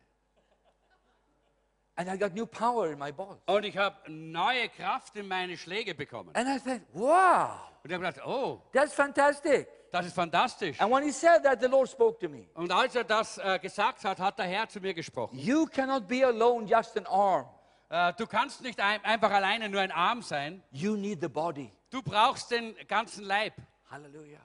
And 1.95 2.09
I 2.09 2.17
got 2.17 2.33
new 2.33 2.45
power 2.45 2.91
in 2.91 2.99
my 2.99 3.11
balls. 3.11 3.41
Und 3.45 3.65
ich 3.65 3.77
habe 3.77 4.11
neue 4.11 4.69
Kraft 4.69 5.15
in 5.15 5.27
meine 5.27 5.57
Schläge 5.57 5.93
bekommen. 5.93 6.35
And 6.35 6.47
I 6.47 6.59
said, 6.59 6.81
wow, 6.93 7.71
Und 7.83 7.89
ich 7.89 7.93
habe 7.93 8.05
gedacht, 8.05 8.25
oh, 8.25 8.61
that's 8.71 8.93
fantastic. 8.93 9.67
Das 9.91 10.05
ist 10.05 10.15
fantastisch. 10.15 10.79
And 10.79 10.91
when 10.91 11.03
he 11.03 11.11
said 11.11 11.43
that, 11.43 11.59
the 11.61 11.67
Lord 11.67 11.89
spoke 11.89 12.19
to 12.19 12.29
me. 12.29 12.47
Und 12.53 12.71
als 12.71 12.95
er 12.95 13.03
das 13.03 13.37
äh, 13.37 13.59
gesagt 13.59 14.03
hat, 14.03 14.19
hat 14.19 14.39
der 14.39 14.45
Herr 14.45 14.67
zu 14.67 14.79
mir 14.79 14.93
gesprochen. 14.93 15.37
You 15.37 15.65
cannot 15.65 16.07
be 16.07 16.25
alone, 16.25 16.65
just 16.65 16.97
an 16.97 17.05
arm. 17.07 17.47
Äh, 17.89 18.13
du 18.13 18.25
kannst 18.25 18.61
nicht 18.61 18.79
ein, 18.79 19.03
einfach 19.03 19.31
alleine 19.31 19.67
nur 19.67 19.81
ein 19.81 19.91
Arm 19.91 20.21
sein. 20.21 20.63
You 20.71 20.95
need 20.95 21.19
the 21.21 21.27
body. 21.27 21.71
Du 21.89 22.01
brauchst 22.01 22.49
den 22.51 22.75
ganzen 22.87 23.25
Leib. 23.25 23.53
Hallelujah. 23.89 24.39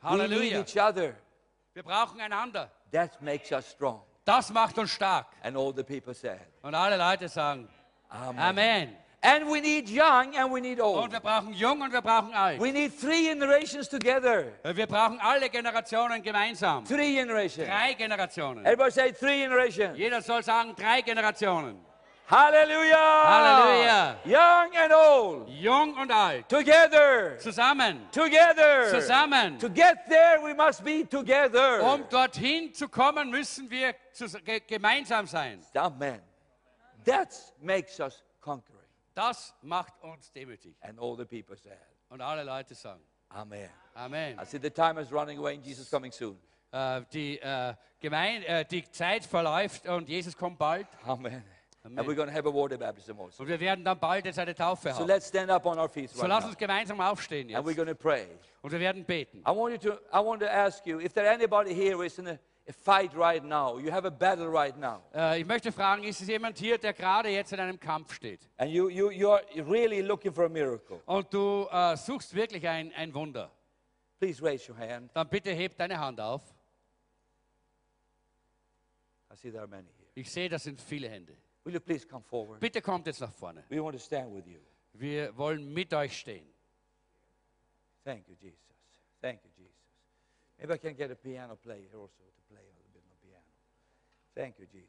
We 0.00 0.08
Halleluja. 0.08 0.58
need 0.58 0.76
each 0.76 0.80
other. 0.80 1.14
Wir 1.74 1.82
brauchen 1.82 2.20
einander. 2.20 2.70
That 2.92 3.20
makes 3.20 3.50
us 3.50 3.70
strong. 3.70 4.02
Das 4.24 4.50
macht 4.50 4.78
uns 4.78 4.92
stark. 4.92 5.26
And 5.42 5.56
all 5.56 5.72
the 5.74 5.82
people 5.82 6.14
said, 6.14 6.40
Und 6.62 6.74
alle 6.74 6.96
Leute 6.96 7.28
sagen 7.28 7.68
Amen. 8.08 8.38
Amen. 8.38 8.96
And 9.24 9.48
we 9.48 9.60
need 9.60 9.88
young 9.88 10.34
and 10.34 10.50
we 10.52 10.60
need 10.60 10.80
Und 10.80 10.96
old. 11.04 11.12
wir 11.12 11.20
brauchen 11.20 11.52
jung 11.54 11.80
und 11.80 11.92
wir 11.92 12.02
brauchen 12.02 12.34
alt. 12.34 12.60
We 12.60 12.72
need 12.72 12.98
three 12.98 13.28
generations 13.28 13.88
together. 13.88 14.52
Wir 14.64 14.86
brauchen 14.88 15.20
alle 15.20 15.48
Generationen 15.48 16.20
gemeinsam. 16.22 16.84
Three 16.84 17.14
generations. 17.14 17.68
Drei 17.68 17.94
Generationen. 17.94 18.66
Everybody 18.66 18.90
say 18.90 19.12
three 19.12 19.42
generations. 19.42 19.96
Jeder 19.96 20.20
soll 20.22 20.42
sagen 20.42 20.74
drei 20.74 21.02
Generationen. 21.02 21.76
Hallelujah. 22.26 22.96
Hallelujah. 23.24 24.16
Young 24.24 24.76
and 24.76 24.92
old. 24.92 25.48
Jung 25.50 25.94
und 25.96 26.10
alt. 26.10 26.48
Together. 26.48 27.36
Zusammen. 27.38 28.00
Together. 28.10 28.90
Zusammen. 28.90 29.58
To 29.58 29.68
get 29.68 30.08
there, 30.08 30.40
we 30.42 30.54
must 30.54 30.82
be 30.82 31.04
together. 31.04 31.80
Um 31.82 32.04
dorthin 32.08 32.72
zu 32.74 32.88
kommen, 32.88 33.30
müssen 33.30 33.70
wir 33.70 33.94
gemeinsam 34.66 35.26
sein. 35.28 35.60
Amen. 35.76 36.20
That 37.04 37.28
makes 37.60 38.00
us 38.00 38.20
conquering. 38.40 38.81
Das 39.14 39.54
macht 39.62 39.92
uns 40.02 40.32
demütig. 40.32 40.76
And 40.80 40.98
all 41.00 41.16
the 41.16 41.24
people 41.24 41.56
said, 41.56 41.78
Und 42.08 42.20
alle 42.20 42.42
Leute 42.44 42.74
sagen 42.74 43.02
Amen. 43.28 43.68
Amen. 43.94 44.38
I 44.38 44.44
see 44.44 44.58
the 44.60 44.70
time 44.70 45.00
is 45.00 45.10
running 45.12 45.38
away 45.38 45.54
and 45.54 45.64
Jesus 45.64 45.90
coming 45.90 46.12
soon. 46.12 46.38
Äh, 46.70 47.02
die, 47.12 47.38
äh, 47.40 47.74
Gemein 48.00 48.42
äh, 48.44 48.64
die 48.64 48.90
Zeit 48.90 49.24
verläuft 49.24 49.86
und 49.88 50.08
Jesus 50.08 50.36
kommt 50.36 50.58
bald. 50.58 50.86
Amen. 51.04 51.42
And 51.84 51.98
we're 52.06 52.14
going 52.14 52.28
to 52.28 52.34
have 52.34 52.46
a 52.46 52.52
water 52.52 52.78
baptism 52.78 53.18
also. 53.18 53.42
Und 53.42 53.48
wir 53.48 53.58
werden 53.58 53.84
dann 53.84 53.98
bald 53.98 54.24
jetzt 54.24 54.38
eine 54.38 54.54
Taufe 54.54 54.90
So 54.92 55.00
haben. 55.00 55.06
let's 55.08 55.28
stand 55.28 55.50
up 55.50 55.66
on 55.66 55.78
our 55.78 55.88
feet 55.88 56.10
So 56.10 56.20
right 56.20 56.28
lass 56.28 56.44
now. 56.44 56.50
uns 56.50 56.56
gemeinsam 56.58 57.00
aufstehen 57.00 57.52
And 57.54 57.66
we're 57.66 57.70
jetzt. 57.70 57.76
going 57.76 57.88
to 57.88 57.94
pray. 57.94 58.26
Und 58.60 58.70
wir 58.70 58.78
werden 58.80 59.04
beten. 59.04 59.38
I 59.38 59.50
want 59.50 59.72
you 59.82 59.90
to 59.90 59.98
I 60.12 60.24
want 60.24 60.40
to 60.42 60.46
ask 60.48 60.86
you 60.86 61.00
if 61.00 61.12
there 61.12 61.28
anybody 61.28 61.74
here 61.74 61.96
who 61.96 62.02
is 62.02 62.16
in 62.18 62.28
a 62.28 62.38
fight 62.70 63.12
right 63.16 63.42
now, 63.42 63.78
you 63.78 63.90
have 63.90 64.06
a 64.06 64.10
battle 64.10 64.46
right 64.48 64.76
now, 64.76 65.02
Äh, 65.14 65.40
ich 65.40 65.46
möchte 65.46 65.72
fragen, 65.72 66.04
ist 66.04 66.20
es 66.20 66.28
jemand 66.28 66.58
hier, 66.58 66.78
der 66.78 66.92
gerade 66.92 67.28
jetzt 67.28 67.52
in 67.52 67.58
einem 67.60 67.78
Kampf 67.80 68.14
steht? 68.14 68.48
and 68.58 68.70
you 68.70 68.88
you 68.88 69.08
you're 69.10 69.40
really 69.68 70.00
looking 70.02 70.32
for 70.32 70.44
a 70.44 70.48
miracle, 70.48 71.00
Und 71.06 71.32
du 71.34 71.66
äh, 71.70 71.96
suchst 71.96 72.34
wirklich 72.34 72.66
ein, 72.68 72.92
ein 72.94 73.12
Wunder. 73.14 73.50
please 74.20 74.40
raise 74.42 74.70
your 74.70 74.78
hand. 74.78 75.10
Dann 75.14 75.28
bitte 75.28 75.50
heb 75.52 75.76
deine 75.76 75.98
Hand 75.98 76.20
auf. 76.20 76.42
I 79.32 79.36
see 79.36 79.50
there 79.50 79.62
are 79.62 79.68
many 79.68 79.88
here. 79.98 80.08
Ich 80.14 80.30
sehe, 80.30 80.48
das 80.48 80.62
sind 80.64 80.80
viele 80.80 81.08
Hände. 81.08 81.34
Will 81.64 81.74
you 81.74 81.80
please 81.80 82.06
come 82.06 82.22
forward? 82.24 82.60
Bitte 82.60 82.80
kommt 82.82 83.06
jetzt 83.06 83.20
nach 83.20 83.32
vorne. 83.32 83.64
We 83.68 83.82
want 83.82 83.96
to 83.96 84.02
stand 84.02 84.32
with 84.34 84.46
you. 84.46 84.58
Wir 84.94 85.36
wollen 85.36 85.72
mit 85.72 85.92
euch 85.94 86.16
stehen. 86.18 86.46
Thank 88.04 88.28
you, 88.28 88.34
Jesus. 88.40 88.58
Thank 89.20 89.40
you, 89.44 89.50
Jesus. 89.56 89.72
Maybe 90.58 90.74
I 90.74 90.78
can 90.78 90.94
get 90.96 91.10
a 91.10 91.14
piano 91.14 91.56
player 91.56 91.88
here 91.90 91.98
also 92.00 92.22
Thank 94.34 94.58
you, 94.58 94.66
Jesus. 94.66 94.88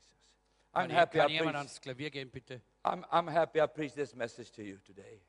I'm 0.73 0.87
Kann, 0.87 0.95
happy. 0.95 1.17
I 1.19 1.21
kann 1.21 1.29
jemand 1.31 1.51
preach, 1.51 1.57
ans 1.57 1.81
Klavier 1.81 2.09
gehen, 2.09 2.29
bitte? 2.31 2.61
I'm, 2.83 3.03
I'm 3.11 3.27
happy 3.31 3.61
I 3.61 3.67
preached 3.67 3.95
this 3.95 4.15
message 4.15 4.51
to 4.53 4.61
you 4.63 4.77
today. 4.79 5.21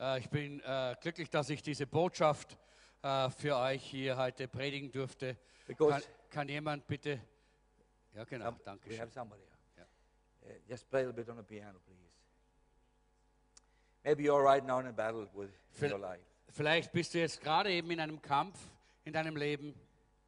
Äh, 0.00 0.18
ich 0.20 0.28
bin 0.30 0.60
äh, 0.60 0.96
glücklich, 1.00 1.30
dass 1.30 1.50
ich 1.50 1.62
diese 1.62 1.86
Botschaft 1.86 2.56
äh, 3.02 3.30
für 3.30 3.56
euch 3.56 3.82
hier 3.82 4.16
heute 4.16 4.48
predigen 4.48 4.90
durfte. 4.90 5.36
Because- 5.66 5.90
Kann, 5.90 6.02
kann 6.30 6.48
jemand 6.48 6.86
bitte? 6.86 7.20
Ja, 8.14 8.24
genau, 8.24 8.48
Um, 8.48 8.60
danke 8.64 8.90
we 8.90 8.98
have 8.98 9.12
somebody. 9.12 9.42
here. 9.76 9.86
Uh, 10.42 10.58
just 10.68 10.88
play 10.90 11.02
a 11.02 11.06
little 11.06 11.12
bit 11.22 11.28
on 11.28 11.36
the 11.36 11.42
piano, 11.42 11.78
please. 11.84 11.98
Maybe 14.04 14.24
you're 14.24 14.42
right 14.42 14.64
now 14.64 14.78
in 14.80 14.86
a 14.86 14.92
battle 14.92 15.28
with 15.34 15.50
your 15.80 15.98
life. 15.98 16.22
Vielleicht 16.50 16.92
bist 16.92 17.12
du 17.14 17.18
jetzt 17.18 17.40
gerade 17.40 17.70
eben 17.70 17.90
in 17.90 18.00
einem 18.00 18.20
Kampf 18.22 18.58
in 19.04 19.12
deinem 19.12 19.36
Leben. 19.36 19.74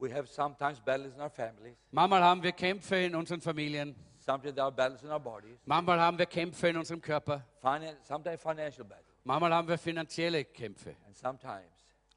We 0.00 0.10
have 0.14 0.26
sometimes 0.28 0.80
battles 0.80 1.14
in 1.14 1.20
our 1.20 1.28
families. 1.30 1.76
Manchmal 1.90 2.22
haben 2.22 2.42
wir 2.42 2.52
Kämpfe 2.52 2.96
in 3.04 3.14
unseren 3.14 3.40
Familien. 3.42 3.94
Sometimes 4.18 4.54
there 4.54 4.64
are 4.64 4.72
battles 4.72 5.02
in 5.02 5.10
our 5.10 5.20
bodies. 5.20 5.58
Manchmal 5.66 6.00
haben 6.00 6.18
wir 6.18 6.24
Kämpfe 6.26 6.68
in 6.68 6.76
unserem 6.78 7.00
Körper. 7.02 7.44
Finan- 7.60 7.96
sometimes 8.02 8.40
financial 8.40 8.84
battles. 8.84 9.06
Manchmal 9.24 9.52
haben 9.52 9.68
wir 9.68 9.76
finanzielle 9.76 10.44
Kämpfe. 10.46 10.96
And 11.06 11.14
sometimes 11.14 11.66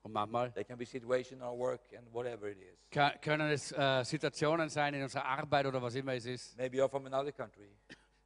Und 0.02 0.14
manchmal 0.14 0.52
there 0.54 0.64
can 0.64 0.78
be 0.78 0.86
situations 0.86 1.34
in 1.34 1.42
our 1.42 1.58
work 1.58 1.82
and 1.98 2.08
whatever 2.14 2.48
it 2.48 2.58
is. 2.62 2.78
können 3.22 3.52
es 3.52 3.72
äh, 3.74 4.04
Situationen 4.06 4.70
sein 4.70 4.94
in 4.94 5.04
unserer 5.04 5.26
Arbeit 5.26 5.66
oder 5.66 5.82
was 5.82 5.96
immer 5.96 6.14
es 6.14 6.26
ist. 6.26 6.58
Maybe 6.58 6.78
you're 6.78 6.90
from 6.90 7.06
another 7.06 7.32
country. 7.34 7.68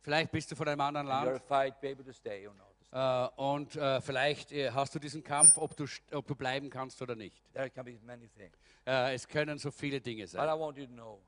Vielleicht 0.01 0.31
bist 0.31 0.51
du 0.51 0.55
von 0.55 0.67
einem 0.67 0.81
anderen 0.81 1.07
you're 1.07 1.25
Land 1.25 1.41
fight, 1.47 1.81
be 1.81 1.89
able 1.89 2.05
to 2.05 2.13
stay 2.13 2.47
or 2.47 2.53
not. 2.53 2.67
äh, 2.91 3.41
und 3.41 3.75
äh, 3.75 4.01
vielleicht 4.01 4.51
äh, 4.51 4.69
hast 4.71 4.93
du 4.93 4.99
diesen 4.99 5.23
Kampf, 5.23 5.57
ob 5.57 5.75
du, 5.75 5.85
ob 6.13 6.27
du 6.27 6.35
bleiben 6.35 6.69
kannst 6.69 7.01
oder 7.01 7.15
nicht. 7.15 7.41
Äh, 8.87 9.13
es 9.15 9.27
können 9.27 9.57
so 9.57 9.69
viele 9.69 9.99
Dinge 9.99 10.23
But 10.23 10.29
sein. 10.31 10.47
I 10.49 10.59
want 10.59 10.77
you 10.77 10.85
to 10.85 10.93
know 10.93 11.21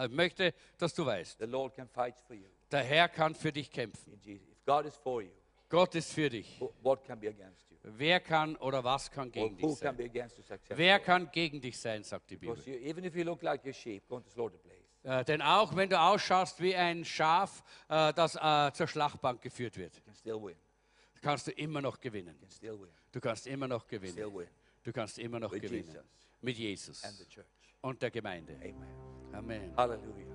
Ich 0.00 0.10
möchte, 0.10 0.52
dass 0.78 0.94
du 0.94 1.04
weißt, 1.06 1.38
the 1.40 1.46
Lord 1.46 1.74
can 1.74 1.88
fight 1.88 2.14
for 2.26 2.36
you. 2.36 2.46
der 2.70 2.82
Herr 2.84 3.08
kann 3.08 3.34
für 3.34 3.50
dich 3.52 3.70
kämpfen. 3.72 4.12
In 4.12 4.20
Jesus. 4.20 4.46
If 4.50 4.64
God 4.66 4.84
is 4.86 4.96
for 4.96 5.22
you, 5.22 5.30
Gott 5.68 5.94
ist 5.94 6.12
für 6.12 6.28
dich. 6.28 6.60
what 6.82 7.02
can 7.04 7.18
be 7.18 7.28
against 7.28 7.68
you? 7.70 7.76
Wer 7.82 8.20
kann 8.20 8.54
oder 8.56 8.84
was 8.84 9.10
kann 9.10 9.28
Or 9.28 9.32
gegen 9.32 9.54
who 9.62 9.70
dich 9.70 9.80
can 9.80 9.88
sein? 9.88 9.96
be 9.96 10.04
against 10.04 10.36
your 10.38 10.44
success? 10.44 10.76
Wer 10.76 10.98
kann 11.00 11.30
gegen 11.32 11.60
dich 11.60 11.78
sein, 11.78 12.04
sagt 12.04 12.28
die 12.30 12.36
Bibel. 12.36 12.54
Because 12.54 12.70
you, 12.70 12.76
even 12.86 13.04
if 13.04 13.16
you 13.16 13.24
look 13.24 13.40
like 13.42 13.64
a 13.66 13.72
sheep 13.72 14.06
going 14.08 14.22
to 14.22 14.30
slaughter 14.30 14.58
place, 14.58 14.76
Äh, 15.02 15.24
denn 15.24 15.40
auch 15.40 15.74
wenn 15.74 15.88
du 15.88 15.98
ausschaust 15.98 16.60
wie 16.60 16.76
ein 16.76 17.06
Schaf, 17.06 17.62
äh, 17.88 18.12
das 18.12 18.36
äh, 18.36 18.70
zur 18.74 18.86
Schlachtbank 18.86 19.40
geführt 19.40 19.78
wird, 19.78 19.96
you 19.96 20.02
can 20.04 20.14
still 20.14 20.34
win. 20.42 20.56
kannst 21.22 21.46
du 21.46 21.52
immer 21.52 21.80
noch 21.80 21.98
gewinnen. 21.98 22.34
You 22.34 22.40
can 22.42 22.50
still 22.50 22.80
win. 22.82 22.90
Du 23.10 23.18
kannst 23.20 23.46
immer 23.46 23.66
noch 23.66 23.86
Still 23.86 23.98
gewinnen. 23.98 24.34
win. 24.36 24.46
Du 24.82 24.92
kannst 24.92 25.18
immer 25.18 25.38
noch 25.40 25.52
With 25.52 25.62
gewinnen. 25.62 25.84
Jesus. 25.86 26.04
Mit 26.40 26.56
Jesus 26.56 27.04
And 27.04 27.14
the 27.18 27.26
church. 27.26 27.46
und 27.82 28.00
der 28.02 28.10
Gemeinde. 28.10 28.54
Amen. 28.56 28.86
Amen. 29.34 29.72
Hallelujah. 29.76 30.26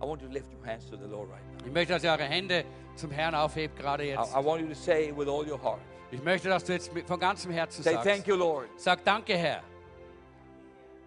I 0.00 0.04
want 0.06 0.22
you 0.22 0.28
to 0.28 0.32
lift 0.34 0.52
your 0.52 0.64
hands 0.64 0.88
to 0.90 0.96
the 0.96 1.06
Lord 1.06 1.28
right 1.30 1.42
now. 1.60 1.66
Ich 1.66 1.72
möchte, 1.72 1.92
dass 1.92 2.04
ihr 2.04 2.10
eure 2.10 2.24
Hände 2.24 2.64
zum 2.96 3.10
Herrn 3.10 3.34
aufhebt, 3.34 3.76
gerade 3.76 4.04
I, 4.04 4.08
jetzt. 4.10 4.32
I 4.32 4.44
want 4.44 4.60
you 4.62 4.68
to 4.68 4.74
say 4.74 5.12
with 5.16 5.28
all 5.28 5.44
your 5.48 5.60
heart, 5.60 5.80
Ich 6.10 6.22
möchte, 6.22 6.48
dass 6.48 6.64
du 6.64 6.72
jetzt 6.72 6.92
mit, 6.94 7.06
von 7.06 7.18
ganzem 7.18 7.50
Herzen 7.52 7.82
say 7.82 7.94
sagst. 7.94 8.08
thank 8.08 8.26
you, 8.26 8.36
Lord. 8.36 8.68
Sag 8.76 9.04
Danke, 9.04 9.36
Herr. 9.36 9.62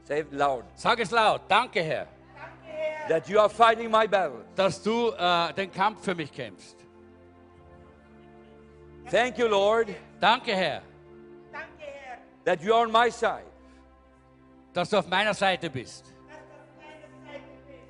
Say 0.03 0.22
it 0.22 0.32
loud. 0.32 0.63
Sag 0.76 0.99
es 0.99 1.11
laut. 1.11 1.41
Danke, 1.49 1.82
Herr, 1.84 2.07
That 3.07 3.28
you 3.28 3.39
are 3.39 3.49
fighting 3.49 3.89
my 3.89 4.07
battle. 4.07 4.45
dass 4.55 4.82
du 4.82 5.11
äh, 5.11 5.53
den 5.53 5.72
Kampf 5.72 6.03
für 6.03 6.15
mich 6.15 6.32
kämpfst. 6.32 6.78
Thank 9.09 9.38
you, 9.38 9.47
Lord, 9.47 9.88
Danke, 10.19 10.53
Herr, 10.55 10.82
that 12.46 12.62
you 12.62 12.74
are 12.74 12.84
on 12.86 12.92
my 12.92 13.10
side. 13.10 13.46
dass 14.74 14.89
du 14.89 14.98
auf 14.98 15.08
meiner 15.10 15.34
Seite 15.34 15.70
bist. 15.70 16.06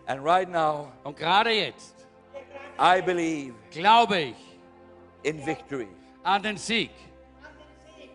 And 0.07 0.23
right 0.23 0.49
now, 0.49 0.91
Und 1.03 1.15
gerade 1.15 1.51
jetzt 1.51 1.95
I 2.79 3.01
believe 3.01 3.53
glaube 3.71 4.17
ich 4.17 4.35
in 5.23 5.45
victory 5.45 5.87
an 6.23 6.41
den 6.41 6.57
Sieg 6.57 6.89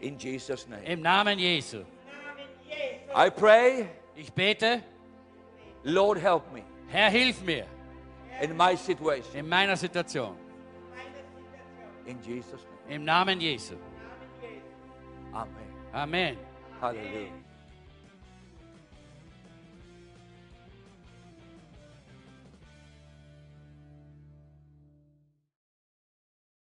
in 0.01 0.18
Jesus' 0.18 0.66
name. 0.68 0.82
im 0.84 1.01
Namen 1.01 1.39
Jesu. 1.39 1.84
I 3.14 3.30
pray, 3.30 3.87
Ich 4.16 4.32
bete, 4.32 4.82
Lord, 5.84 6.18
help 6.20 6.53
me 6.53 6.62
Herr, 6.89 7.09
hilf 7.11 7.41
mir 7.43 7.66
in 8.43 8.57
my 8.57 8.74
situation. 8.76 9.37
in 9.37 9.49
meiner 9.49 9.76
Situation. 9.76 10.37
In 12.05 12.20
Jesus' 12.22 12.61
name. 12.89 12.97
Im 12.97 13.05
Namen 13.05 13.41
Jesu. 13.41 13.76
Amen. 15.32 15.65
Amen. 15.97 16.36
Hallelujah. 16.78 17.45